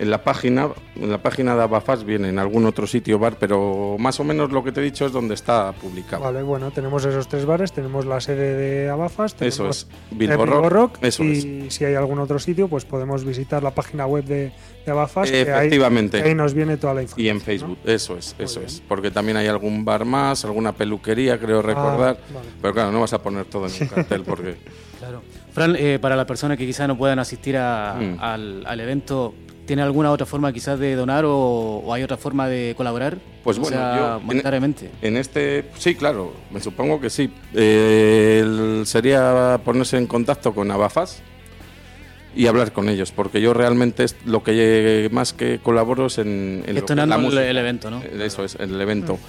en 0.00 0.10
la 0.10 0.24
página, 0.24 0.68
en 0.96 1.10
la 1.10 1.18
página 1.18 1.54
de 1.54 1.62
Abafas 1.62 2.04
viene 2.04 2.30
en 2.30 2.38
algún 2.38 2.64
otro 2.64 2.86
sitio 2.86 3.18
bar, 3.18 3.36
pero 3.38 3.96
más 3.98 4.18
o 4.18 4.24
menos 4.24 4.50
lo 4.50 4.64
que 4.64 4.72
te 4.72 4.80
he 4.80 4.82
dicho 4.82 5.04
es 5.04 5.12
donde 5.12 5.34
está 5.34 5.72
publicado. 5.72 6.24
Vale, 6.24 6.42
bueno, 6.42 6.70
tenemos 6.70 7.04
esos 7.04 7.28
tres 7.28 7.44
bares, 7.44 7.72
tenemos 7.72 8.06
la 8.06 8.18
sede 8.20 8.54
de 8.56 8.88
Abafas, 8.88 9.34
tenemos 9.34 9.54
Eso 9.54 9.68
es, 9.68 9.86
Bilbo 10.10 10.46
Rock, 10.46 10.66
Rock, 10.72 10.98
eso 11.02 11.22
y 11.22 11.70
si 11.70 11.84
hay 11.84 11.94
algún 11.96 12.18
otro 12.18 12.38
sitio, 12.38 12.66
pues 12.66 12.84
podemos 12.86 13.24
visitar 13.24 13.62
la 13.62 13.72
página 13.72 14.06
web 14.06 14.24
de, 14.24 14.52
de 14.86 14.90
Abafas, 14.90 15.30
que 15.30 15.36
ahí- 15.36 15.42
Efectivamente. 15.66 16.22
que 16.22 16.28
ahí, 16.30 16.34
nos 16.34 16.54
viene 16.54 16.78
toda 16.78 16.94
la 16.94 17.02
información. 17.02 17.26
Y 17.26 17.28
en 17.28 17.36
¿no? 17.38 17.44
Facebook, 17.44 17.78
eso 17.84 18.16
es, 18.16 18.34
eso 18.38 18.60
bien. 18.60 18.70
es. 18.70 18.82
Porque 18.88 19.10
también 19.10 19.36
hay 19.36 19.48
algún 19.48 19.84
bar 19.84 20.06
más, 20.06 20.44
alguna 20.46 20.72
peluquería, 20.72 21.38
creo 21.38 21.60
recordar. 21.60 22.18
Ah, 22.18 22.32
vale. 22.34 22.48
Pero 22.62 22.72
claro, 22.74 22.90
no 22.92 23.00
vas 23.00 23.12
a 23.12 23.22
poner 23.22 23.44
todo 23.44 23.66
en 23.66 23.72
un 23.82 23.88
cartel 23.88 24.22
porque. 24.22 24.56
Claro. 25.00 25.22
Fran, 25.54 25.76
eh, 25.78 25.98
para 25.98 26.14
las 26.14 26.26
personas 26.26 26.58
que 26.58 26.66
quizás 26.66 26.86
no 26.86 26.98
puedan 26.98 27.18
asistir 27.18 27.56
a- 27.56 27.94
Mm. 27.98 28.16
al, 28.20 28.66
al 28.66 28.80
evento, 28.80 29.32
¿tiene 29.70 29.82
alguna 29.82 30.10
otra 30.10 30.26
forma 30.26 30.52
quizás 30.52 30.80
de 30.80 30.96
donar 30.96 31.24
o, 31.24 31.32
o 31.32 31.94
hay 31.94 32.02
otra 32.02 32.16
forma 32.16 32.48
de 32.48 32.74
colaborar? 32.76 33.18
Pues 33.44 33.56
O 33.56 33.60
bueno, 33.60 33.76
sea, 33.76 33.96
yo 33.96 34.16
en- 34.18 34.26
monetariamente. 34.26 34.90
En 35.00 35.16
este, 35.16 35.66
sí, 35.78 35.94
claro, 35.94 36.32
me 36.50 36.60
supongo 36.60 37.00
que 37.00 37.08
sí. 37.08 37.30
Eh, 37.54 38.40
el- 38.42 38.82
sería 38.84 39.60
ponerse 39.64 39.96
en 39.96 40.08
contacto 40.08 40.52
con 40.52 40.68
Abafas 40.72 41.22
y 42.34 42.48
hablar 42.48 42.72
con 42.72 42.88
ellos, 42.88 43.12
porque 43.12 43.40
yo 43.40 43.54
realmente 43.54 44.02
es 44.02 44.16
lo 44.24 44.42
que 44.42 45.08
más 45.12 45.32
que 45.32 45.60
colaboro 45.62 46.06
es 46.06 46.18
en, 46.18 46.26
en 46.26 46.58
lo 46.58 46.64
que 46.64 46.70
es 46.70 46.76
Gestionando 46.78 47.14
la 47.14 47.20
el- 47.20 47.22
música. 47.26 47.46
el 47.46 47.56
evento, 47.58 47.90
¿no? 47.92 48.02
Eh, 48.02 48.22
Eso 48.24 48.42
es, 48.44 48.56
el 48.56 48.80
evento. 48.80 49.20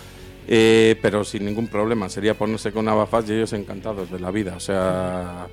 Eh, 0.47 0.95
pero 1.03 1.23
sin 1.23 1.45
ningún 1.45 1.67
problema, 1.67 2.09
sería 2.09 2.33
ponerse 2.33 2.71
con 2.71 2.87
Abafas 2.89 3.29
y 3.29 3.33
ellos 3.33 3.53
encantados 3.53 4.09
de 4.09 4.19
la 4.19 4.31
vida. 4.31 4.55
O 4.57 4.59
sea, 4.59 5.45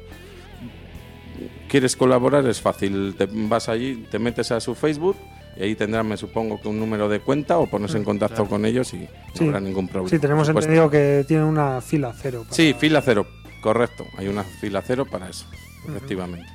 quieres 1.68 1.96
colaborar, 1.96 2.46
es 2.46 2.60
fácil. 2.60 3.14
Te 3.16 3.28
vas 3.30 3.68
allí, 3.68 4.06
te 4.10 4.18
metes 4.18 4.50
a 4.52 4.60
su 4.60 4.74
Facebook 4.74 5.16
y 5.56 5.62
ahí 5.62 5.74
tendrán, 5.74 6.06
me 6.08 6.16
supongo, 6.16 6.60
que 6.60 6.68
un 6.68 6.78
número 6.78 7.08
de 7.08 7.20
cuenta 7.20 7.58
o 7.58 7.66
ponerse 7.68 7.98
en 7.98 8.04
contacto 8.04 8.46
con 8.46 8.64
ellos 8.64 8.92
y 8.94 9.08
no 9.40 9.46
habrá 9.46 9.60
ningún 9.60 9.88
problema. 9.88 10.10
Sí, 10.10 10.18
tenemos 10.18 10.48
entendido 10.48 10.88
que 10.90 11.24
tienen 11.26 11.46
una 11.46 11.80
fila 11.80 12.12
cero. 12.16 12.42
para- 12.44 12.54
Sí, 12.54 12.74
fila 12.78 13.02
cero, 13.02 13.26
correcto. 13.62 14.04
Hay 14.16 14.28
una 14.28 14.44
fila 14.44 14.82
cero 14.86 15.04
para 15.10 15.28
eso, 15.28 15.46
efectivamente. 15.88 16.46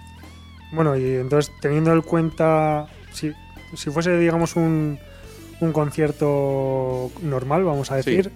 Bueno, 0.72 0.96
y 0.98 1.04
entonces 1.18 1.54
teniendo 1.62 1.92
en 1.94 2.02
cuenta, 2.02 2.88
si, 3.12 3.32
si 3.76 3.92
fuese, 3.92 4.18
digamos, 4.18 4.56
un, 4.56 4.98
un 5.60 5.72
concierto 5.74 7.12
normal, 7.22 7.64
vamos 7.64 7.92
a 7.92 8.02
Sí. 8.02 8.10
decir, 8.12 8.32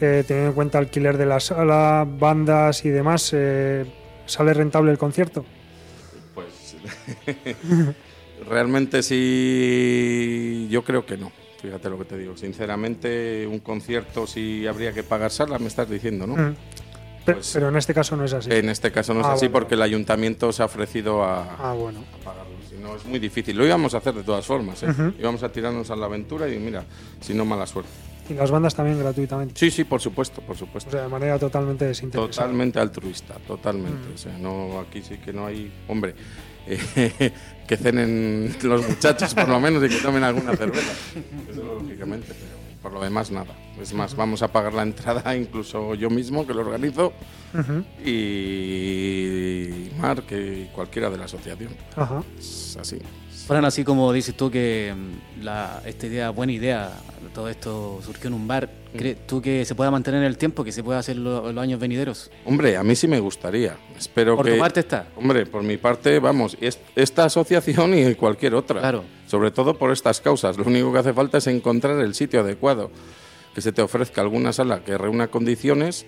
eh, 0.00 0.24
teniendo 0.26 0.50
en 0.50 0.54
cuenta 0.54 0.78
alquiler 0.78 1.16
de 1.16 1.26
la 1.26 1.40
sala, 1.40 2.06
bandas 2.08 2.84
y 2.84 2.90
demás, 2.90 3.30
eh, 3.34 3.84
¿sale 4.26 4.52
rentable 4.52 4.90
el 4.90 4.98
concierto? 4.98 5.44
Realmente 8.48 9.02
sí, 9.02 10.68
yo 10.70 10.82
creo 10.84 11.04
que 11.04 11.16
no. 11.16 11.32
Fíjate 11.60 11.90
lo 11.90 11.98
que 11.98 12.04
te 12.04 12.16
digo. 12.18 12.36
Sinceramente, 12.36 13.46
un 13.46 13.58
concierto 13.58 14.26
si 14.26 14.66
habría 14.66 14.92
que 14.92 15.02
pagar 15.02 15.30
sala, 15.32 15.58
me 15.58 15.66
estás 15.66 15.90
diciendo, 15.90 16.26
¿no? 16.26 16.36
Mm. 16.36 16.54
Pues- 17.24 17.50
Pero 17.52 17.68
en 17.68 17.76
este 17.76 17.92
caso 17.92 18.16
no 18.16 18.24
es 18.24 18.32
así. 18.32 18.48
En 18.50 18.68
este 18.68 18.92
caso 18.92 19.12
no 19.12 19.20
es 19.20 19.26
Ah, 19.26 19.32
así 19.32 19.46
bueno. 19.46 19.52
porque 19.54 19.74
el 19.74 19.82
ayuntamiento 19.82 20.52
se 20.52 20.62
ha 20.62 20.66
ofrecido 20.66 21.24
a, 21.24 21.56
Ah, 21.56 21.74
bueno. 21.74 22.00
a 22.20 22.24
pagarlo. 22.24 22.52
Si 22.70 22.76
no, 22.76 22.94
es 22.96 23.04
muy 23.04 23.18
difícil. 23.18 23.56
Lo 23.56 23.66
íbamos 23.66 23.92
a 23.94 23.98
hacer 23.98 24.14
de 24.14 24.22
todas 24.22 24.46
formas. 24.46 24.82
¿eh? 24.84 24.90
Ujú. 24.90 25.12
Íbamos 25.18 25.42
a 25.42 25.50
tirarnos 25.50 25.90
a 25.90 25.96
la 25.96 26.06
aventura 26.06 26.48
y 26.48 26.58
mira, 26.58 26.84
si 27.20 27.34
no, 27.34 27.44
mala 27.44 27.66
suerte. 27.66 27.90
Y 28.30 28.34
las 28.34 28.50
bandas 28.50 28.74
también 28.74 28.98
gratuitamente. 28.98 29.54
Sí, 29.58 29.70
sí, 29.70 29.84
por 29.84 30.00
supuesto, 30.00 30.40
por 30.42 30.54
O 30.54 30.58
supuesto. 30.58 30.90
sea, 30.90 31.02
de 31.02 31.08
manera 31.08 31.38
totalmente 31.38 31.86
desinteresada. 31.86 32.30
Totalmente 32.30 32.78
altruista, 32.78 33.34
totalmente. 33.46 34.10
Mm. 34.10 34.14
O 34.14 34.18
sea, 34.18 34.38
no, 34.38 34.80
aquí 34.80 35.02
sí 35.02 35.16
que 35.18 35.32
no 35.32 35.46
hay. 35.46 35.70
Hombre, 35.88 36.14
eh, 36.68 37.32
que 37.66 37.76
cenen 37.76 38.56
los 38.62 38.88
muchachos 38.88 39.34
por 39.34 39.48
lo 39.48 39.60
menos 39.60 39.84
y 39.84 39.88
que 39.88 39.96
tomen 39.96 40.24
alguna 40.24 40.56
cerveza. 40.56 40.92
Eso 41.50 41.80
lógicamente, 41.82 42.28
pero 42.28 42.58
por 42.82 42.92
lo 42.92 43.00
demás 43.00 43.30
nada. 43.30 43.54
Es 43.80 43.92
más, 43.92 44.14
vamos 44.16 44.42
a 44.42 44.48
pagar 44.48 44.72
la 44.74 44.82
entrada 44.82 45.36
incluso 45.36 45.94
yo 45.94 46.10
mismo 46.10 46.46
que 46.46 46.54
lo 46.54 46.62
organizo 46.62 47.12
y 48.04 49.90
Marc 49.98 50.32
y 50.32 50.66
cualquiera 50.74 51.10
de 51.10 51.18
la 51.18 51.24
asociación. 51.26 51.70
Es 52.38 52.76
así. 52.80 52.98
Fran, 53.48 53.64
así 53.64 53.82
como 53.82 54.12
dices 54.12 54.36
tú 54.36 54.50
que 54.50 54.94
mm, 54.94 55.42
la, 55.42 55.82
esta 55.86 56.06
idea, 56.06 56.28
buena 56.30 56.52
idea, 56.52 56.92
todo 57.34 57.48
esto 57.48 57.98
surgió 58.04 58.28
en 58.28 58.34
un 58.34 58.46
bar, 58.46 58.68
Mm. 58.92 58.96
¿crees 58.96 59.26
tú 59.26 59.42
que 59.42 59.64
se 59.66 59.74
pueda 59.74 59.90
mantener 59.90 60.20
en 60.20 60.26
el 60.26 60.38
tiempo, 60.38 60.62
que 60.64 60.72
se 60.72 60.82
pueda 60.82 60.98
hacer 60.98 61.16
lo- 61.16 61.50
los 61.52 61.62
años 61.62 61.78
venideros? 61.80 62.30
Hombre, 62.46 62.76
a 62.76 62.82
mí 62.82 62.94
sí 62.96 63.06
me 63.08 63.20
gustaría. 63.20 63.76
Espero 63.98 64.34
Por 64.36 64.46
que. 64.46 64.52
tu 64.52 64.58
parte 64.58 64.80
está. 64.80 65.06
Hombre, 65.16 65.44
por 65.46 65.62
mi 65.62 65.76
parte, 65.78 66.18
vamos, 66.20 66.56
es- 66.60 66.78
esta 66.96 67.24
asociación 67.24 67.96
y 67.98 68.14
cualquier 68.14 68.54
otra. 68.54 68.80
Claro. 68.80 69.04
Sobre 69.26 69.50
todo 69.50 69.76
por 69.78 69.92
estas 69.92 70.20
causas. 70.22 70.56
Lo 70.56 70.64
único 70.64 70.90
que 70.92 70.98
hace 71.00 71.12
falta 71.12 71.36
es 71.38 71.46
encontrar 71.48 71.98
el 72.00 72.14
sitio 72.14 72.40
adecuado. 72.40 72.90
Que 73.54 73.60
se 73.62 73.72
te 73.72 73.82
ofrezca 73.82 74.20
alguna 74.22 74.52
sala 74.54 74.82
que 74.84 74.96
reúna 74.96 75.28
condiciones 75.28 76.06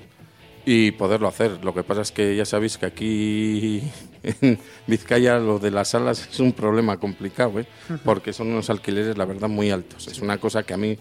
y 0.65 0.91
poderlo 0.93 1.29
hacer. 1.29 1.65
Lo 1.65 1.75
que 1.75 1.83
pasa 1.83 2.03
es 2.03 2.13
que 2.13 2.37
ya 2.37 2.45
sabéis 2.45 2.79
que 2.79 2.87
aquí 2.87 3.83
en 4.23 4.59
Vizcaya 4.87 5.39
lo 5.39 5.59
de 5.59 5.71
las 5.71 5.89
salas 5.89 6.29
es 6.31 6.41
un 6.41 6.53
problema 6.53 6.99
complicado, 6.99 7.61
¿eh? 7.61 7.67
porque 8.05 8.33
son 8.33 8.49
unos 8.49 8.71
alquileres, 8.71 9.17
la 9.17 9.25
verdad, 9.25 9.49
muy 9.49 9.71
altos. 9.71 10.07
Es 10.09 10.21
una 10.21 10.39
cosa 10.39 10.63
que 10.63 10.75
a 10.75 10.77
mí 10.77 10.99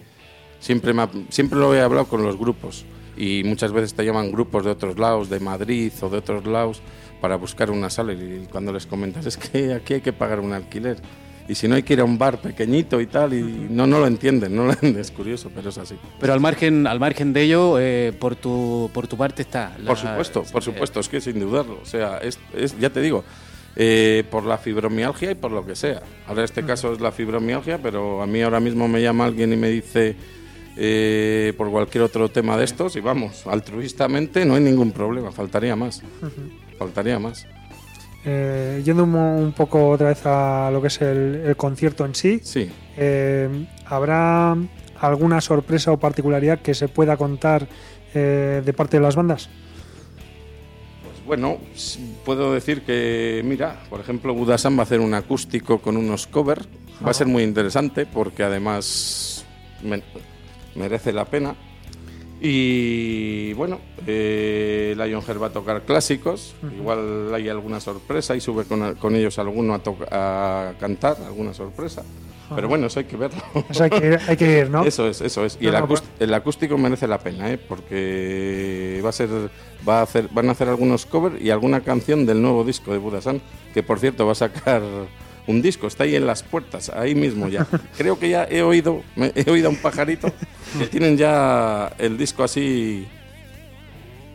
siempre, 0.60 0.94
me 0.94 1.04
ha- 1.04 1.10
siempre 1.30 1.60
lo 1.60 1.74
he 1.76 1.82
hablado 1.82 2.08
con 2.08 2.24
los 2.24 2.38
grupos 2.38 2.86
y 3.18 3.44
muchas 3.44 3.72
veces 3.74 3.94
te 3.94 4.06
llaman 4.06 4.32
grupos 4.32 4.64
de 4.66 4.72
otros 4.72 4.98
lados, 4.98 5.30
de 5.30 5.40
Madrid 5.42 5.92
o 6.02 6.10
de 6.10 6.18
otros 6.20 6.46
lados, 6.46 6.82
para 7.20 7.36
buscar 7.36 7.70
una 7.70 7.90
sala 7.90 8.14
y 8.14 8.48
cuando 8.50 8.72
les 8.72 8.86
comentas 8.86 9.26
es 9.26 9.36
que 9.36 9.74
aquí 9.74 9.96
hay 9.96 10.02
que 10.02 10.14
pagar 10.14 10.40
un 10.40 10.54
alquiler. 10.54 10.98
Y 11.50 11.56
si 11.56 11.68
no 11.68 11.74
hay 11.74 11.82
que 11.82 11.94
ir 11.94 12.00
a 12.00 12.04
un 12.04 12.18
bar 12.20 12.40
pequeñito 12.40 13.02
y 13.02 13.08
tal, 13.08 13.34
y 13.34 13.42
no, 13.72 13.88
no 13.88 14.00
lo 14.00 14.06
entienden, 14.06 14.56
no 14.56 14.68
lo 14.68 14.72
es 14.74 15.10
curioso, 15.10 15.50
pero 15.54 15.70
es 15.70 15.78
así. 15.80 15.96
Pero 16.20 16.32
al 16.34 16.40
margen, 16.40 16.86
al 16.86 17.00
margen 17.00 17.34
de 17.34 17.42
ello, 17.42 17.78
eh, 17.80 18.14
por, 18.20 18.36
tu, 18.36 18.90
por 18.94 19.08
tu 19.08 19.18
parte 19.18 19.42
está. 19.42 19.76
la- 19.80 19.88
Por 19.88 19.98
supuesto, 19.98 20.44
por 20.44 20.62
eh, 20.62 20.66
supuesto, 20.66 21.00
es 21.00 21.10
que 21.10 21.20
sin 21.20 21.40
dudarlo. 21.40 21.80
O 21.82 21.86
sea, 21.86 22.20
es, 22.20 22.38
es- 22.56 22.78
ya 22.80 22.92
te 22.92 23.02
digo, 23.02 23.24
eh, 23.76 24.24
por 24.30 24.46
la 24.46 24.60
fibromialgia 24.60 25.32
y 25.32 25.36
por 25.36 25.52
lo 25.52 25.66
que 25.66 25.76
sea. 25.76 26.04
Ahora, 26.28 26.44
este 26.44 26.64
caso 26.64 26.94
es 26.94 27.02
la 27.02 27.12
fibromialgia, 27.12 27.80
pero 27.82 28.22
a 28.22 28.28
mí 28.28 28.42
ahora 28.44 28.60
mismo 28.60 28.88
me 28.88 29.02
llama 29.02 29.26
alguien 29.26 29.52
y 29.52 29.58
me 29.58 29.70
dice 29.70 30.16
eh, 30.78 31.54
por 31.58 31.72
cualquier 31.72 32.04
otro 32.04 32.30
tema 32.30 32.58
de 32.58 32.66
estos, 32.66 32.96
y 32.96 33.00
vamos, 33.00 33.48
altruistamente 33.48 34.46
no 34.46 34.54
hay 34.54 34.62
ningún 34.62 34.92
problema, 34.92 35.32
faltaría 35.32 35.76
más. 35.76 36.04
Faltaría 36.78 37.18
más. 37.18 37.46
Eh, 38.26 38.82
yendo 38.84 39.04
un, 39.06 39.54
poco 39.56 39.90
otra 39.90 40.10
vez 40.10 40.22
a 40.26 40.70
lo 40.72 40.82
que 40.82 40.88
es 40.88 41.02
el, 41.02 41.42
el 41.46 41.56
concierto 41.56 42.06
en 42.06 42.14
sí, 42.16 42.42
Sí. 42.44 42.70
eh, 42.98 43.66
¿habrá 43.86 44.58
alguna 45.00 45.40
sorpresa 45.40 45.92
o 45.94 45.98
particularidad 45.98 46.60
que 46.60 46.74
se 46.74 46.90
pueda 46.90 47.16
contar 47.16 47.68
eh, 48.14 48.62
de 48.66 48.74
parte 48.74 48.98
de 48.98 49.04
las 49.04 49.16
bandas? 49.16 49.50
Pues 51.04 51.26
bueno, 51.26 51.58
puedo 52.26 52.54
decir 52.54 52.82
que, 52.82 53.42
mira, 53.46 53.80
por 53.90 54.02
ejemplo, 54.02 54.34
Budasan 54.34 54.76
va 54.76 54.82
a 54.82 54.84
hacer 54.84 55.00
un 55.00 55.14
acústico 55.14 55.80
con 55.80 55.96
unos 55.96 56.28
covers. 56.28 56.68
Va 57.06 57.12
a 57.12 57.14
ser 57.14 57.28
muy 57.28 57.44
interesante 57.44 58.06
porque 58.06 58.44
además 58.44 59.46
me- 59.82 60.04
merece 60.76 61.14
la 61.14 61.24
pena. 61.24 61.56
Y 62.42 63.54
bueno, 63.54 63.80
eh, 64.08 64.94
Lionheart 64.98 65.42
va 65.42 65.48
a 65.48 65.54
tocar 65.54 65.82
clásicos. 65.84 66.56
Igual 66.78 67.34
hay 67.34 67.50
alguna 67.50 67.80
sorpresa 67.80 68.36
y 68.36 68.42
sube 68.42 68.64
con, 68.66 68.96
con 68.96 69.16
ellos 69.16 69.38
alguno 69.40 69.74
a, 69.74 69.84
toc- 69.84 70.08
a 70.12 70.74
cantar, 70.80 71.18
alguna 71.26 71.54
sorpresa. 71.54 72.04
Pero 72.56 72.68
bueno, 72.68 72.88
eso 72.88 73.00
hay 73.00 73.06
que 73.06 73.16
verlo. 73.18 73.40
Eso 73.70 73.84
hay 73.84 73.90
que 73.92 74.08
ir, 74.08 74.20
hay 74.28 74.36
que 74.38 74.60
ir, 74.62 74.70
¿no? 74.72 74.84
Eso 74.86 75.08
es, 75.08 75.22
eso 75.22 75.46
es. 75.46 75.56
Y 75.62 75.66
No, 75.68 75.78
el, 75.78 75.80
no, 75.88 75.96
el 76.20 76.34
acústico 76.34 76.78
merece 76.80 77.08
la 77.08 77.20
pena, 77.20 77.52
¿eh? 77.52 77.60
porque 77.60 79.00
va 79.06 79.10
a 79.10 79.12
ser, 79.12 79.30
va 79.88 80.00
a 80.00 80.02
hacer, 80.02 80.30
van 80.32 80.50
a 80.50 80.54
hacer 80.54 80.68
algunos 80.68 81.06
covers 81.06 81.40
y 81.40 81.52
alguna 81.52 81.82
canción 81.82 82.26
del 82.26 82.42
nuevo 82.42 82.64
disco 82.64 82.92
de 82.92 82.98
Budasan, 82.98 83.40
que 83.74 83.84
por 83.84 84.00
cierto 84.00 84.26
va 84.26 84.32
a 84.32 84.36
sacar 84.36 84.82
un 85.50 85.62
disco, 85.62 85.88
está 85.88 86.04
ahí 86.04 86.16
en 86.16 86.26
las 86.28 86.44
puertas, 86.44 86.90
ahí 86.90 87.16
mismo 87.16 87.48
ya. 87.50 87.66
Creo 87.98 88.20
que 88.20 88.30
ya 88.30 88.46
he 88.50 88.62
oído, 88.62 89.02
me- 89.16 89.32
he 89.36 89.50
oído 89.50 89.68
a 89.68 89.72
un 89.72 89.78
pajarito 89.78 90.32
que 90.78 90.86
tienen 90.88 91.18
ya 91.18 91.92
el 91.98 92.18
disco 92.18 92.44
así 92.44 93.08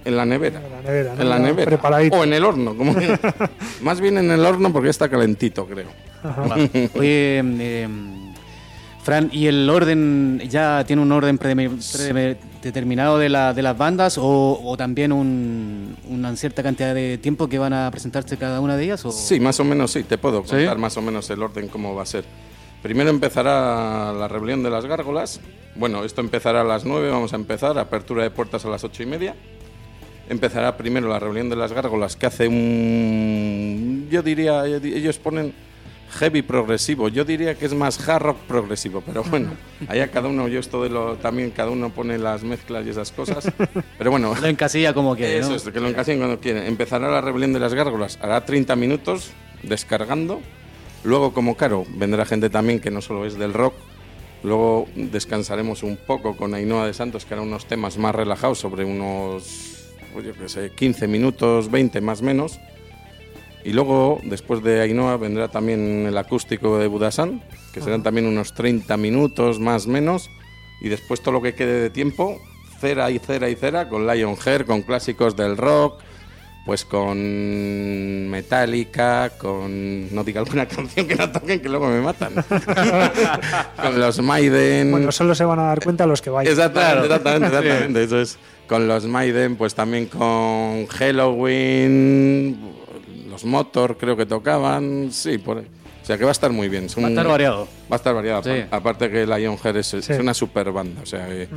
en 0.05 0.17
la 0.17 0.27
nevera. 0.27 0.61
En 0.61 0.71
la 0.73 0.81
nevera, 0.83 1.15
¿no? 1.15 1.23
En 1.23 1.29
la 1.29 1.39
nevera. 1.39 1.65
preparadito. 1.67 2.17
O 2.17 2.25
en 2.25 2.33
el 2.33 2.45
horno, 2.45 2.77
como 2.77 2.95
más 3.83 4.01
bien 4.01 4.19
en 4.19 4.31
el 4.31 4.45
horno 4.45 4.73
porque 4.73 4.87
ya 4.87 4.91
está 4.91 5.09
calentito, 5.09 5.67
creo. 5.67 5.89
Vale. 6.49 6.91
Oye, 6.95 7.43
eh, 7.61 7.89
Fran, 9.03 9.29
¿y 9.33 9.47
el 9.47 9.69
orden 9.71 10.41
ya 10.49 10.83
tiene 10.87 11.03
un 11.03 11.13
orden 11.13 11.39
predemi- 11.39 11.79
predeterminado 12.75 13.19
de, 13.19 13.29
la, 13.29 13.53
de 13.53 13.61
las 13.61 13.77
bandas 13.77 14.17
o, 14.17 14.59
o 14.65 14.77
también 14.79 15.13
un- 15.13 15.95
una 16.09 16.35
cierta 16.35 16.63
cantidad 16.63 16.95
de 16.95 17.19
tiempo 17.19 17.47
que 17.47 17.59
van 17.59 17.75
a 17.75 17.91
presentarse 17.91 18.39
cada 18.39 18.59
una 18.61 18.75
de 18.75 18.85
ellas? 18.85 19.05
O? 19.05 19.13
Sí, 19.13 19.39
más 19.39 19.61
o 19.61 19.65
menos 19.65 19.91
sí, 19.93 20.03
te 20.03 20.17
puedo 20.17 20.43
¿Sí? 20.45 20.53
contar 20.57 20.79
más 20.79 20.97
o 20.97 21.03
menos 21.03 21.29
el 21.29 21.43
orden 21.43 21.69
cómo 21.69 21.95
va 21.95 22.05
a 22.05 22.07
ser. 22.07 22.25
Primero 22.83 23.11
empezará 23.11 24.15
la 24.15 24.29
rebelión 24.29 24.63
de 24.63 24.71
las 24.71 24.87
gárgolas. 24.87 25.41
Bueno, 25.75 26.05
esto 26.05 26.23
empezará 26.23 26.63
a 26.63 26.65
las 26.65 26.87
9, 26.87 27.11
vamos 27.11 27.35
a 27.35 27.37
empezar, 27.37 27.79
apertura 27.79 28.23
de 28.23 28.31
puertas 28.31 28.65
a 28.65 28.71
las 28.71 28.83
ocho 28.83 29.03
y 29.03 29.07
media. 29.07 29.35
Empezará 30.31 30.75
primero 30.79 31.07
la 31.07 31.19
rebelión 31.19 31.51
de 31.51 31.57
las 31.57 31.71
gárgolas, 31.71 32.17
que 32.17 32.25
hace 32.25 32.49
un... 32.49 34.09
Yo 34.11 34.23
diría, 34.23 34.65
ellos 34.65 35.19
ponen 35.19 35.53
heavy 36.11 36.43
progresivo. 36.43 37.09
Yo 37.09 37.25
diría 37.25 37.55
que 37.55 37.67
es 37.67 37.75
más 37.75 38.09
hard 38.09 38.23
rock 38.23 38.39
progresivo, 38.47 39.03
pero 39.05 39.25
bueno, 39.25 39.51
allá 39.89 40.11
cada 40.11 40.29
uno, 40.29 40.49
yo 40.49 40.61
esto 40.61 40.83
de 40.83 40.91
lo 40.91 41.17
también 41.17 41.51
cada 41.51 41.71
uno 41.71 41.91
pone 41.91 42.19
las 42.19 42.43
mezclas 42.45 42.87
y 42.87 42.91
esas 42.91 43.13
cosas. 43.13 43.51
Pero 43.99 44.11
bueno, 44.11 44.35
Lo 44.41 44.47
encasilla 44.47 44.95
como 44.95 45.17
quiere, 45.17 45.39
eso 45.39 45.51
¿no? 45.51 45.57
es, 45.57 45.63
que 45.63 45.81
lo 45.81 45.89
encasillen 45.89 46.19
cuando 46.21 46.41
quieren. 46.41 46.65
Empezará 46.67 47.11
la 47.11 47.21
rebelión 47.21 47.53
de 47.53 47.61
las 47.61 47.75
gárgolas, 47.75 48.19
hará 48.23 48.45
30 48.45 48.77
minutos 48.77 49.31
descargando. 49.63 50.41
Luego, 51.03 51.35
como 51.35 51.57
claro, 51.57 51.85
vendrá 51.97 52.25
gente 52.25 52.49
también 52.49 52.81
que 52.81 52.91
no 52.91 53.03
solo 53.03 53.27
es 53.27 53.39
del 53.39 53.53
rock. 53.53 53.75
Luego 54.43 54.87
descansaremos 54.95 55.83
un 55.83 55.97
poco 55.97 56.37
con 56.37 56.55
Ainhoa 56.55 56.87
de 56.87 56.95
Santos, 56.95 57.25
que 57.25 57.35
hará 57.35 57.43
unos 57.43 57.67
temas 57.67 57.97
más 57.97 58.15
relajados, 58.15 58.59
sobre 58.59 58.85
unos, 58.85 59.89
pues 60.13 60.27
yo 60.27 60.35
qué 60.35 60.49
sé, 60.49 60.71
15 60.71 61.09
minutos, 61.09 61.71
20 61.71 62.01
más 62.03 62.21
o 62.21 62.25
menos. 62.25 62.61
Y 63.65 63.73
luego, 63.73 64.21
después 64.25 64.63
de 64.63 64.83
Ainhoa, 64.83 65.17
vendrá 65.17 65.49
también 65.49 66.05
el 66.07 66.19
acústico 66.19 66.79
de 66.79 66.87
Budasan, 66.87 67.43
que 67.73 67.81
serán 67.81 68.03
también 68.03 68.27
unos 68.27 68.55
30 68.55 68.97
minutos 68.99 69.59
más 69.59 69.87
o 69.87 69.91
menos. 69.91 70.29
Y 70.83 70.91
después 70.91 71.23
todo 71.23 71.33
lo 71.33 71.43
que 71.43 71.55
quede 71.55 71.81
de 71.81 71.91
tiempo, 71.91 72.39
cera 72.79 73.11
y 73.11 73.19
cera 73.19 73.49
y 73.49 73.55
cera, 73.55 73.89
con 73.89 74.07
Lionheart, 74.07 74.67
con 74.67 74.83
clásicos 74.83 75.35
del 75.35 75.57
rock, 75.57 76.03
pues 76.67 76.85
con 76.85 78.31
Metallica, 78.31 79.31
con... 79.39 80.15
No 80.15 80.25
diga 80.25 80.41
alguna 80.41 80.67
canción 80.69 81.07
que 81.07 81.15
no 81.15 81.31
toquen, 81.31 81.61
que 81.61 81.69
luego 81.69 81.89
me 81.89 82.01
matan. 82.01 82.35
con 83.83 84.01
los 84.01 84.21
Maiden... 84.21 84.91
Bueno, 84.91 85.13
solo 85.13 85.35
se 85.35 85.45
van 85.45 85.59
a 85.59 85.65
dar 85.65 85.83
cuenta 85.83 86.07
los 86.07 86.21
que 86.23 86.31
vayan. 86.31 86.53
Exactamente, 86.53 87.07
exactamente, 87.07 87.47
exactamente. 87.47 88.03
Eso 88.05 88.21
es. 88.21 88.39
Con 88.67 88.89
los 88.89 89.05
Maiden, 89.05 89.57
pues 89.57 89.75
también 89.75 90.07
con 90.07 90.87
Halloween, 90.87 92.59
los 93.35 93.45
Motor 93.45 93.97
creo 93.99 94.17
que 94.17 94.27
tocaban, 94.27 95.09
sí, 95.11 95.39
por. 95.39 95.59
O 95.59 96.07
sea 96.07 96.17
que 96.19 96.25
va 96.25 96.31
a 96.31 96.33
estar 96.33 96.53
muy 96.53 96.69
bien. 96.69 96.85
Es 96.85 96.97
Va 96.97 97.03
a 97.03 97.05
un- 97.07 97.11
estar 97.13 97.27
variado. 97.27 97.65
Va 97.91 97.95
a 97.95 97.97
estar 97.97 98.15
variado. 98.15 98.43
Sí. 98.45 98.51
Apar- 98.51 98.69
Aparte 98.71 99.11
que 99.11 99.27
Lionheart 99.27 99.77
es, 99.77 99.95
es 99.95 100.05
Sí. 100.05 100.13
una 100.13 100.35
super 100.35 100.71
banda. 100.71 101.01
O 101.03 101.07
sea, 101.07 101.27
que 101.27 101.49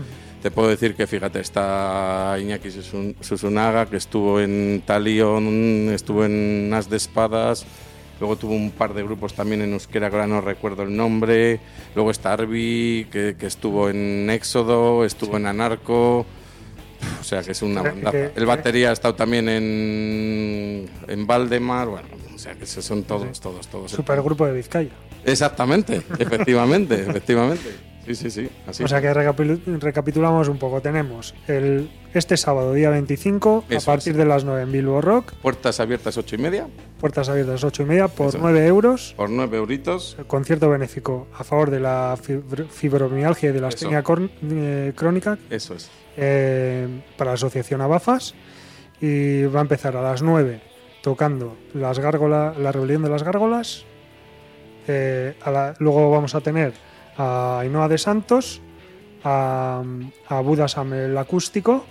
te 0.41 0.51
puedo 0.51 0.69
decir 0.69 0.95
que, 0.95 1.05
fíjate, 1.05 1.41
está 1.41 2.37
Iñaki 2.39 2.69
Susun- 2.69 3.15
Susunaga, 3.21 3.85
que 3.87 3.97
estuvo 3.97 4.39
en 4.39 4.81
Talion, 4.85 5.89
estuvo 5.93 6.23
en 6.25 6.71
As 6.73 6.89
de 6.89 6.95
Espadas. 6.97 7.65
Luego 8.21 8.35
tuvo 8.37 8.53
un 8.55 8.71
par 8.71 8.93
de 8.93 9.03
grupos 9.03 9.33
también 9.33 9.61
en 9.61 9.73
euskera, 9.73 10.09
que 10.09 10.15
ahora 10.15 10.27
no 10.27 10.39
recuerdo 10.41 10.83
el 10.83 10.95
nombre. 10.95 11.59
Luego 11.93 12.09
está 12.09 12.33
Arby, 12.33 13.05
que, 13.11 13.35
que 13.37 13.45
estuvo 13.47 13.89
en 13.89 14.29
Éxodo, 14.29 15.03
estuvo 15.05 15.35
en 15.37 15.45
Anarco. 15.45 16.25
O 17.19 17.23
sea, 17.23 17.41
que 17.43 17.51
es 17.51 17.61
una 17.61 17.81
banda. 17.81 18.11
El 18.35 18.45
batería 18.45 18.89
ha 18.89 18.93
estado 18.93 19.15
también 19.15 19.49
en, 19.49 20.89
en 21.07 21.27
Valdemar. 21.27 21.87
Bueno, 21.87 22.07
o 22.33 22.37
sea, 22.37 22.53
que 22.55 22.63
esos 22.63 22.85
son 22.85 23.03
todos, 23.03 23.39
todos, 23.39 23.67
todos. 23.67 23.91
Supergrupo 23.91 24.45
de 24.45 24.53
Vizcaya. 24.53 24.91
Exactamente, 25.25 26.01
efectivamente, 26.19 27.01
efectivamente. 27.01 27.75
Sí, 28.07 28.15
sí, 28.15 28.31
sí. 28.31 28.49
Así. 28.65 28.83
O 28.83 28.87
sea 28.87 29.01
que 29.01 29.13
recapitulamos 29.13 30.47
un 30.47 30.57
poco. 30.57 30.81
Tenemos 30.81 31.35
el 31.47 31.89
este 32.13 32.37
sábado, 32.37 32.73
día 32.73 32.89
25, 32.89 33.65
Eso 33.69 33.91
a 33.91 33.93
partir 33.95 34.15
de 34.15 34.23
las 34.25 34.43
9 34.45 34.61
en 34.63 34.71
Bilbo 34.71 35.01
Rock, 35.01 35.33
Puertas 35.41 35.79
abiertas 35.79 36.17
ocho 36.17 36.35
y 36.35 36.39
media 36.39 36.67
puertas 36.99 37.29
abiertas 37.29 37.63
8 37.63 37.83
y 37.83 37.85
media, 37.85 38.07
por 38.07 38.29
Eso. 38.29 38.39
9 38.41 38.65
euros. 38.65 39.13
por 39.17 39.29
nueve 39.29 39.57
euritos. 39.57 40.17
Concierto 40.25 40.69
benéfico 40.69 41.27
a 41.37 41.43
favor 41.43 41.69
de 41.69 41.79
la 41.81 42.15
fibr- 42.17 42.67
fibromialgia 42.69 43.49
y 43.49 43.53
de 43.53 43.61
la 43.61 43.67
astenia 43.67 44.03
eh, 44.49 44.93
crónica 44.95 45.37
Eso 45.49 45.75
es. 45.75 45.91
eh, 46.15 46.87
para 47.17 47.31
la 47.31 47.35
asociación 47.35 47.81
Abafas. 47.81 48.33
Y 48.99 49.43
va 49.43 49.59
a 49.59 49.61
empezar 49.61 49.95
a 49.95 50.01
las 50.01 50.23
9 50.23 50.59
tocando 51.03 51.55
las 51.75 51.99
gárgolas, 51.99 52.57
la 52.57 52.71
rebelión 52.71 53.03
de 53.03 53.09
las 53.09 53.21
gárgolas. 53.21 53.85
Eh, 54.87 55.35
a 55.43 55.51
la- 55.51 55.75
luego 55.79 56.09
vamos 56.09 56.33
a 56.33 56.41
tener 56.41 56.73
a 57.17 57.59
Ainhoa 57.59 57.87
de 57.87 57.97
Santos, 57.97 58.61
a, 59.23 59.83
a 60.27 60.41
Budasam 60.41 60.93
el 60.93 61.17
acústico, 61.17 61.85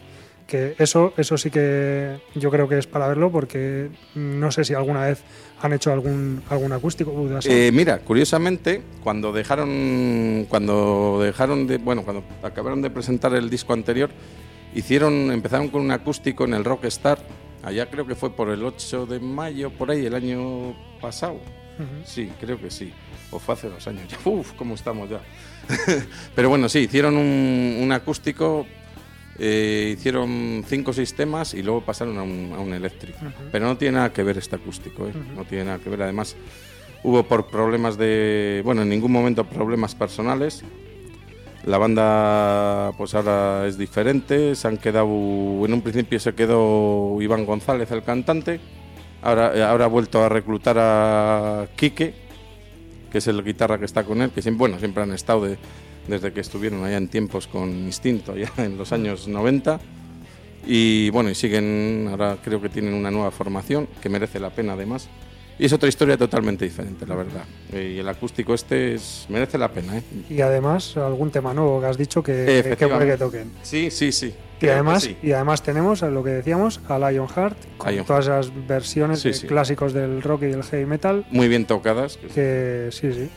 que 0.47 0.77
eso, 0.79 1.13
eso 1.17 1.37
sí 1.37 1.51
que 1.51 2.19
yo 2.35 2.51
creo 2.51 2.69
que 2.69 2.79
es 2.79 2.87
para 2.87 3.09
verlo 3.09 3.31
porque 3.33 3.91
no 4.15 4.51
sé 4.53 4.65
si 4.65 4.75
alguna 4.75 5.07
vez 5.07 5.23
han 5.61 5.73
hecho 5.73 5.93
algún, 5.93 6.43
algún 6.49 6.73
acústico 6.73 7.11
Budasam. 7.11 7.53
Eh, 7.53 7.71
mira, 7.73 7.99
curiosamente, 7.99 8.83
cuando 9.03 9.33
dejaron, 9.33 10.47
cuando 10.49 11.21
dejaron 11.23 11.67
de, 11.67 11.79
bueno, 11.79 12.03
cuando 12.05 12.25
acabaron 12.43 12.83
de 12.83 12.91
presentar 12.91 13.35
el 13.35 13.51
disco 13.51 13.73
anterior, 13.73 14.11
hicieron, 14.75 15.33
empezaron 15.33 15.69
con 15.69 15.83
un 15.83 15.91
acústico 15.91 16.45
en 16.45 16.55
el 16.55 16.65
Rockstar. 16.65 17.19
Allá 17.63 17.91
creo 17.91 18.07
que 18.07 18.15
fue 18.15 18.31
por 18.31 18.51
el 18.51 18.65
8 18.65 19.07
de 19.07 19.19
mayo, 19.19 19.71
por 19.71 19.91
ahí, 19.91 20.07
el 20.07 20.15
año 20.15 20.77
pasado. 21.01 21.41
Sí, 22.05 22.31
creo 22.41 22.59
que 22.59 22.71
sí. 22.71 22.93
O 23.31 23.39
fue 23.39 23.55
hace 23.55 23.69
dos 23.69 23.87
años 23.87 24.09
ya. 24.09 24.19
Uf, 24.31 24.53
cómo 24.53 24.75
estamos 24.75 25.11
ya. 25.11 25.21
Pero 26.35 26.49
bueno, 26.49 26.69
sí, 26.69 26.81
hicieron 26.81 27.17
un, 27.17 27.79
un 27.83 27.93
acústico, 27.93 28.67
eh, 29.39 29.95
hicieron 29.99 30.65
cinco 30.67 30.93
sistemas 30.93 31.55
y 31.55 31.63
luego 31.63 31.83
pasaron 31.83 32.19
a 32.19 32.23
un, 32.23 32.53
a 32.55 32.61
un 32.61 32.73
eléctrico. 32.73 33.19
Pero 33.53 33.67
no 33.67 33.77
tiene 33.77 33.97
nada 33.97 34.13
que 34.13 34.23
ver 34.23 34.39
este 34.39 34.57
acústico, 34.57 35.07
¿eh? 35.07 35.13
no 35.35 35.45
tiene 35.45 35.65
nada 35.65 35.79
que 35.79 35.91
ver. 35.91 36.03
Además, 36.03 36.37
hubo 37.03 37.23
por 37.25 37.49
problemas 37.49 37.99
de, 37.99 38.63
bueno, 38.65 38.83
en 38.83 38.89
ningún 38.89 39.13
momento 39.13 39.45
problemas 39.45 39.95
personales. 39.95 40.65
La 41.65 41.79
banda, 41.79 42.93
pues 42.97 43.15
ahora 43.15 43.67
es 43.67 43.77
diferente. 43.77 44.55
Se 44.55 44.69
han 44.69 44.77
quedado, 44.77 45.07
en 45.07 45.73
un 45.73 45.83
principio 45.83 46.21
se 46.21 46.35
quedó 46.35 47.21
Iván 47.21 47.45
González, 47.45 47.91
el 47.91 48.05
cantante. 48.05 48.61
Ahora, 49.21 49.53
eh, 49.55 49.63
ahora 49.63 49.87
ha 49.87 49.89
vuelto 49.89 50.23
a 50.23 50.29
reclutar 50.29 50.77
a 50.79 51.67
Quique, 51.75 52.15
que 53.17 53.21
es 53.21 53.27
el 53.29 53.43
guitarra 53.43 53.79
que 53.79 53.87
está 53.87 54.05
con 54.05 54.21
él, 54.21 54.31
que 54.31 54.43
siempre, 54.43 54.59
bueno, 54.59 54.79
siempre 54.79 55.03
han 55.03 55.11
estado 55.13 55.47
de- 55.47 55.57
desde 56.07 56.35
que 56.35 56.41
estuvieron 56.41 56.85
allá 56.85 56.99
en 56.99 57.09
tiempos 57.09 57.47
con 57.47 57.71
Instinto, 57.71 58.33
allá 58.33 58.53
en 58.59 58.77
los 58.77 58.93
años 58.93 59.27
90. 59.27 59.81
Y 60.67 61.09
bueno, 61.11 61.31
y 61.31 61.35
siguen, 61.35 62.09
ahora 62.11 62.37
creo 62.45 62.61
que 62.61 62.69
tienen 62.69 62.93
una 62.93 63.11
nueva 63.11 63.31
formación, 63.31 63.89
que 64.03 64.11
merece 64.11 64.39
la 64.39 64.51
pena 64.51 64.75
además. 64.75 65.09
Y 65.59 65.65
es 65.65 65.73
otra 65.73 65.89
historia 65.89 66.19
totalmente 66.19 66.67
diferente, 66.67 67.07
la 67.07 67.15
verdad. 67.15 67.45
Y 67.73 67.97
el 67.99 68.07
acústico 68.11 68.53
este 68.53 68.97
es, 68.97 69.25
merece 69.31 69.57
la 69.57 69.71
pena, 69.73 69.97
¿eh? 69.97 70.03
Y 70.29 70.43
además 70.43 70.95
algún 70.99 71.31
tema 71.31 71.55
nuevo 71.55 71.81
que 71.81 71.87
has 71.87 71.97
dicho 71.97 72.23
que, 72.23 72.75
que 72.79 72.87
que 72.87 73.17
toquen. 73.17 73.53
Sí, 73.63 73.91
sí, 73.91 74.13
sí. 74.13 74.35
Y 74.57 74.61
creo 74.61 74.73
además, 74.75 75.03
sí. 75.03 75.17
y 75.23 75.33
además 75.33 75.63
tenemos 75.63 76.03
a 76.03 76.09
lo 76.09 76.25
que 76.25 76.31
decíamos 76.31 76.81
a 76.89 76.99
Lionheart 76.99 77.57
con 77.77 77.89
Lionheart. 77.91 78.07
todas 78.07 78.25
esas 78.25 78.67
versiones 78.67 79.21
Sí, 79.21 79.29
de 79.29 79.35
sí. 79.35 79.47
clásicos 79.47 79.93
del 79.93 80.23
rock 80.23 80.45
y 80.45 80.47
del 80.47 80.63
heavy 80.63 80.87
metal 80.87 81.27
Muy 81.31 81.49
bien 81.49 81.67
tocadas. 81.67 82.17
que- 82.17 82.89
sí, 82.91 83.13
sí, 83.13 83.29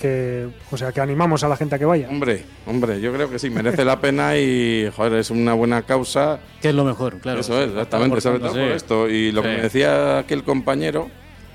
que 0.00 0.48
o 0.70 0.76
sea, 0.76 0.92
que 0.92 1.00
animamos 1.00 1.42
a 1.44 1.48
la 1.48 1.56
gente 1.56 1.74
a 1.74 1.78
que 1.78 1.84
vaya. 1.84 2.08
Hombre, 2.08 2.44
hombre, 2.66 3.00
yo 3.00 3.12
creo 3.12 3.28
que 3.30 3.38
sí, 3.38 3.50
merece 3.50 3.84
la 3.84 4.00
pena 4.00 4.36
y, 4.36 4.88
joder, 4.94 5.14
es 5.14 5.30
una 5.30 5.54
buena 5.54 5.82
causa. 5.82 6.38
Que 6.60 6.68
es 6.70 6.74
lo 6.74 6.84
mejor, 6.84 7.18
claro. 7.20 7.40
Eso 7.40 7.60
es, 7.62 7.70
exactamente, 7.70 8.20
sobre 8.20 8.38
todo 8.40 8.54
Sí. 8.54 8.58
por 8.60 8.68
esto. 8.68 9.08
Y 9.08 9.32
lo 9.32 9.42
que 9.42 9.48
me 9.48 9.62
decía 9.62 10.18
aquel 10.18 10.42
compañero, 10.44 11.08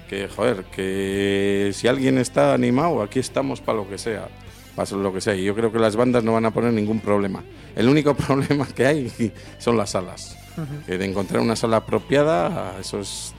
que, 0.09 0.27
joder, 0.27 0.63
que 0.65 1.71
si 1.73 1.87
alguien 1.87 2.17
está 2.17 2.53
animado, 2.53 3.01
aquí 3.01 3.19
estamos 3.19 3.61
para 3.61 3.77
lo 3.79 3.89
que 3.89 3.97
sea. 3.97 4.27
Para 4.75 4.89
lo 4.97 5.13
que 5.13 5.21
sea. 5.21 5.35
Y 5.35 5.43
yo 5.43 5.55
creo 5.55 5.71
que 5.71 5.79
las 5.79 5.95
bandas 5.95 6.23
no 6.23 6.33
van 6.33 6.45
a 6.45 6.51
poner 6.51 6.73
ningún 6.73 6.99
problema. 6.99 7.43
El 7.75 7.89
único 7.89 8.13
problema 8.15 8.65
que 8.67 8.85
hay 8.85 9.33
son 9.59 9.77
las 9.77 9.91
salas. 9.91 10.37
Que 10.85 10.97
de 10.97 11.05
encontrar 11.05 11.41
una 11.41 11.55
sala 11.55 11.77
apropiada, 11.77 12.77
eso 12.79 12.99
es 12.99 13.33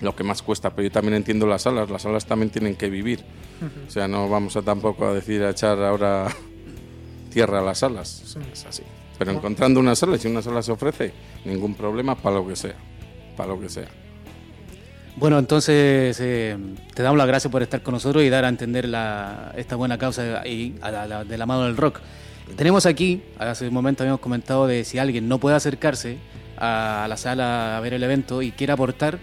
lo 0.00 0.16
que 0.16 0.24
más 0.24 0.42
cuesta. 0.42 0.70
Pero 0.70 0.88
yo 0.88 0.92
también 0.92 1.14
entiendo 1.14 1.46
las 1.46 1.62
salas. 1.62 1.90
Las 1.90 2.02
salas 2.02 2.26
también 2.26 2.50
tienen 2.50 2.76
que 2.76 2.88
vivir. 2.88 3.24
O 3.86 3.90
sea, 3.90 4.06
no 4.08 4.28
vamos 4.28 4.56
a 4.56 4.62
tampoco 4.62 5.06
a 5.06 5.14
decir 5.14 5.42
a 5.42 5.50
echar 5.50 5.82
ahora 5.82 6.28
tierra 7.32 7.60
a 7.60 7.62
las 7.62 7.78
salas. 7.78 8.22
O 8.24 8.26
sea, 8.26 8.42
es 8.52 8.64
así. 8.66 8.82
Pero 9.18 9.32
encontrando 9.32 9.80
una 9.80 9.94
sala, 9.94 10.18
si 10.18 10.28
una 10.28 10.42
sala 10.42 10.62
se 10.62 10.72
ofrece, 10.72 11.12
ningún 11.44 11.74
problema 11.74 12.14
para 12.14 12.36
lo 12.36 12.46
que 12.46 12.56
sea. 12.56 12.76
Para 13.36 13.50
lo 13.50 13.60
que 13.60 13.68
sea. 13.68 13.88
Bueno, 15.16 15.38
entonces 15.38 16.20
eh, 16.20 16.58
te 16.94 17.02
damos 17.02 17.16
las 17.16 17.26
gracias 17.26 17.50
por 17.50 17.62
estar 17.62 17.82
con 17.82 17.94
nosotros 17.94 18.22
y 18.22 18.28
dar 18.28 18.44
a 18.44 18.50
entender 18.50 18.86
la, 18.86 19.54
esta 19.56 19.74
buena 19.74 19.96
causa 19.96 20.46
y 20.46 20.74
a 20.82 20.90
la, 20.90 21.24
de 21.24 21.38
la 21.38 21.46
mano 21.46 21.64
del 21.64 21.78
rock. 21.78 22.00
Tenemos 22.54 22.84
aquí, 22.84 23.22
hace 23.38 23.66
un 23.66 23.72
momento 23.72 24.02
habíamos 24.02 24.20
comentado 24.20 24.66
de 24.66 24.84
si 24.84 24.98
alguien 24.98 25.26
no 25.26 25.38
puede 25.38 25.56
acercarse 25.56 26.18
a 26.58 27.06
la 27.08 27.16
sala 27.16 27.78
a 27.78 27.80
ver 27.80 27.94
el 27.94 28.02
evento 28.02 28.42
y 28.42 28.52
quiere 28.52 28.74
aportar, 28.74 29.18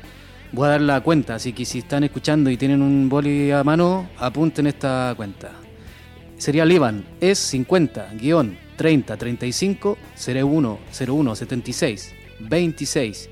voy 0.52 0.66
a 0.66 0.72
dar 0.72 0.82
la 0.82 1.02
cuenta. 1.02 1.36
Así 1.36 1.54
que 1.54 1.64
si 1.64 1.80
están 1.80 2.04
escuchando 2.04 2.50
y 2.50 2.58
tienen 2.58 2.82
un 2.82 3.08
boli 3.08 3.52
a 3.52 3.64
mano, 3.64 4.10
apunten 4.18 4.66
esta 4.66 5.14
cuenta. 5.16 5.52
Sería 6.40 6.64
el 6.64 6.72
IBAN, 6.72 7.06
es 7.22 7.38
50, 7.38 8.14
guion 8.20 8.58
30, 8.78 9.16
35, 9.16 9.98
01, 10.18 10.80
01, 11.08 11.36
76, 11.36 12.14
26, 12.40 13.30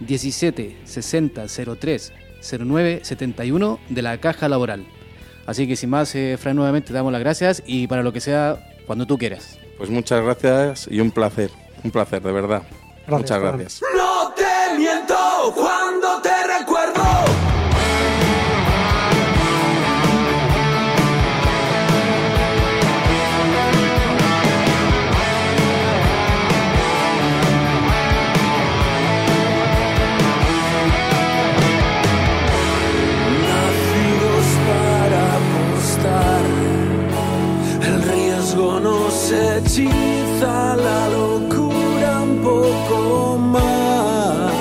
17 0.00 0.76
60 0.84 1.46
03 1.78 2.12
09 2.60 3.00
71 3.02 3.80
de 3.88 4.02
la 4.02 4.18
caja 4.18 4.48
laboral. 4.48 4.84
Así 5.46 5.66
que 5.68 5.76
sin 5.76 5.90
más, 5.90 6.14
eh, 6.14 6.36
Fran, 6.40 6.56
nuevamente 6.56 6.88
te 6.88 6.94
damos 6.94 7.12
las 7.12 7.20
gracias 7.20 7.62
y 7.66 7.86
para 7.86 8.02
lo 8.02 8.12
que 8.12 8.20
sea, 8.20 8.58
cuando 8.86 9.06
tú 9.06 9.18
quieras. 9.18 9.58
Pues 9.78 9.90
muchas 9.90 10.22
gracias 10.22 10.88
y 10.90 11.00
un 11.00 11.10
placer. 11.10 11.50
Un 11.82 11.90
placer, 11.90 12.22
de 12.22 12.32
verdad. 12.32 12.62
Gracias, 13.06 13.20
muchas 13.20 13.38
Fran. 13.38 13.58
gracias. 13.58 13.82
No 13.96 14.32
te 14.34 14.78
miento 14.78 15.14
cuando 15.54 16.03
hechiza 39.64 40.76
la 40.76 41.08
locura 41.08 42.22
un 42.22 42.38
poco 42.38 43.38
más. 43.38 44.52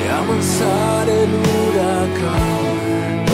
Y 0.00 0.08
avanzar 0.08 1.08
el 1.08 1.30
huracán, 1.50 3.24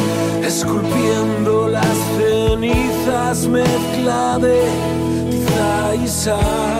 esculpiendo 0.44 1.68
las 1.68 1.96
cenizas, 2.16 3.46
mezcla 3.46 4.38
de 4.38 4.60
sal. 6.06 6.80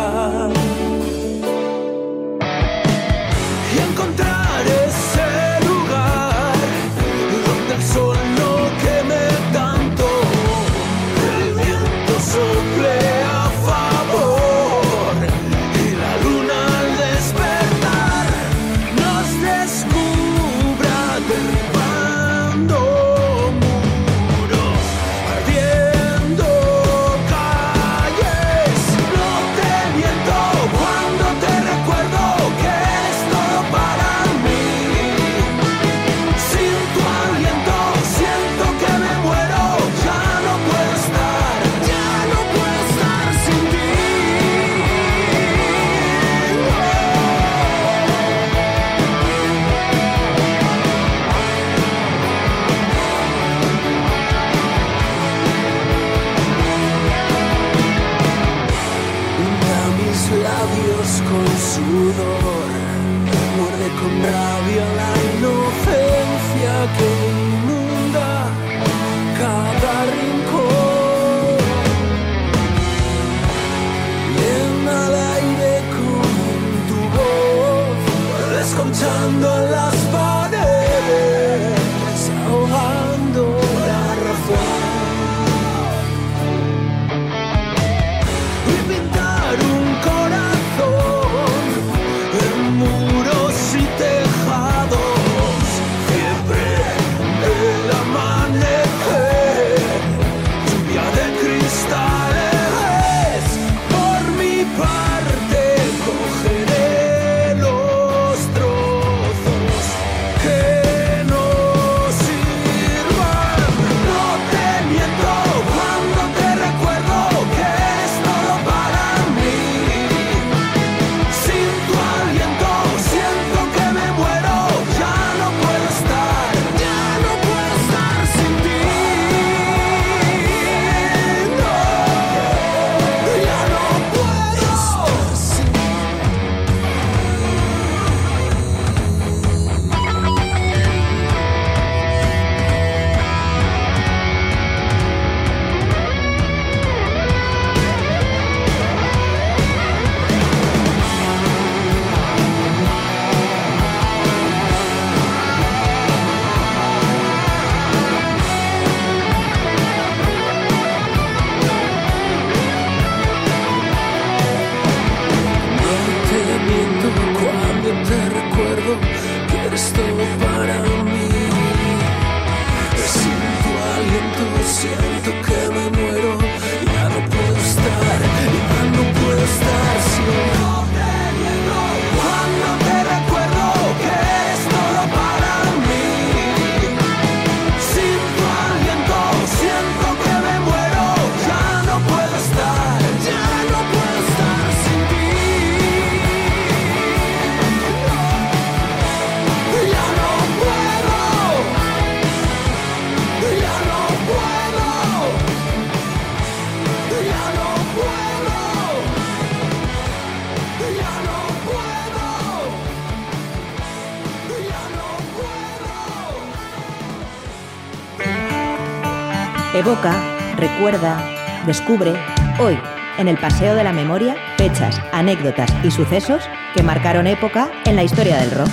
Evoca, 219.91 220.55
recuerda, 220.57 221.21
descubre, 221.67 222.15
hoy, 222.61 222.79
en 223.19 223.27
el 223.27 223.37
Paseo 223.37 223.75
de 223.75 223.83
la 223.83 223.93
Memoria, 223.93 224.37
fechas, 224.57 225.01
anécdotas 225.11 225.69
y 225.83 225.91
sucesos 225.91 226.45
que 226.77 226.85
marcaron 226.85 227.27
época 227.27 227.69
en 227.87 227.97
la 227.97 228.05
historia 228.05 228.39
del 228.39 228.53
rock. 228.53 228.69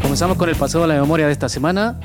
Comenzamos 0.00 0.36
con 0.36 0.48
el 0.48 0.54
paseo 0.54 0.82
de 0.82 0.86
la 0.86 0.94
memoria 1.00 1.26
de 1.26 1.32
esta 1.32 1.48
semana 1.48 1.98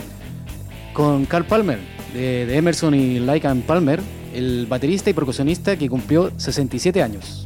con 0.93 1.27
Carl 1.27 1.45
Palmer, 1.45 1.77
de, 2.11 2.47
de 2.47 2.57
Emerson 2.57 2.95
y 2.95 3.19
and 3.19 3.65
Palmer, 3.65 4.01
el 4.33 4.65
baterista 4.65 5.11
y 5.11 5.13
percusionista 5.13 5.77
que 5.77 5.87
cumplió 5.87 6.31
67 6.37 7.03
años. 7.03 7.38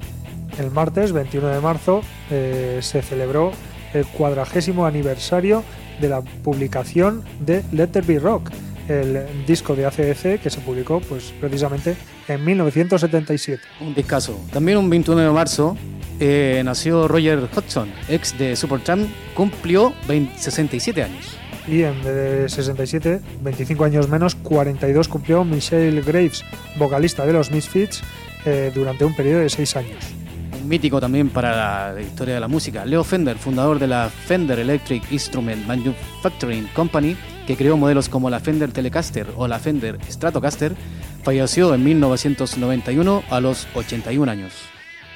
El 0.60 0.72
martes 0.72 1.12
21 1.12 1.48
de 1.48 1.60
marzo 1.60 2.02
eh, 2.30 2.80
se 2.82 3.02
celebró 3.02 3.52
el 3.94 4.06
cuadragésimo 4.06 4.86
aniversario 4.86 5.64
de 6.00 6.10
la 6.10 6.22
publicación 6.22 7.24
de 7.40 7.64
Let 7.72 7.88
There 7.88 8.06
Be 8.06 8.20
Rock, 8.20 8.50
el 8.88 9.46
disco 9.48 9.76
de 9.76 9.86
ACDC 9.86 10.42
que 10.42 10.50
se 10.50 10.60
publicó 10.60 11.00
pues, 11.02 11.34
precisamente 11.40 11.96
en 12.28 12.44
1977. 12.44 13.62
Un 13.82 13.94
discazo. 13.94 14.40
También 14.52 14.78
un 14.78 14.90
21 14.90 15.22
de 15.22 15.30
marzo 15.32 15.78
eh, 16.20 16.62
nació 16.64 17.08
Roger 17.08 17.48
Hodgson, 17.56 17.92
ex 18.10 18.38
de 18.38 18.56
Supertramp, 18.56 19.08
cumplió 19.34 19.94
20 20.08 20.38
67 20.38 21.04
años. 21.04 21.38
Y 21.68 21.84
en 21.84 22.04
vez 22.04 22.14
de 22.14 22.50
67, 22.50 23.22
25 23.42 23.86
años 23.86 24.10
menos, 24.10 24.36
42 24.36 25.08
cumplió 25.08 25.46
Michelle 25.46 26.02
Graves, 26.02 26.44
vocalista 26.78 27.26
de 27.26 27.34
los 27.34 27.52
Misfits, 27.52 28.04
eh, 28.46 28.72
durante 28.76 29.06
un 29.06 29.16
periodo 29.16 29.40
de 29.40 29.50
6 29.50 29.78
años. 29.78 30.23
Un 30.64 30.70
mítico 30.70 31.02
también 31.02 31.30
para 31.30 31.92
la 31.92 32.02
historia 32.02 32.36
de 32.36 32.40
la 32.40 32.48
música. 32.48 32.86
Leo 32.86 33.04
Fender, 33.04 33.38
fundador 33.38 33.80
de 33.80 33.88
la 33.88 34.10
Fender 34.10 34.58
Electric 34.60 35.12
Instrument 35.12 35.68
Manufacturing 35.68 36.68
Company, 36.74 37.18
que 37.46 37.58
creó 37.58 37.76
modelos 37.76 38.08
como 38.08 38.30
la 38.30 38.40
Fender 38.40 38.72
Telecaster 38.72 39.28
o 39.36 39.46
la 39.50 39.60
Fender 39.60 40.00
Stratocaster, 40.10 40.74
falleció 41.22 41.74
en 41.74 41.84
1991 41.84 43.24
a 43.30 43.42
los 43.42 43.68
81 43.76 44.32
años. 44.32 44.54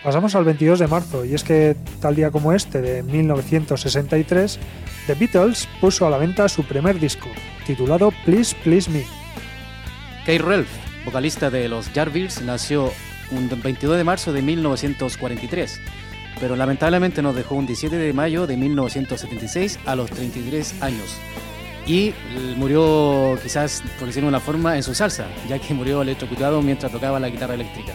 Pasamos 0.04 0.36
al 0.36 0.44
22 0.44 0.80
de 0.80 0.88
marzo 0.88 1.24
y 1.24 1.34
es 1.34 1.46
que 1.46 1.78
tal 2.02 2.18
día 2.18 2.30
como 2.30 2.52
este 2.52 2.82
de 2.82 3.02
1963, 3.04 4.60
The 5.08 5.14
Beatles 5.14 5.70
puso 5.80 6.06
a 6.06 6.10
la 6.10 6.18
venta 6.18 6.50
su 6.50 6.66
primer 6.66 7.00
disco, 7.00 7.30
titulado 7.66 8.12
Please 8.26 8.54
Please 8.66 8.92
Me. 8.92 9.06
Kay 10.26 10.40
Relf, 10.40 10.68
vocalista 11.06 11.50
de 11.50 11.70
los 11.70 11.88
Jarvis, 11.92 12.42
nació 12.42 12.92
un 13.32 13.50
22 13.50 13.98
de 13.98 14.04
marzo 14.04 14.34
de 14.34 14.42
1943, 14.42 15.80
pero 16.40 16.56
lamentablemente 16.56 17.22
nos 17.22 17.36
dejó 17.36 17.56
un 17.56 17.66
17 17.66 17.96
de 17.96 18.14
mayo 18.14 18.48
de 18.48 18.58
1976 18.58 19.80
a 19.86 19.96
los 19.96 20.10
33 20.10 20.82
años. 20.82 21.18
Y 21.86 22.14
murió, 22.58 23.40
quizás, 23.42 23.82
por 23.98 24.08
decirlo 24.08 24.28
de 24.28 24.36
una 24.36 24.40
forma, 24.42 24.76
en 24.76 24.84
su 24.84 24.94
salsa, 24.94 25.28
ya 25.48 25.58
que 25.58 25.74
murió 25.74 26.02
electrocutado 26.02 26.62
mientras 26.62 26.92
tocaba 26.92 27.20
la 27.20 27.30
guitarra 27.30 27.54
eléctrica. 27.54 27.94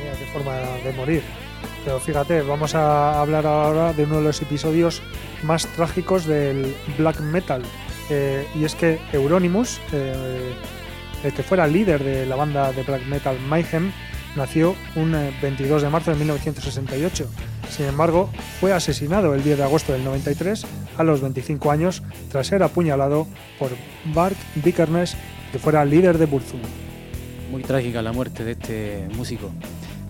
Mira, 0.00 0.12
qué 0.18 0.26
forma 0.26 0.52
de 0.84 0.92
morir. 0.96 1.22
Pero 1.84 2.00
fíjate, 2.00 2.42
vamos 2.42 2.74
a 2.74 3.20
hablar 3.20 3.46
ahora 3.46 3.92
de 3.92 4.04
uno 4.04 4.16
de 4.16 4.22
los 4.24 4.42
episodios 4.42 5.02
más 5.42 5.66
trágicos 5.68 6.26
del 6.26 6.74
black 6.98 7.20
metal. 7.20 7.62
Eh, 8.10 8.46
y 8.54 8.64
es 8.64 8.74
que 8.74 8.98
Euronymous, 9.12 9.80
eh, 9.92 10.52
el 11.22 11.32
que 11.32 11.42
fuera 11.42 11.66
líder 11.66 12.02
de 12.02 12.26
la 12.26 12.36
banda 12.36 12.72
de 12.72 12.82
black 12.82 13.04
metal 13.06 13.38
Mayhem, 13.48 13.92
nació 14.36 14.74
un 14.96 15.14
eh, 15.14 15.32
22 15.40 15.82
de 15.82 15.90
marzo 15.90 16.10
de 16.10 16.16
1968. 16.18 17.26
Sin 17.70 17.86
embargo, 17.86 18.30
fue 18.60 18.72
asesinado 18.72 19.34
el 19.34 19.42
10 19.42 19.58
de 19.58 19.64
agosto 19.64 19.92
del 19.92 20.04
93 20.04 20.66
a 20.96 21.04
los 21.04 21.20
25 21.20 21.70
años 21.70 22.02
tras 22.30 22.46
ser 22.46 22.62
apuñalado 22.62 23.26
por 23.58 23.70
Mark 24.14 24.36
Vikernes, 24.56 25.16
que 25.52 25.58
fuera 25.58 25.84
líder 25.84 26.18
de 26.18 26.26
Burzum. 26.26 26.60
Muy 27.50 27.62
trágica 27.62 28.02
la 28.02 28.12
muerte 28.12 28.44
de 28.44 28.52
este 28.52 29.08
músico. 29.16 29.50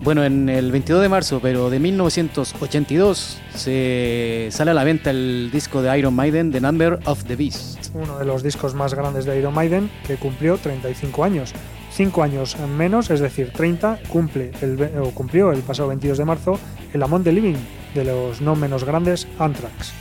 Bueno, 0.01 0.23
en 0.23 0.49
el 0.49 0.71
22 0.71 1.01
de 1.01 1.09
marzo, 1.09 1.39
pero 1.41 1.69
de 1.69 1.79
1982, 1.79 3.41
se 3.55 4.49
sale 4.51 4.71
a 4.71 4.73
la 4.73 4.83
venta 4.83 5.09
el 5.09 5.49
disco 5.51 5.81
de 5.81 5.97
Iron 5.97 6.13
Maiden, 6.13 6.51
The 6.51 6.61
Number 6.61 6.99
of 7.05 7.23
the 7.23 7.35
Beast. 7.35 7.87
Uno 7.93 8.19
de 8.19 8.25
los 8.25 8.43
discos 8.43 8.75
más 8.75 8.93
grandes 8.93 9.25
de 9.25 9.37
Iron 9.39 9.53
Maiden, 9.53 9.89
que 10.05 10.17
cumplió 10.17 10.57
35 10.57 11.23
años. 11.23 11.53
5 11.95 12.23
años 12.23 12.57
menos, 12.77 13.09
es 13.09 13.21
decir, 13.21 13.51
30, 13.51 13.99
cumple 14.09 14.51
el, 14.61 14.91
o 14.99 15.11
cumplió 15.11 15.53
el 15.53 15.61
pasado 15.61 15.87
22 15.87 16.17
de 16.17 16.25
marzo 16.25 16.59
el 16.93 17.01
Amon 17.01 17.23
de 17.23 17.31
Living, 17.31 17.55
de 17.93 18.03
los 18.03 18.41
no 18.41 18.55
menos 18.55 18.83
grandes 18.83 19.27
Anthrax. 19.39 19.93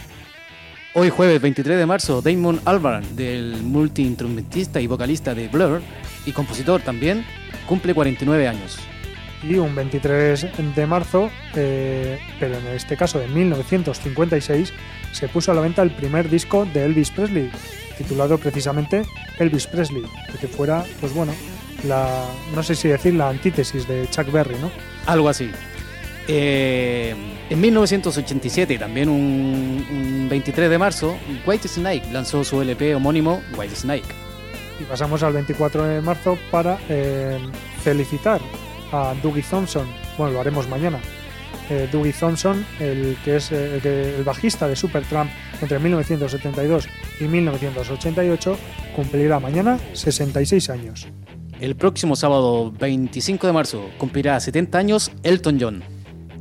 Hoy 0.95 1.11
jueves 1.11 1.41
23 1.41 1.79
de 1.79 1.87
marzo, 1.87 2.21
Damon 2.21 2.61
Albarn, 2.65 3.15
del 3.15 3.63
multiinstrumentista 3.63 4.81
y 4.81 4.89
vocalista 4.89 5.37
de 5.37 5.47
Blur, 5.47 5.83
y 6.27 6.33
compositor 6.33 6.81
también, 6.83 7.25
cumple 7.69 7.95
49 7.95 8.49
años. 8.49 8.79
Y 9.45 9.55
un 9.55 9.75
23 9.75 10.75
de 10.75 10.87
marzo, 10.87 11.31
eh, 11.55 12.19
pero 12.41 12.59
en 12.59 12.67
este 12.69 12.97
caso 12.97 13.21
de 13.21 13.29
1956, 13.29 14.73
se 15.13 15.29
puso 15.29 15.53
a 15.53 15.55
la 15.55 15.61
venta 15.61 15.83
el 15.83 15.91
primer 15.93 16.29
disco 16.29 16.67
de 16.73 16.87
Elvis 16.87 17.11
Presley, 17.11 17.51
titulado 17.97 18.39
precisamente 18.39 19.03
Elvis 19.39 19.67
Presley, 19.67 20.03
que 20.41 20.49
fuera, 20.49 20.85
pues 21.01 21.13
bueno, 21.15 21.33
la, 21.87 22.25
no 22.55 22.63
sé 22.63 22.75
si 22.75 22.89
decir 22.89 23.15
la 23.15 23.29
antítesis 23.29 23.87
de 23.89 24.09
Chuck 24.11 24.31
Berry, 24.31 24.57
¿no? 24.61 24.71
Algo 25.07 25.29
así. 25.29 25.51
Eh, 26.27 27.15
en 27.51 27.61
1987, 27.61 28.79
también 28.79 29.09
un, 29.09 29.87
un 29.91 30.27
23 30.31 30.71
de 30.71 30.79
marzo, 30.79 31.17
White 31.47 31.69
Snake 31.69 32.03
lanzó 32.13 32.43
su 32.45 32.63
LP 32.63 32.95
homónimo 32.95 33.43
White 33.57 33.77
Snake. 33.77 34.05
Y 34.81 34.85
pasamos 34.85 35.23
al 35.23 35.35
24 35.35 35.85
de 35.85 36.01
marzo 36.01 36.39
para 36.51 36.79
eh, 36.89 37.39
felicitar 37.83 38.41
a 38.93 39.15
Dougie 39.23 39.43
Thompson. 39.49 39.87
Bueno, 40.17 40.33
lo 40.35 40.41
haremos 40.41 40.67
mañana. 40.69 40.99
Eh, 41.71 41.89
Dougie 41.93 42.13
Thompson, 42.13 42.65
el 42.81 43.17
que 43.25 43.37
es 43.37 43.53
eh, 43.53 43.77
el, 43.77 43.81
que- 43.83 44.17
el 44.17 44.25
bajista 44.25 44.67
de 44.67 44.77
Supertramp 44.77 45.31
entre 45.61 45.79
1972 45.79 46.89
y 47.21 47.25
1988, 47.25 48.57
cumplirá 48.97 49.41
mañana 49.41 49.79
66 49.93 50.71
años. 50.71 51.09
El 51.61 51.77
próximo 51.77 52.17
sábado 52.17 52.73
25 52.73 53.47
de 53.47 53.53
marzo 53.53 53.91
cumplirá 53.99 54.39
70 54.41 54.79
años 54.79 55.13
Elton 55.23 55.59
John. 55.61 55.83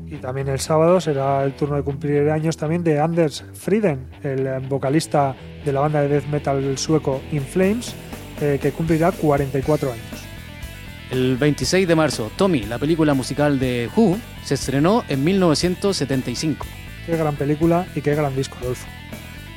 Y 0.08 0.18
también 0.18 0.48
el 0.48 0.60
sábado 0.60 1.00
será 1.02 1.44
el 1.44 1.54
turno 1.54 1.76
de 1.76 1.84
cumplir 1.84 2.30
años 2.30 2.58
también 2.58 2.84
de 2.84 3.00
Anders 3.00 3.44
Frieden, 3.54 4.08
el 4.24 4.48
vocalista 4.68 5.36
de 5.66 5.74
la 5.74 5.80
banda 5.80 6.02
de 6.02 6.08
death 6.08 6.28
metal 6.28 6.78
sueco 6.78 7.22
In 7.32 7.42
Flames, 7.42 7.96
eh, 8.42 8.60
que 8.62 8.72
cumplirá 8.72 9.12
44 9.12 9.92
años. 9.92 10.06
El 11.12 11.38
26 11.38 11.88
de 11.88 11.96
marzo, 11.96 12.32
Tommy, 12.36 12.64
la 12.64 12.80
película 12.80 13.14
musical 13.14 13.60
de 13.60 13.90
Who, 13.96 14.18
se 14.44 14.56
estrenó 14.56 15.04
en 15.10 15.24
1975. 15.24 16.66
Qué 17.06 17.18
gran 17.18 17.36
película 17.36 17.86
y 17.96 18.02
qué 18.02 18.16
gran 18.16 18.36
disco, 18.36 18.58
Adolfo. 18.62 18.88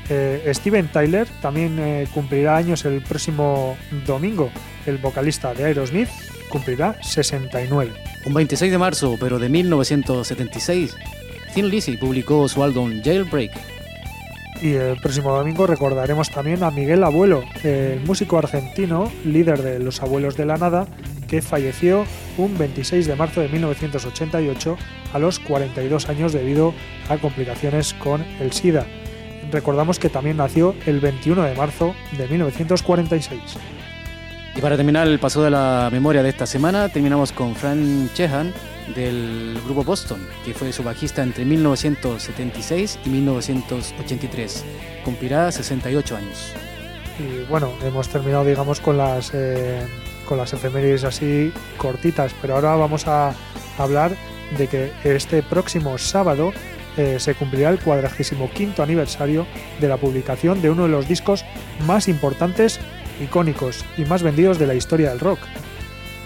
Eh, 0.08 0.50
Steven 0.54 0.88
Tyler 0.88 1.26
también 1.42 1.78
eh, 1.78 2.06
cumplirá 2.14 2.56
años 2.56 2.84
el 2.84 3.02
próximo 3.02 3.76
domingo. 4.06 4.50
El 4.86 4.98
vocalista 4.98 5.52
de 5.52 5.64
Aerosmith 5.64 6.08
cumplirá 6.48 6.96
69. 7.02 7.92
Un 8.26 8.34
26 8.34 8.70
de 8.70 8.78
marzo, 8.78 9.16
pero 9.18 9.38
de 9.38 9.48
1976, 9.48 10.96
Thin 11.54 11.68
Lizzy 11.68 11.96
publicó 11.96 12.48
su 12.48 12.62
álbum 12.62 13.02
Jailbreak. 13.02 13.52
Y 14.62 14.72
el 14.72 14.96
próximo 15.00 15.36
domingo 15.36 15.66
recordaremos 15.66 16.30
también 16.30 16.62
a 16.62 16.70
Miguel 16.70 17.04
Abuelo, 17.04 17.44
el 17.62 18.00
músico 18.00 18.38
argentino, 18.38 19.12
líder 19.24 19.62
de 19.62 19.78
Los 19.78 20.02
Abuelos 20.02 20.36
de 20.36 20.46
la 20.46 20.56
Nada, 20.56 20.86
que 21.28 21.42
falleció 21.42 22.06
un 22.38 22.56
26 22.56 23.06
de 23.06 23.16
marzo 23.16 23.40
de 23.40 23.48
1988 23.48 24.76
a 25.12 25.18
los 25.18 25.40
42 25.40 26.08
años 26.08 26.32
debido 26.32 26.72
a 27.08 27.18
complicaciones 27.18 27.92
con 27.94 28.22
el 28.40 28.52
SIDA. 28.52 28.86
Recordamos 29.50 29.98
que 29.98 30.08
también 30.08 30.36
nació 30.36 30.74
el 30.86 31.00
21 31.00 31.42
de 31.42 31.54
marzo 31.54 31.94
de 32.12 32.28
1946. 32.28 33.40
Y 34.56 34.60
para 34.60 34.76
terminar 34.76 35.06
el 35.06 35.18
paso 35.18 35.42
de 35.42 35.50
la 35.50 35.90
memoria 35.92 36.22
de 36.22 36.30
esta 36.30 36.46
semana, 36.46 36.88
terminamos 36.88 37.30
con 37.30 37.54
Frank 37.54 38.12
Chehan 38.14 38.54
del 38.94 39.60
grupo 39.64 39.84
Boston, 39.84 40.26
que 40.44 40.54
fue 40.54 40.72
su 40.72 40.82
bajista 40.82 41.22
entre 41.22 41.44
1976 41.44 42.98
y 43.04 43.08
1983. 43.08 44.64
Cumplirá 45.04 45.52
68 45.52 46.16
años. 46.16 46.52
Y 47.18 47.44
bueno, 47.50 47.70
hemos 47.84 48.08
terminado, 48.08 48.44
digamos, 48.44 48.80
con 48.80 48.96
las 48.96 49.32
eh, 49.34 49.86
con 50.26 50.38
las 50.38 50.52
efemérides 50.52 51.04
así 51.04 51.52
cortitas, 51.76 52.34
pero 52.40 52.54
ahora 52.56 52.74
vamos 52.76 53.06
a 53.06 53.34
hablar 53.78 54.16
de 54.56 54.68
que 54.68 54.92
este 55.04 55.42
próximo 55.42 55.98
sábado 55.98 56.52
eh, 56.96 57.16
se 57.18 57.34
cumplirá 57.34 57.70
el 57.70 57.78
45 57.78 58.82
aniversario 58.82 59.46
de 59.80 59.88
la 59.88 59.96
publicación 59.96 60.62
de 60.62 60.70
uno 60.70 60.84
de 60.84 60.88
los 60.88 61.08
discos 61.08 61.44
más 61.86 62.08
importantes, 62.08 62.80
icónicos 63.22 63.84
y 63.96 64.04
más 64.04 64.22
vendidos 64.22 64.58
de 64.58 64.66
la 64.66 64.74
historia 64.74 65.10
del 65.10 65.20
rock. 65.20 65.40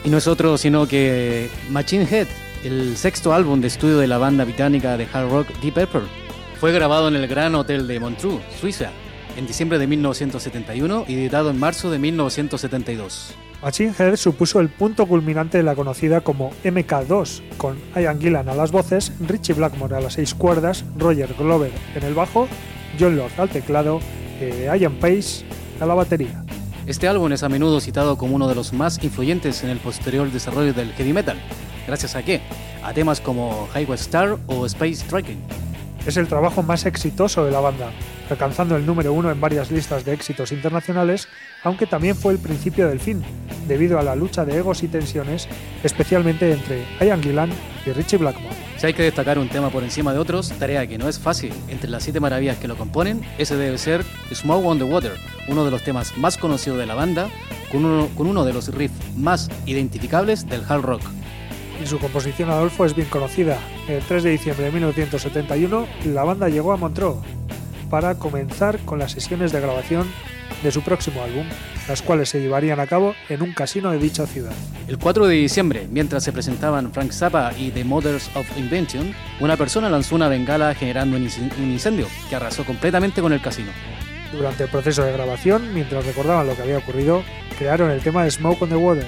Y 0.04 0.10
no 0.10 0.18
es 0.18 0.26
otro 0.26 0.56
sino 0.56 0.86
que 0.86 1.48
Machine 1.70 2.06
Head, 2.10 2.28
el 2.64 2.96
sexto 2.96 3.32
álbum 3.32 3.60
de 3.60 3.68
estudio 3.68 3.98
de 3.98 4.06
la 4.06 4.18
banda 4.18 4.44
británica 4.44 4.96
de 4.96 5.06
hard 5.12 5.30
rock 5.30 5.48
Deep 5.60 5.74
Purple. 5.74 6.08
Fue 6.58 6.72
grabado 6.72 7.08
en 7.08 7.16
el 7.16 7.26
Gran 7.26 7.54
Hotel 7.54 7.86
de 7.86 7.98
Montreux, 8.00 8.42
Suiza, 8.60 8.90
en 9.36 9.46
diciembre 9.46 9.78
de 9.78 9.86
1971 9.86 11.04
y 11.08 11.14
editado 11.14 11.50
en 11.50 11.58
marzo 11.58 11.90
de 11.90 11.98
1972. 11.98 13.34
Machine 13.62 13.92
Head 13.98 14.16
supuso 14.16 14.58
el 14.60 14.70
punto 14.70 15.06
culminante 15.06 15.58
de 15.58 15.64
la 15.64 15.74
conocida 15.74 16.22
como 16.22 16.50
MK2, 16.64 17.56
con 17.58 17.78
Ian 17.94 18.18
Gillan 18.18 18.48
a 18.48 18.54
las 18.54 18.72
voces, 18.72 19.12
Richie 19.20 19.52
Blackmore 19.52 19.96
a 19.96 20.00
las 20.00 20.14
seis 20.14 20.34
cuerdas, 20.34 20.82
Roger 20.96 21.34
Glover 21.38 21.70
en 21.94 22.02
el 22.02 22.14
bajo, 22.14 22.48
John 22.98 23.16
Lord 23.16 23.32
al 23.36 23.50
teclado, 23.50 24.00
eh, 24.40 24.70
Ian 24.80 24.94
Pace 24.94 25.44
a 25.78 25.84
la 25.84 25.92
batería. 25.92 26.42
Este 26.86 27.06
álbum 27.06 27.30
es 27.32 27.42
a 27.42 27.50
menudo 27.50 27.80
citado 27.80 28.16
como 28.16 28.34
uno 28.34 28.48
de 28.48 28.54
los 28.54 28.72
más 28.72 29.02
influyentes 29.04 29.62
en 29.62 29.68
el 29.68 29.78
posterior 29.78 30.32
desarrollo 30.32 30.72
del 30.72 30.92
heavy 30.94 31.12
metal. 31.12 31.38
¿Gracias 31.86 32.16
a 32.16 32.22
qué? 32.22 32.40
A 32.82 32.94
temas 32.94 33.20
como 33.20 33.68
Highway 33.74 33.98
Star 33.98 34.38
o 34.46 34.64
Space 34.64 35.04
Trekking. 35.06 35.40
Es 36.06 36.16
el 36.16 36.28
trabajo 36.28 36.62
más 36.62 36.86
exitoso 36.86 37.44
de 37.44 37.50
la 37.50 37.60
banda, 37.60 37.90
alcanzando 38.30 38.76
el 38.76 38.86
número 38.86 39.12
uno 39.12 39.30
en 39.30 39.40
varias 39.40 39.70
listas 39.70 40.04
de 40.04 40.12
éxitos 40.12 40.52
internacionales, 40.52 41.28
aunque 41.62 41.86
también 41.86 42.16
fue 42.16 42.32
el 42.32 42.38
principio 42.38 42.88
del 42.88 43.00
fin, 43.00 43.22
debido 43.66 43.98
a 43.98 44.02
la 44.02 44.16
lucha 44.16 44.44
de 44.44 44.56
egos 44.56 44.82
y 44.82 44.88
tensiones, 44.88 45.48
especialmente 45.82 46.52
entre 46.52 46.84
Ian 47.00 47.22
Gillan 47.22 47.50
y 47.86 47.90
Richie 47.92 48.18
Blackmore. 48.18 48.56
Si 48.76 48.86
hay 48.86 48.94
que 48.94 49.02
destacar 49.02 49.38
un 49.38 49.48
tema 49.48 49.68
por 49.70 49.82
encima 49.82 50.12
de 50.12 50.18
otros, 50.18 50.50
tarea 50.58 50.86
que 50.86 50.96
no 50.96 51.08
es 51.08 51.18
fácil. 51.18 51.52
Entre 51.68 51.90
las 51.90 52.02
siete 52.02 52.18
maravillas 52.18 52.56
que 52.56 52.66
lo 52.66 52.76
componen, 52.76 53.20
ese 53.36 53.56
debe 53.56 53.76
ser 53.76 54.04
Smoke 54.32 54.66
on 54.66 54.78
the 54.78 54.84
Water, 54.84 55.12
uno 55.48 55.64
de 55.64 55.70
los 55.70 55.82
temas 55.82 56.16
más 56.16 56.38
conocidos 56.38 56.78
de 56.78 56.86
la 56.86 56.94
banda, 56.94 57.28
con 57.70 57.84
uno, 57.84 58.08
con 58.16 58.26
uno 58.26 58.44
de 58.44 58.52
los 58.52 58.74
riffs 58.74 58.94
más 59.16 59.50
identificables 59.66 60.48
del 60.48 60.62
hard 60.66 60.82
rock. 60.82 61.02
Y 61.82 61.86
su 61.86 61.98
composición 61.98 62.50
Adolfo 62.50 62.84
es 62.84 62.94
bien 62.94 63.08
conocida. 63.08 63.58
El 63.88 64.02
3 64.02 64.22
de 64.22 64.30
diciembre 64.30 64.66
de 64.66 64.72
1971, 64.72 65.86
la 66.06 66.24
banda 66.24 66.48
llegó 66.48 66.72
a 66.72 66.76
Montreux. 66.76 67.18
Para 67.90 68.14
comenzar 68.14 68.78
con 68.86 68.98
las 68.98 69.12
sesiones 69.12 69.52
de 69.52 69.60
grabación 69.60 70.06
de 70.62 70.70
su 70.72 70.82
próximo 70.82 71.22
álbum, 71.22 71.44
las 71.88 72.02
cuales 72.02 72.28
se 72.28 72.40
llevarían 72.40 72.80
a 72.80 72.86
cabo 72.86 73.14
en 73.28 73.42
un 73.42 73.52
casino 73.52 73.90
de 73.90 73.98
dicha 73.98 74.26
ciudad. 74.26 74.52
El 74.88 74.98
4 74.98 75.26
de 75.26 75.34
diciembre, 75.36 75.86
mientras 75.90 76.24
se 76.24 76.32
presentaban 76.32 76.92
Frank 76.92 77.12
Zappa 77.12 77.52
y 77.58 77.70
The 77.70 77.84
Mothers 77.84 78.30
of 78.34 78.46
Invention, 78.56 79.14
una 79.40 79.56
persona 79.56 79.88
lanzó 79.88 80.14
una 80.16 80.28
bengala 80.28 80.74
generando 80.74 81.16
un 81.16 81.26
inc- 81.26 81.56
un 81.58 81.70
incendio 81.70 82.06
que 82.28 82.36
arrasó 82.36 82.64
completamente 82.64 83.20
con 83.20 83.32
el 83.32 83.40
casino. 83.40 83.70
Durante 84.32 84.64
el 84.64 84.70
proceso 84.70 85.02
de 85.02 85.12
grabación, 85.12 85.74
mientras 85.74 86.04
recordaban 86.04 86.46
lo 86.46 86.54
que 86.54 86.62
había 86.62 86.78
ocurrido, 86.78 87.22
crearon 87.58 87.90
el 87.90 88.00
tema 88.00 88.28
Smoke 88.30 88.62
on 88.62 88.68
the 88.68 88.76
Water, 88.76 89.06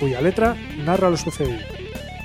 cuya 0.00 0.20
letra 0.20 0.56
narra 0.84 1.10
lo 1.10 1.16
sucedido. 1.16 1.60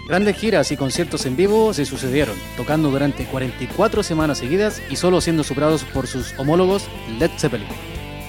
Grandes 0.09 0.37
giras 0.37 0.71
y 0.71 0.75
conciertos 0.75 1.27
en 1.27 1.35
vivo 1.35 1.71
se 1.71 1.85
sucedieron, 1.85 2.35
tocando 2.57 2.89
durante 2.89 3.25
44 3.25 4.01
semanas 4.01 4.39
seguidas 4.39 4.81
y 4.89 4.95
solo 4.95 5.21
siendo 5.21 5.43
superados 5.43 5.83
por 5.83 6.07
sus 6.07 6.33
homólogos 6.39 6.87
Led 7.19 7.29
Zeppelin. 7.37 7.67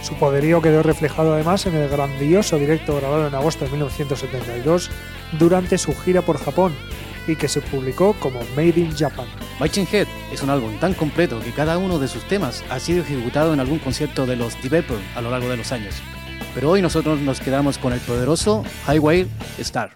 Su 0.03 0.13
poderío 0.17 0.61
quedó 0.61 0.83
reflejado 0.83 1.33
además 1.33 1.65
en 1.65 1.77
el 1.77 1.89
grandioso 1.89 2.59
directo 2.59 2.97
grabado 2.97 3.27
en 3.27 3.35
agosto 3.35 3.65
de 3.65 3.71
1972 3.71 4.91
durante 5.39 5.79
su 5.79 5.95
gira 5.95 6.21
por 6.21 6.37
Japón 6.37 6.75
y 7.27 7.35
que 7.37 7.49
se 7.49 7.63
publicó 7.63 8.13
como 8.21 8.41
Made 8.55 8.79
in 8.79 8.95
Japan. 8.95 9.27
Machine 9.59 9.89
Head 9.91 10.07
es 10.31 10.43
un 10.43 10.51
álbum 10.51 10.79
tan 10.81 10.93
completo 10.93 11.41
que 11.41 11.53
cada 11.53 11.79
uno 11.79 11.99
de 11.99 12.09
sus 12.09 12.25
temas 12.25 12.63
ha 12.69 12.79
sido 12.79 13.01
ejecutado 13.01 13.55
en 13.55 13.61
algún 13.61 13.79
concierto 13.79 14.27
de 14.27 14.37
los 14.37 14.55
Deep 14.61 14.87
Purple 14.87 15.07
a 15.17 15.23
lo 15.23 15.31
largo 15.31 15.49
de 15.49 15.57
los 15.57 15.73
años. 15.73 15.95
Pero 16.55 16.73
hoy 16.73 16.83
nosotros 16.83 17.21
nos 17.21 17.41
quedamos 17.41 17.79
con 17.79 17.95
el 17.95 18.01
poderoso 18.01 18.65
Highway 18.87 19.27
Star. 19.59 19.93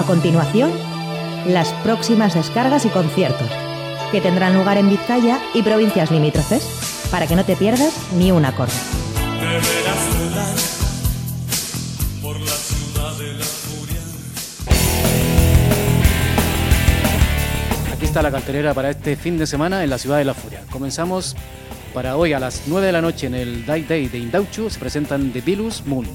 A 0.00 0.04
continuación, 0.04 0.72
las 1.46 1.74
próximas 1.84 2.32
descargas 2.32 2.86
y 2.86 2.88
conciertos, 2.88 3.50
que 4.10 4.22
tendrán 4.22 4.54
lugar 4.54 4.78
en 4.78 4.88
Vizcaya 4.88 5.38
y 5.52 5.62
provincias 5.62 6.10
limítrofes, 6.10 6.64
para 7.10 7.26
que 7.26 7.36
no 7.36 7.44
te 7.44 7.54
pierdas 7.54 7.92
ni 8.16 8.32
un 8.32 8.46
acorde. 8.46 8.72
Deberás 9.38 10.18
volar 10.18 10.54
por 12.22 12.40
la 12.40 12.50
ciudad 12.50 13.18
de 13.18 13.34
la 13.34 13.44
furia. 13.44 14.00
Aquí 17.92 18.06
está 18.06 18.22
la 18.22 18.30
cartelera 18.30 18.72
para 18.72 18.88
este 18.88 19.16
fin 19.16 19.36
de 19.36 19.46
semana 19.46 19.84
en 19.84 19.90
la 19.90 19.98
ciudad 19.98 20.16
de 20.16 20.24
la 20.24 20.32
furia. 20.32 20.62
Comenzamos 20.70 21.36
para 21.92 22.16
hoy 22.16 22.32
a 22.32 22.40
las 22.40 22.62
9 22.68 22.86
de 22.86 22.92
la 22.92 23.02
noche 23.02 23.26
en 23.26 23.34
el 23.34 23.66
Die 23.66 23.84
Day 23.84 24.08
de 24.08 24.16
Indauchu. 24.16 24.70
Se 24.70 24.78
presentan 24.78 25.30
The 25.30 25.42
Bilus 25.42 25.84
Moon. 25.84 26.06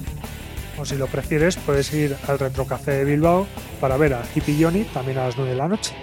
O 0.76 0.84
si 0.84 0.96
lo 0.96 1.06
prefieres, 1.06 1.56
puedes 1.56 1.90
ir 1.94 2.16
al 2.26 2.40
Retro 2.40 2.66
Café 2.66 2.90
de 2.90 3.04
Bilbao 3.04 3.46
para 3.76 3.96
ver 3.96 4.14
a 4.14 4.22
Hippie 4.34 4.62
Johnny 4.62 4.84
también 4.84 5.18
a 5.18 5.26
las 5.26 5.36
9 5.36 5.52
de 5.52 5.56
la 5.56 5.68
noche. 5.68 5.94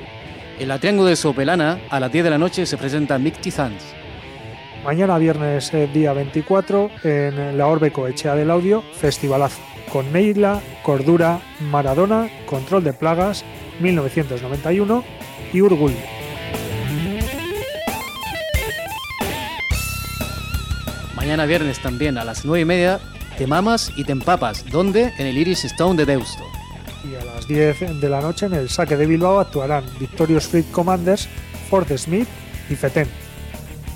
En 0.60 0.68
la 0.68 0.80
Triángulo 0.80 1.10
de 1.10 1.16
Sopelana, 1.16 1.80
a 1.90 2.00
las 2.00 2.12
10 2.12 2.24
de 2.24 2.30
la 2.30 2.38
noche, 2.38 2.66
se 2.66 2.78
presenta 2.78 3.18
Micti 3.18 3.52
Zans. 3.52 3.84
Mañana 4.84 5.18
viernes 5.18 5.74
eh, 5.74 5.90
día 5.92 6.14
24 6.14 6.92
en 7.04 7.58
la 7.58 7.68
Orbeco 7.68 8.08
Echea 8.08 8.36
del 8.36 8.52
Audio, 8.52 8.84
festivalazo, 8.94 9.62
con 9.92 10.12
Neila, 10.12 10.62
Cordura, 10.84 11.40
Maradona, 11.72 12.30
Control 12.46 12.84
de 12.84 12.94
Plagas, 12.94 13.46
1991 13.80 15.04
y 15.54 15.62
Urgul. 15.62 15.94
Mañana 21.16 21.46
viernes 21.46 21.80
también 21.80 22.18
a 22.18 22.26
las 22.26 22.44
9 22.44 22.62
y 22.62 22.66
media, 22.66 23.00
Te 23.38 23.48
Mamas 23.48 23.94
y 23.96 24.04
Te 24.04 24.12
Empapas, 24.12 24.66
donde 24.70 25.14
en 25.18 25.28
el 25.28 25.38
Iris 25.38 25.64
Stone 25.64 25.96
de 25.96 26.06
Deusto. 26.06 26.44
Y 27.04 27.16
a 27.16 27.26
las 27.26 27.48
10 27.48 28.00
de 28.00 28.10
la 28.10 28.22
noche 28.22 28.46
en 28.46 28.54
el 28.54 28.70
saque 28.70 28.96
de 28.96 29.06
Bilbao 29.06 29.40
actuarán 29.40 29.84
Victorious 30.00 30.48
Fleet 30.48 30.72
Commanders, 30.72 31.28
Ford 31.70 31.88
Smith 31.98 32.28
y 32.70 32.76
Feten. 32.76 33.08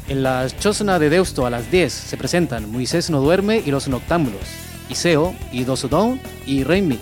En 0.09 0.23
la 0.23 0.47
Chosna 0.59 0.99
de 0.99 1.09
Deusto 1.09 1.45
a 1.45 1.49
las 1.49 1.69
10 1.71 1.91
se 1.91 2.17
presentan 2.17 2.71
Moisés 2.71 3.09
no 3.09 3.21
duerme 3.21 3.61
y 3.65 3.71
los 3.71 3.87
Noctámbulos, 3.87 4.41
Iseo 4.89 5.33
y 5.51 5.63
Dosodón 5.63 6.19
y 6.45 6.63
Reimi. 6.63 6.99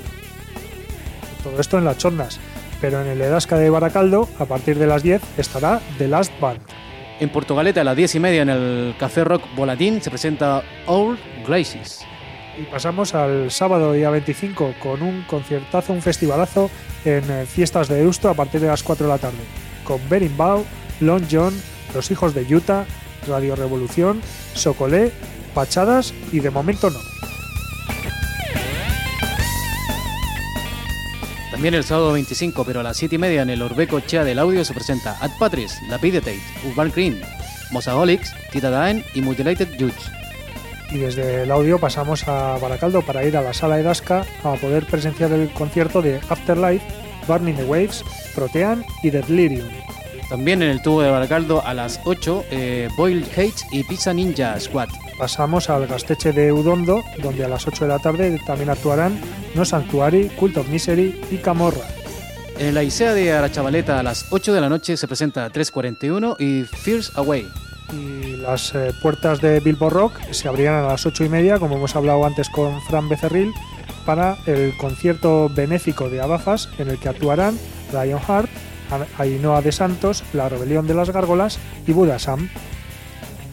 Todo 1.43 1.59
esto 1.59 1.77
en 1.77 1.85
las 1.85 1.97
chondas. 1.97 2.39
Pero 2.81 3.01
en 3.01 3.07
el 3.07 3.21
Edasca 3.21 3.57
de 3.57 3.69
Baracaldo, 3.69 4.27
a 4.37 4.45
partir 4.45 4.77
de 4.77 4.87
las 4.87 5.01
10, 5.01 5.21
estará 5.37 5.81
The 5.97 6.07
Last 6.07 6.31
Band. 6.39 6.59
En 7.19 7.29
Portugalete 7.29 7.79
a 7.79 7.83
las 7.83 7.95
10 7.95 8.15
y 8.15 8.19
media 8.19 8.41
en 8.41 8.49
el 8.49 8.95
Café 8.99 9.23
Rock 9.23 9.43
Volatín 9.55 10.01
se 10.01 10.09
presenta 10.09 10.63
Old 10.85 11.17
Glacis. 11.47 12.01
Y 12.57 12.63
pasamos 12.63 13.13
al 13.13 13.51
sábado 13.51 13.91
día 13.91 14.09
25 14.09 14.75
con 14.81 15.01
un 15.01 15.23
conciertazo, 15.23 15.91
un 15.91 16.01
festivalazo 16.01 16.71
en 17.03 17.29
eh, 17.29 17.45
Fiestas 17.45 17.89
de 17.89 18.01
Eusto 18.01 18.29
a 18.29 18.33
partir 18.33 18.61
de 18.61 18.67
las 18.67 18.81
4 18.81 19.05
de 19.05 19.11
la 19.11 19.17
tarde. 19.17 19.43
Con 19.83 19.99
Berimbau, 20.07 20.63
Long 21.01 21.23
John, 21.29 21.53
Los 21.93 22.11
Hijos 22.11 22.33
de 22.33 22.43
Utah, 22.55 22.85
Radio 23.27 23.57
Revolución, 23.57 24.21
Socolé, 24.53 25.11
Pachadas 25.53 26.13
y 26.31 26.39
de 26.39 26.49
momento 26.49 26.89
no. 26.89 26.99
También 31.51 31.73
el 31.73 31.83
sábado 31.83 32.13
25, 32.13 32.63
pero 32.65 32.79
a 32.79 32.83
las 32.83 32.97
7 32.97 33.15
y 33.15 33.17
media 33.17 33.41
en 33.41 33.49
el 33.49 33.61
Orbeco 33.61 33.99
Chea 33.99 34.23
del 34.23 34.39
Audio 34.39 34.63
se 34.63 34.73
presenta 34.73 35.17
Ad 35.19 35.31
Patris, 35.39 35.77
Lapiditate, 35.89 36.39
Urban 36.69 36.91
Green, 36.93 37.21
Mosaholics, 37.71 38.33
Tita 38.51 38.69
Daen 38.69 39.03
y 39.13 39.21
Mutilated 39.21 39.69
Judge. 39.79 40.24
Y 40.91 40.99
desde 40.99 41.43
el 41.43 41.51
audio 41.51 41.79
pasamos 41.79 42.27
a 42.27 42.57
Baracaldo 42.57 43.01
para 43.01 43.23
ir 43.23 43.35
a 43.37 43.41
la 43.41 43.53
sala 43.53 43.79
Edasca 43.79 44.25
a 44.43 44.53
poder 44.53 44.85
presenciar 44.85 45.31
el 45.31 45.49
concierto 45.51 46.01
de 46.01 46.19
Afterlife, 46.29 46.85
Burning 47.27 47.55
the 47.55 47.63
Waves, 47.63 48.03
Protean 48.35 48.85
y 49.03 49.09
Delirium. 49.09 49.67
También 50.29 50.61
en 50.61 50.69
el 50.69 50.81
tubo 50.81 51.01
de 51.01 51.11
Baracaldo 51.11 51.61
a 51.65 51.73
las 51.73 51.99
8, 52.03 52.45
eh, 52.49 52.89
Boiled 52.97 53.27
Hates 53.31 53.65
y 53.71 53.83
Pizza 53.83 54.13
Ninja 54.13 54.59
Squad. 54.59 54.89
Pasamos 55.19 55.69
al 55.69 55.87
Gasteche 55.87 56.31
de 56.31 56.51
Udondo, 56.51 57.03
donde 57.21 57.45
a 57.45 57.47
las 57.47 57.67
8 57.67 57.85
de 57.85 57.89
la 57.89 57.99
tarde 57.99 58.39
también 58.45 58.69
actuarán 58.69 59.19
No 59.53 59.65
Sanctuary, 59.65 60.29
Cult 60.29 60.57
of 60.57 60.67
Misery 60.69 61.21
y 61.29 61.37
Camorra. 61.37 61.85
En 62.57 62.73
la 62.73 62.83
Isea 62.83 63.13
de 63.13 63.33
Arachavaleta 63.33 63.99
a 63.99 64.03
las 64.03 64.27
8 64.31 64.53
de 64.53 64.61
la 64.61 64.69
noche 64.69 64.97
se 64.97 65.07
presenta 65.07 65.49
341 65.49 66.37
y 66.39 66.63
Fears 66.63 67.11
Away. 67.15 67.47
Y 67.93 68.37
las 68.37 68.73
eh, 68.75 68.91
puertas 69.01 69.41
de 69.41 69.59
Bilbo 69.59 69.89
Rock 69.89 70.19
se 70.31 70.47
abrirán 70.47 70.83
a 70.83 70.87
las 70.87 71.05
8 71.05 71.25
y 71.25 71.29
media, 71.29 71.59
como 71.59 71.75
hemos 71.75 71.95
hablado 71.95 72.25
antes 72.25 72.49
con 72.49 72.81
Fran 72.83 73.09
Becerril, 73.09 73.53
para 74.05 74.37
el 74.45 74.75
concierto 74.77 75.49
benéfico 75.49 76.09
de 76.09 76.21
Abafas, 76.21 76.69
en 76.77 76.89
el 76.89 76.99
que 76.99 77.09
actuarán 77.09 77.57
Lionheart, 77.91 78.49
Ainhoa 79.17 79.61
de 79.61 79.71
Santos, 79.71 80.23
La 80.33 80.49
Rebelión 80.49 80.87
de 80.87 80.93
las 80.93 81.09
Gárgolas 81.09 81.59
y 81.87 81.91
Buda 81.91 82.19
Sam. 82.19 82.49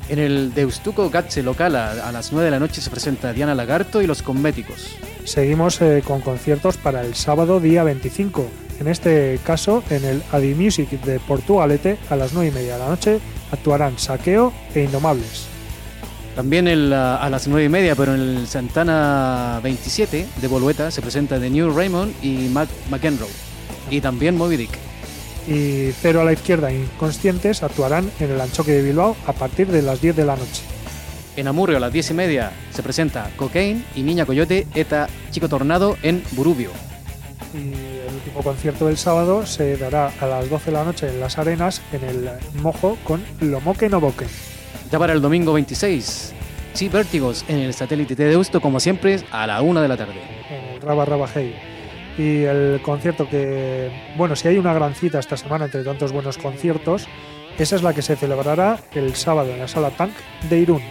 En 0.09 0.18
el 0.18 0.53
Deustuco 0.53 1.09
Gatse 1.09 1.43
local 1.43 1.76
a, 1.76 2.09
a 2.09 2.12
las 2.12 2.33
9 2.33 2.47
de 2.47 2.51
la 2.51 2.59
noche 2.59 2.80
se 2.80 2.91
presenta 2.91 3.33
Diana 3.33 3.55
Lagarto 3.55 4.03
y 4.03 4.07
los 4.07 4.22
Cosméticos. 4.22 4.97
Seguimos 5.24 5.80
eh, 5.80 6.03
con 6.05 6.20
conciertos 6.20 6.76
para 6.76 7.03
el 7.03 7.14
sábado 7.14 7.61
día 7.61 7.85
25. 7.85 8.47
En 8.83 8.89
este 8.89 9.39
caso, 9.47 9.85
en 9.91 10.05
el 10.05 10.24
Adi 10.33 10.57
Music 10.57 10.91
de 10.91 11.20
Portugalete, 11.20 11.99
a 12.11 12.16
las 12.16 12.33
9 12.33 12.49
y 12.49 12.51
media 12.51 12.72
de 12.72 12.78
la 12.80 12.89
noche, 12.89 13.20
actuarán 13.53 13.97
Saqueo 13.97 14.53
e 14.74 14.83
Indomables. 14.83 15.47
También 16.35 16.66
el, 16.66 16.93
a 16.93 17.30
las 17.30 17.47
9 17.47 17.66
y 17.66 17.68
media, 17.68 17.95
pero 17.95 18.16
en 18.16 18.20
el 18.20 18.47
Santana 18.49 19.61
27 19.62 20.26
de 20.35 20.49
Bolueta 20.49 20.91
se 20.91 21.01
presenta 21.01 21.39
The 21.39 21.49
New 21.49 21.70
Raymond 21.70 22.12
y 22.24 22.49
Mac 22.49 22.68
McEnroe. 22.91 23.28
Y 23.89 24.01
también 24.01 24.37
Moby 24.37 24.57
Dick. 24.57 24.76
Y 25.47 25.93
Cero 26.01 26.22
a 26.22 26.24
la 26.24 26.33
Izquierda 26.33 26.72
Inconscientes 26.72 27.62
actuarán 27.62 28.11
en 28.18 28.33
el 28.33 28.41
Anchoque 28.41 28.72
de 28.72 28.83
Bilbao 28.83 29.14
a 29.28 29.33
partir 29.33 29.68
de 29.68 29.83
las 29.83 30.01
10 30.01 30.16
de 30.16 30.24
la 30.24 30.35
noche. 30.35 30.62
En 31.37 31.47
Amurrio 31.47 31.76
a 31.76 31.80
las 31.80 31.93
10 31.93 32.11
y 32.11 32.14
media 32.14 32.51
se 32.72 32.83
presenta 32.83 33.30
Cocaine 33.37 33.85
y 33.95 34.03
Niña 34.03 34.26
Coyote 34.26 34.66
eta 34.74 35.07
Chico 35.30 35.49
Tornado 35.49 35.97
en 36.03 36.24
Burubio. 36.33 36.70
Y 37.55 38.01
último 38.25 38.43
concierto 38.45 38.87
del 38.87 38.97
sábado 38.97 39.45
se 39.45 39.77
dará 39.77 40.12
a 40.20 40.27
las 40.27 40.49
12 40.49 40.66
de 40.66 40.73
la 40.73 40.85
noche 40.85 41.09
en 41.09 41.18
Las 41.18 41.39
Arenas, 41.39 41.83
en 41.93 42.05
el 42.05 42.31
Mojo, 42.62 42.97
con 43.03 43.20
Lomoque 43.41 43.89
no 43.89 44.01
Boque. 44.01 44.27
Ya 44.93 44.99
para 44.99 45.12
el 45.12 45.20
domingo 45.20 45.53
26, 45.53 46.33
sí, 46.73 46.89
Vértigos 46.89 47.45
en 47.49 47.59
el 47.59 47.75
satélite 47.75 48.14
de 48.14 48.27
Deusto, 48.27 48.61
como 48.61 48.79
siempre, 48.79 49.20
a 49.33 49.47
la 49.47 49.61
1 49.61 49.81
de 49.83 49.89
la 49.89 49.97
tarde. 49.97 50.14
en 50.49 50.75
el 50.75 50.81
Raba 50.81 51.05
Raba 51.05 51.27
Hey. 51.35 51.57
Y 52.16 52.43
el 52.43 52.81
concierto 52.83 53.29
que, 53.29 53.91
bueno, 54.16 54.37
si 54.37 54.47
hay 54.47 54.59
una 54.59 54.73
gran 54.73 54.95
cita 54.95 55.18
esta 55.18 55.37
semana 55.37 55.64
entre 55.64 55.83
tantos 55.83 56.12
buenos 56.12 56.39
conciertos, 56.39 57.09
esa 57.59 57.77
es 57.77 57.83
la 57.83 57.93
que 57.93 58.03
se 58.03 58.14
celebrará 58.14 58.79
el 58.95 59.16
sábado 59.16 59.51
en 59.51 59.59
la 59.59 59.66
sala 59.66 59.91
Tank 59.91 60.12
de 60.49 60.59
Irún. 60.61 60.83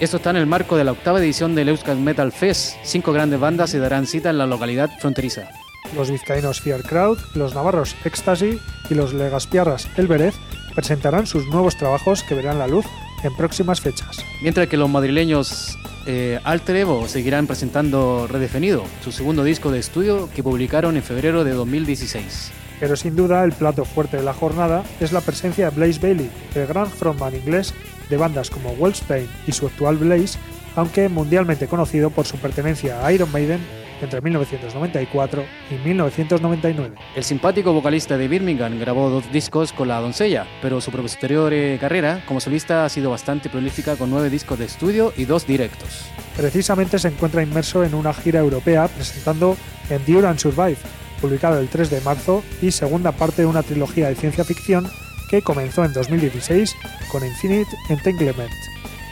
Esto 0.00 0.16
está 0.16 0.30
en 0.30 0.36
el 0.36 0.46
marco 0.46 0.76
de 0.76 0.84
la 0.84 0.92
octava 0.92 1.18
edición 1.18 1.54
del 1.54 1.68
Euskal 1.68 1.98
Metal 1.98 2.32
Fest. 2.32 2.76
Cinco 2.84 3.12
grandes 3.12 3.38
bandas 3.38 3.70
se 3.70 3.78
darán 3.78 4.06
cita 4.06 4.30
en 4.30 4.38
la 4.38 4.46
localidad 4.46 4.90
fronteriza. 4.98 5.50
Los 5.96 6.10
vizcaínos 6.10 6.60
Fear 6.60 6.82
Crowd, 6.82 7.18
los 7.34 7.54
navarros 7.54 7.94
Ecstasy 8.04 8.58
y 8.88 8.94
los 8.94 9.12
legaspiarras 9.12 9.88
El 9.96 10.06
Berez 10.06 10.34
presentarán 10.74 11.26
sus 11.26 11.46
nuevos 11.48 11.76
trabajos 11.76 12.22
que 12.22 12.34
verán 12.34 12.58
la 12.58 12.66
luz 12.66 12.86
en 13.22 13.34
próximas 13.36 13.80
fechas. 13.80 14.24
Mientras 14.40 14.68
que 14.68 14.76
los 14.76 14.88
madrileños 14.88 15.78
eh, 16.06 16.40
Alter 16.44 16.76
Evo 16.76 17.06
seguirán 17.08 17.46
presentando 17.46 18.26
Redefinido, 18.26 18.84
su 19.04 19.12
segundo 19.12 19.44
disco 19.44 19.70
de 19.70 19.80
estudio 19.80 20.30
que 20.34 20.42
publicaron 20.42 20.96
en 20.96 21.02
febrero 21.02 21.44
de 21.44 21.52
2016. 21.52 22.50
Pero 22.80 22.96
sin 22.96 23.14
duda 23.14 23.44
el 23.44 23.52
plato 23.52 23.84
fuerte 23.84 24.16
de 24.16 24.24
la 24.24 24.32
jornada 24.32 24.82
es 24.98 25.12
la 25.12 25.20
presencia 25.20 25.70
de 25.70 25.76
Blaze 25.76 26.00
Bailey, 26.00 26.30
el 26.54 26.66
gran 26.66 26.88
frontman 26.88 27.36
inglés 27.36 27.74
de 28.08 28.16
bandas 28.16 28.50
como 28.50 28.72
Wellspain 28.72 29.28
y 29.46 29.52
su 29.52 29.66
actual 29.66 29.98
Blaze, 29.98 30.38
aunque 30.74 31.08
mundialmente 31.08 31.68
conocido 31.68 32.10
por 32.10 32.26
su 32.26 32.38
pertenencia 32.38 33.06
a 33.06 33.12
Iron 33.12 33.30
Maiden 33.30 33.60
entre 34.02 34.20
1994 34.20 35.44
y 35.70 35.74
1999. 35.86 36.96
El 37.14 37.24
simpático 37.24 37.72
vocalista 37.72 38.16
de 38.16 38.28
Birmingham 38.28 38.78
grabó 38.78 39.10
dos 39.10 39.30
discos 39.32 39.72
con 39.72 39.88
la 39.88 40.00
doncella, 40.00 40.46
pero 40.60 40.80
su 40.80 40.90
posterior 40.90 41.52
carrera 41.78 42.22
como 42.26 42.40
solista 42.40 42.84
ha 42.84 42.88
sido 42.88 43.10
bastante 43.10 43.48
prolífica 43.48 43.96
con 43.96 44.10
nueve 44.10 44.30
discos 44.30 44.58
de 44.58 44.66
estudio 44.66 45.12
y 45.16 45.24
dos 45.24 45.46
directos. 45.46 46.06
Precisamente 46.36 46.98
se 46.98 47.08
encuentra 47.08 47.42
inmerso 47.42 47.84
en 47.84 47.94
una 47.94 48.14
gira 48.14 48.40
europea 48.40 48.88
presentando 48.88 49.56
Endure 49.90 50.28
and 50.28 50.38
Survive, 50.38 50.78
publicado 51.20 51.58
el 51.58 51.68
3 51.68 51.90
de 51.90 52.00
marzo 52.00 52.42
y 52.60 52.70
segunda 52.70 53.12
parte 53.12 53.42
de 53.42 53.46
una 53.46 53.62
trilogía 53.62 54.08
de 54.08 54.14
ciencia 54.14 54.44
ficción 54.44 54.88
que 55.30 55.42
comenzó 55.42 55.84
en 55.84 55.92
2016 55.92 56.74
con 57.10 57.24
Infinite 57.24 57.70
Entanglement. 57.88 58.50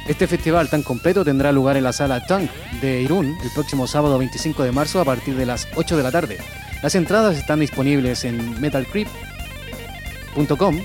Este 0.09 0.27
festival 0.27 0.69
tan 0.69 0.83
completo 0.83 1.25
tendrá 1.25 1.53
lugar 1.53 1.77
en 1.77 1.85
la 1.85 1.93
sala 1.93 2.27
Tank 2.27 2.51
de 2.81 3.03
Irún 3.03 3.37
el 3.43 3.51
próximo 3.55 3.87
sábado 3.87 4.19
25 4.19 4.63
de 4.63 4.73
marzo 4.73 5.01
a 5.01 5.05
partir 5.05 5.37
de 5.37 5.47
las 5.47 5.69
8 5.77 5.97
de 5.97 6.03
la 6.03 6.11
tarde. 6.11 6.39
Las 6.83 6.95
entradas 6.95 7.37
están 7.37 7.61
disponibles 7.61 8.25
en 8.25 8.61
metalcreep.com 8.61 10.81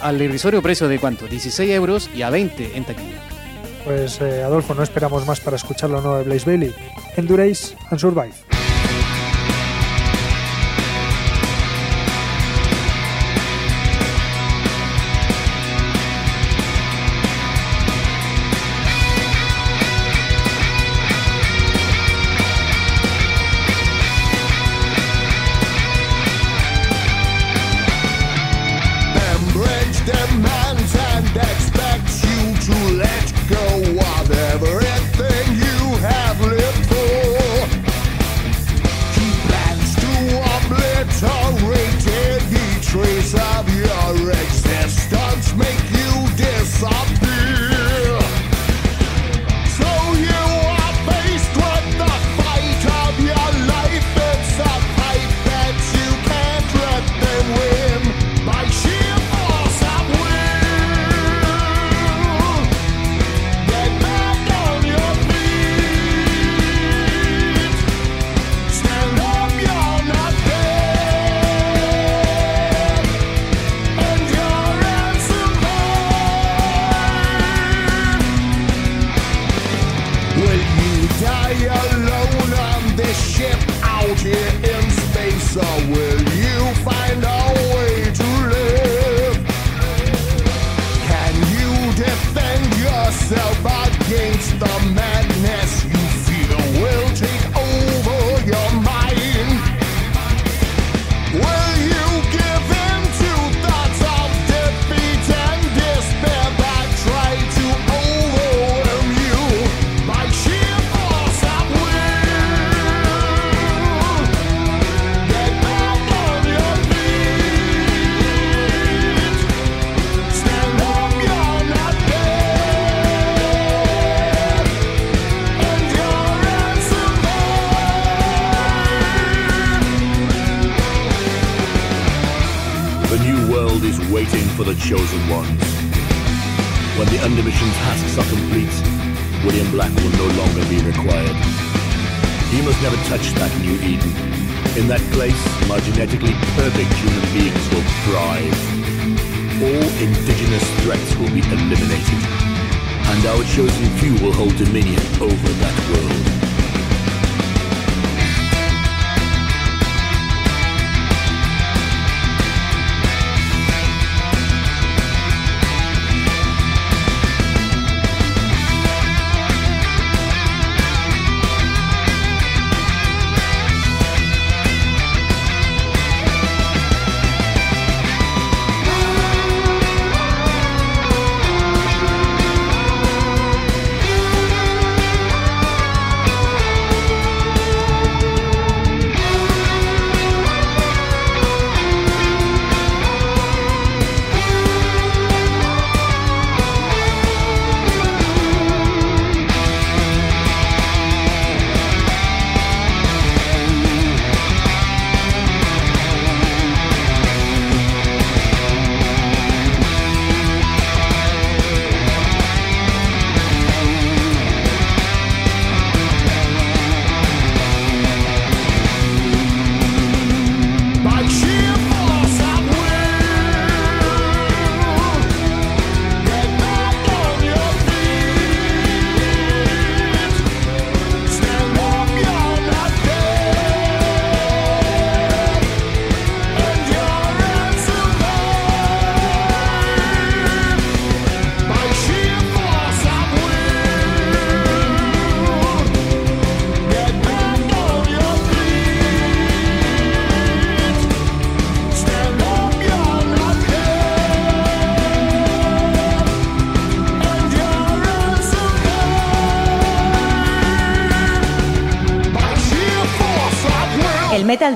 al 0.00 0.22
irrisorio 0.22 0.62
precio 0.62 0.88
de 0.88 0.98
cuánto? 0.98 1.26
16 1.26 1.70
euros 1.70 2.10
y 2.14 2.22
a 2.22 2.30
20 2.30 2.76
en 2.76 2.84
taquilla. 2.84 3.20
Pues 3.84 4.20
eh, 4.20 4.42
Adolfo, 4.42 4.74
no 4.74 4.82
esperamos 4.82 5.26
más 5.26 5.40
para 5.40 5.56
escuchar 5.56 5.90
lo 5.90 6.00
nuevo 6.00 6.18
de 6.18 6.24
Blaze 6.24 6.44
Bailey. 6.44 6.74
Endurace 7.16 7.74
and 7.90 7.98
Survive. 7.98 8.47
this 83.08 83.36
ship 83.36 83.58
out 83.84 84.18
here. 84.18 84.77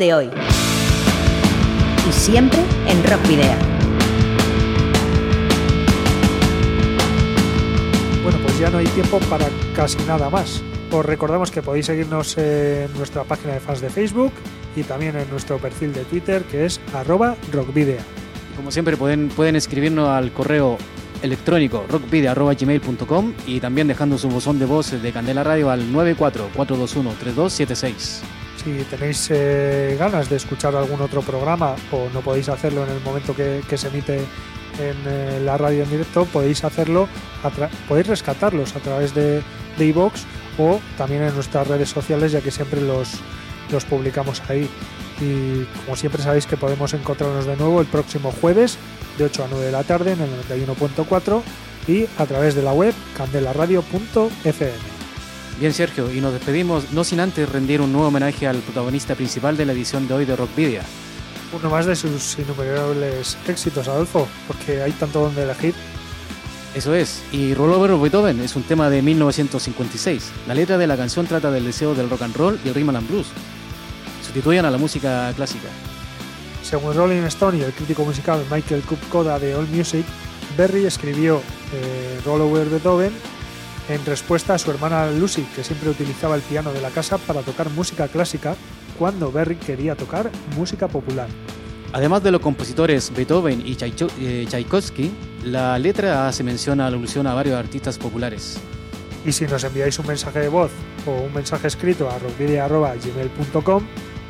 De 0.02 0.14
hoy. 0.14 0.30
Y 2.08 2.12
siempre 2.12 2.58
en 2.88 3.04
Rock 3.04 3.28
Video. 3.28 3.52
Bueno, 8.24 8.38
pues 8.42 8.58
ya 8.58 8.70
no 8.70 8.78
hay 8.78 8.88
tiempo 8.88 9.20
para 9.30 9.46
casi 9.76 9.98
nada 10.08 10.28
más. 10.28 10.60
Os 10.90 11.06
recordamos 11.06 11.52
que 11.52 11.62
podéis 11.62 11.86
seguirnos 11.86 12.36
en 12.36 12.92
nuestra 12.94 13.22
página 13.22 13.54
de 13.54 13.60
fans 13.60 13.80
de 13.80 13.90
Facebook 13.90 14.32
y 14.74 14.82
también 14.82 15.16
en 15.16 15.30
nuestro 15.30 15.58
perfil 15.58 15.92
de 15.92 16.02
Twitter 16.04 16.42
que 16.50 16.66
es 16.66 16.80
arroba 16.92 17.36
rockvidea. 17.52 18.02
Como 18.56 18.72
siempre 18.72 18.96
pueden, 18.96 19.28
pueden 19.28 19.54
escribirnos 19.54 20.08
al 20.08 20.32
correo 20.32 20.78
electrónico 21.22 21.84
rockvideo.gmail.com 21.88 23.34
y 23.46 23.60
también 23.60 23.86
dejando 23.86 24.18
su 24.18 24.28
buzón 24.28 24.58
de 24.58 24.66
voz 24.66 24.90
de 24.90 25.12
Candela 25.12 25.44
Radio 25.44 25.70
al 25.70 25.92
94-421-3276. 25.92 28.41
Si 28.64 28.84
tenéis 28.84 29.28
eh, 29.30 29.96
ganas 29.98 30.30
de 30.30 30.36
escuchar 30.36 30.76
algún 30.76 31.00
otro 31.00 31.22
programa 31.22 31.74
o 31.90 32.08
no 32.14 32.20
podéis 32.20 32.48
hacerlo 32.48 32.84
en 32.84 32.90
el 32.90 33.00
momento 33.00 33.34
que, 33.34 33.62
se 33.76 33.88
emite 33.88 34.18
en 34.18 34.96
eh, 35.06 35.40
la 35.44 35.58
radio 35.58 35.82
en 35.82 35.90
directo, 35.90 36.24
podéis 36.26 36.62
hacerlo, 36.62 37.08
podéis 37.88 38.06
rescatarlos 38.06 38.76
a 38.76 38.80
través 38.80 39.14
de 39.14 39.42
iVoox 39.78 40.22
o 40.58 40.80
también 40.96 41.22
en 41.22 41.34
nuestras 41.34 41.66
redes 41.66 41.88
sociales, 41.88 42.30
ya 42.30 42.40
que 42.40 42.50
siempre 42.50 42.80
los, 42.80 43.14
los 43.70 43.84
publicamos 43.84 44.42
ahí. 44.48 44.68
Y 45.20 45.64
como 45.84 45.96
siempre 45.96 46.22
sabéis 46.22 46.46
que 46.46 46.56
podemos 46.56 46.94
encontrarnos 46.94 47.46
de 47.46 47.56
nuevo 47.56 47.80
el 47.80 47.86
próximo 47.86 48.32
jueves 48.40 48.78
de 49.18 49.24
8 49.24 49.44
a 49.44 49.46
9 49.50 49.66
de 49.66 49.72
la 49.72 49.84
tarde 49.84 50.12
en 50.12 50.20
el 50.20 50.30
91.4 50.68 51.42
y 51.88 52.06
a 52.16 52.26
través 52.26 52.54
de 52.54 52.62
la 52.62 52.72
web 52.72 52.94
candelaradio.fm. 53.16 54.91
Bien, 55.62 55.72
Sergio, 55.72 56.12
y 56.12 56.20
nos 56.20 56.32
despedimos 56.32 56.90
no 56.90 57.04
sin 57.04 57.20
antes 57.20 57.48
rendir 57.48 57.80
un 57.80 57.92
nuevo 57.92 58.08
homenaje 58.08 58.48
al 58.48 58.56
protagonista 58.56 59.14
principal 59.14 59.56
de 59.56 59.64
la 59.64 59.72
edición 59.72 60.08
de 60.08 60.14
hoy 60.14 60.24
de 60.24 60.34
Rockvidia. 60.34 60.82
Uno 61.56 61.70
más 61.70 61.86
de 61.86 61.94
sus 61.94 62.36
innumerables 62.36 63.38
éxitos, 63.46 63.86
Adolfo, 63.86 64.26
porque 64.48 64.82
hay 64.82 64.90
tanto 64.90 65.20
donde 65.20 65.44
elegir. 65.44 65.72
Eso 66.74 66.96
es, 66.96 67.22
y 67.30 67.54
Rollover 67.54 67.92
of 67.92 68.02
Beethoven 68.02 68.40
es 68.40 68.56
un 68.56 68.64
tema 68.64 68.90
de 68.90 69.02
1956. 69.02 70.32
La 70.48 70.54
letra 70.54 70.78
de 70.78 70.88
la 70.88 70.96
canción 70.96 71.28
trata 71.28 71.52
del 71.52 71.64
deseo 71.64 71.94
del 71.94 72.10
rock 72.10 72.22
and 72.22 72.34
roll 72.34 72.58
y 72.64 72.68
el 72.68 72.74
rhythm 72.74 72.96
and 72.96 73.08
blues. 73.08 73.28
Sustituyen 74.20 74.64
a 74.64 74.70
la 74.72 74.78
música 74.78 75.32
clásica. 75.36 75.68
Según 76.64 76.92
Rolling 76.92 77.22
Stone 77.26 77.58
y 77.58 77.62
el 77.62 77.72
crítico 77.72 78.04
musical 78.04 78.44
Michael 78.50 78.82
Kupkoda 78.82 79.38
de 79.38 79.54
All 79.54 79.68
Music, 79.68 80.04
Berry 80.56 80.86
escribió 80.86 81.40
eh, 81.72 82.20
Roll 82.24 82.40
Over 82.40 82.68
Beethoven 82.68 83.12
en 83.88 84.04
respuesta 84.06 84.54
a 84.54 84.58
su 84.58 84.70
hermana 84.70 85.10
Lucy, 85.10 85.42
que 85.54 85.64
siempre 85.64 85.90
utilizaba 85.90 86.36
el 86.36 86.42
piano 86.42 86.72
de 86.72 86.80
la 86.80 86.90
casa 86.90 87.18
para 87.18 87.42
tocar 87.42 87.70
música 87.70 88.08
clásica 88.08 88.56
cuando 88.98 89.32
Berry 89.32 89.56
quería 89.56 89.96
tocar 89.96 90.30
música 90.56 90.88
popular. 90.88 91.28
Además 91.92 92.22
de 92.22 92.30
los 92.30 92.40
compositores 92.40 93.12
Beethoven 93.14 93.62
y 93.66 93.76
eh, 93.80 94.46
Tchaikovsky, 94.48 95.10
la 95.44 95.78
letra 95.78 96.26
hace 96.26 96.42
mención 96.42 96.80
a 96.80 96.86
alusión 96.86 97.26
a 97.26 97.34
varios 97.34 97.56
artistas 97.56 97.98
populares. 97.98 98.58
Y 99.26 99.32
si 99.32 99.46
nos 99.46 99.62
enviáis 99.64 99.98
un 99.98 100.06
mensaje 100.06 100.40
de 100.40 100.48
voz 100.48 100.70
o 101.06 101.10
un 101.10 101.34
mensaje 101.34 101.68
escrito 101.68 102.08
a 102.08 102.18
rockvidia.gmail.com 102.18 103.82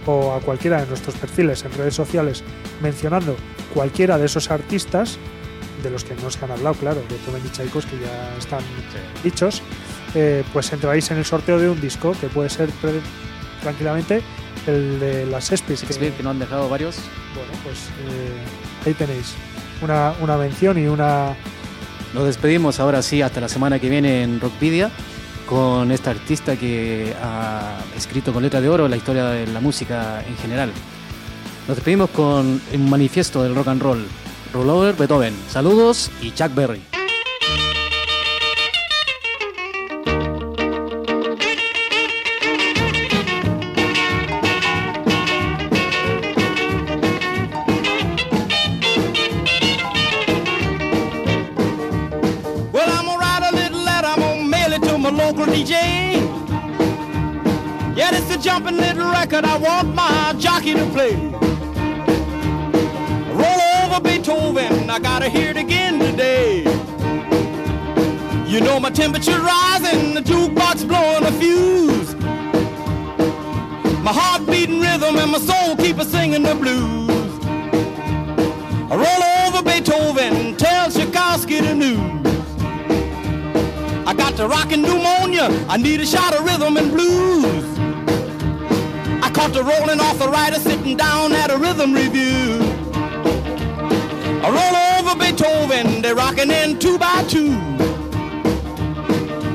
o 0.06 0.32
a 0.32 0.40
cualquiera 0.40 0.80
de 0.80 0.88
nuestros 0.88 1.14
perfiles 1.14 1.64
en 1.64 1.72
redes 1.72 1.94
sociales 1.94 2.42
mencionando 2.82 3.36
cualquiera 3.72 4.18
de 4.18 4.26
esos 4.26 4.50
artistas, 4.50 5.18
de 5.82 5.90
los 5.90 6.04
que 6.04 6.14
no 6.16 6.30
se 6.30 6.44
han 6.44 6.50
hablado, 6.50 6.74
claro, 6.76 7.02
Beethoven 7.08 7.42
y 7.44 7.48
Tchaikovsky 7.50 7.96
ya 8.04 8.36
están 8.38 8.60
dichos, 9.24 9.62
eh, 10.14 10.44
pues 10.52 10.72
entraréis 10.72 11.10
en 11.10 11.18
el 11.18 11.24
sorteo 11.24 11.58
de 11.58 11.68
un 11.68 11.80
disco 11.80 12.14
que 12.20 12.28
puede 12.28 12.48
ser 12.50 12.70
tranquilamente 13.62 14.22
el 14.66 15.00
de 15.00 15.26
las 15.26 15.50
Espis. 15.52 15.82
que- 15.82 16.12
que 16.12 16.22
nos 16.22 16.30
han 16.32 16.38
dejado 16.38 16.68
varios. 16.68 16.96
bueno, 17.34 17.50
pues 17.64 17.78
eh, 18.08 18.86
ahí 18.86 18.94
tenéis 18.94 19.34
una, 19.82 20.14
una 20.20 20.36
mención 20.36 20.78
y 20.78 20.86
una 20.86 21.34
Nos 22.14 22.24
despedimos 22.26 22.78
ahora 22.78 23.00
sí 23.00 23.22
hasta 23.22 23.40
la 23.40 23.48
semana 23.48 23.78
que 23.78 23.88
viene 23.88 24.22
en 24.22 24.38
Rockvidia 24.38 24.90
con 25.48 25.90
esta 25.90 26.10
artista 26.10 26.56
que 26.56 27.14
ha 27.22 27.78
escrito 27.96 28.34
con 28.34 28.42
letra 28.42 28.60
de 28.60 28.68
oro 28.68 28.86
la 28.86 28.96
historia 28.98 29.24
de 29.28 29.46
la 29.46 29.60
música 29.60 30.22
en 30.28 30.36
general. 30.36 30.70
Nos 31.66 31.76
despedimos 31.78 32.10
con 32.10 32.60
un 32.74 32.90
manifiesto 32.90 33.42
del 33.42 33.54
rock 33.54 33.68
and 33.68 33.80
roll. 33.82 34.04
Rollover 34.52 34.94
Beethoven. 34.94 35.34
Saludos 35.48 36.10
y 36.20 36.30
Chuck 36.32 36.52
Berry. 36.54 36.82
Well, 52.72 52.88
I'm 52.90 53.06
gonna 53.06 53.18
write 53.18 53.42
a 53.50 53.54
little 53.54 53.80
letter, 53.80 54.06
I'm 54.06 54.20
gonna 54.20 54.42
mail 54.42 54.72
it 54.74 54.82
to 54.82 54.98
my 54.98 55.10
local 55.10 55.46
DJ. 55.46 56.20
Yeah, 57.96 58.10
it's 58.12 58.34
a 58.34 58.38
jumping 58.38 58.76
little 58.76 59.10
record 59.10 59.44
I 59.44 59.56
want 59.56 59.94
my 59.94 60.34
jockey 60.38 60.74
to 60.74 60.84
play. 60.86 61.16
Over 63.92 64.04
Beethoven. 64.04 64.88
I 64.88 64.98
gotta 64.98 65.28
hear 65.28 65.50
it 65.50 65.58
again 65.58 65.98
today. 65.98 66.60
You 68.48 68.60
know 68.60 68.80
my 68.80 68.88
temperature 68.88 69.38
rising, 69.38 70.14
the 70.14 70.22
jukebox 70.22 70.88
blowing 70.88 71.24
a 71.24 71.32
fuse. 71.32 72.14
My 74.02 74.12
heart 74.14 74.46
beating 74.46 74.80
rhythm 74.80 75.16
and 75.16 75.32
my 75.32 75.38
soul 75.38 75.76
keep 75.76 75.98
a 75.98 76.06
singing 76.06 76.42
the 76.42 76.54
blues. 76.54 77.10
I 78.90 78.96
roll 78.96 79.58
over 79.58 79.62
Beethoven, 79.62 80.56
tell 80.56 80.90
Tchaikovsky 80.90 81.60
the 81.60 81.74
news. 81.74 82.46
I 84.06 84.14
got 84.14 84.36
the 84.38 84.48
rockin' 84.48 84.80
pneumonia, 84.80 85.48
I 85.68 85.76
need 85.76 86.00
a 86.00 86.06
shot 86.06 86.34
of 86.34 86.46
rhythm 86.46 86.78
and 86.78 86.90
blues. 86.90 87.64
I 89.22 89.30
caught 89.30 89.52
the 89.52 89.62
rolling 89.62 90.00
arthritis 90.00 90.62
sitting 90.62 90.96
down 90.96 91.32
at 91.32 91.50
a 91.50 91.58
rhythm 91.58 91.92
review. 91.92 92.71
Roll 94.42 94.76
over 94.98 95.14
Beethoven, 95.16 96.02
they're 96.02 96.16
rocking 96.16 96.50
in 96.50 96.78
two 96.78 96.98
by 96.98 97.24
two. 97.28 97.52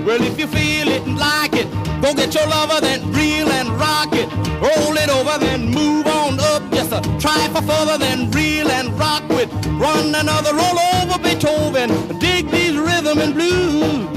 Well, 0.05 0.21
if 0.21 0.39
you 0.39 0.47
feel 0.47 0.87
it 0.87 1.05
and 1.05 1.17
like 1.17 1.53
it, 1.53 1.69
go 2.01 2.13
get 2.13 2.33
your 2.33 2.47
lover, 2.47 2.79
then 2.79 3.11
reel 3.11 3.49
and 3.49 3.69
rock 3.71 4.13
it. 4.13 4.31
Roll 4.61 4.95
it 4.95 5.09
over, 5.09 5.37
then 5.39 5.65
move 5.65 6.07
on 6.07 6.39
up. 6.39 6.63
Just 6.71 6.93
a 6.93 7.01
try 7.19 7.49
for 7.49 7.61
further, 7.61 7.97
then 7.97 8.31
reel 8.31 8.69
and 8.69 8.97
rock 8.97 9.27
with. 9.27 9.53
Run 9.77 10.15
another 10.15 10.53
roll 10.53 10.79
over 11.01 11.19
Beethoven. 11.19 12.17
Dig 12.19 12.49
these 12.49 12.77
rhythm 12.77 13.19
and 13.19 13.33
blues. 13.33 14.16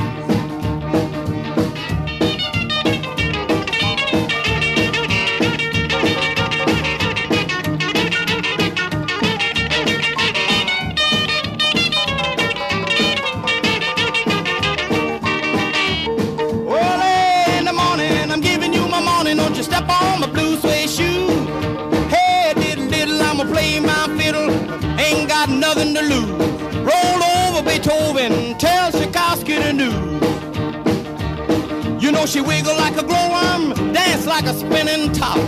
Know 32.21 32.27
she 32.27 32.41
wiggle 32.43 32.77
like 32.77 32.97
a 32.99 33.03
glowworm, 33.03 33.93
dance 33.95 34.27
like 34.27 34.45
a 34.45 34.53
spinning 34.53 35.11
top. 35.13 35.39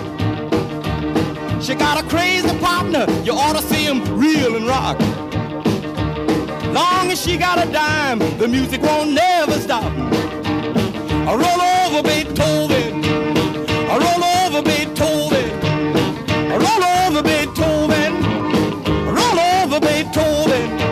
She 1.63 1.75
got 1.75 2.03
a 2.03 2.09
crazy 2.09 2.57
partner, 2.61 3.05
you 3.23 3.33
ought 3.33 3.57
to 3.57 3.63
see 3.63 3.85
him 3.85 4.01
reel 4.19 4.57
and 4.57 4.67
rock. 4.67 4.99
Long 6.73 7.11
as 7.11 7.21
she 7.21 7.37
got 7.37 7.59
a 7.65 7.71
dime, 7.71 8.21
the 8.39 8.49
music 8.49 8.81
won't 8.83 9.11
never 9.13 9.59
stop. 9.61 9.93
Roll 11.43 11.63
over 11.73 12.03
Beethoven. 12.03 13.03
Roll 14.05 14.25
over 14.41 14.63
Beethoven. 14.63 15.51
I 16.53 16.57
roll 16.67 16.85
over 16.97 17.23
Beethoven. 17.23 18.13
I 18.87 19.11
roll 19.19 19.41
over 19.61 19.81
Beethoven. 19.81 20.92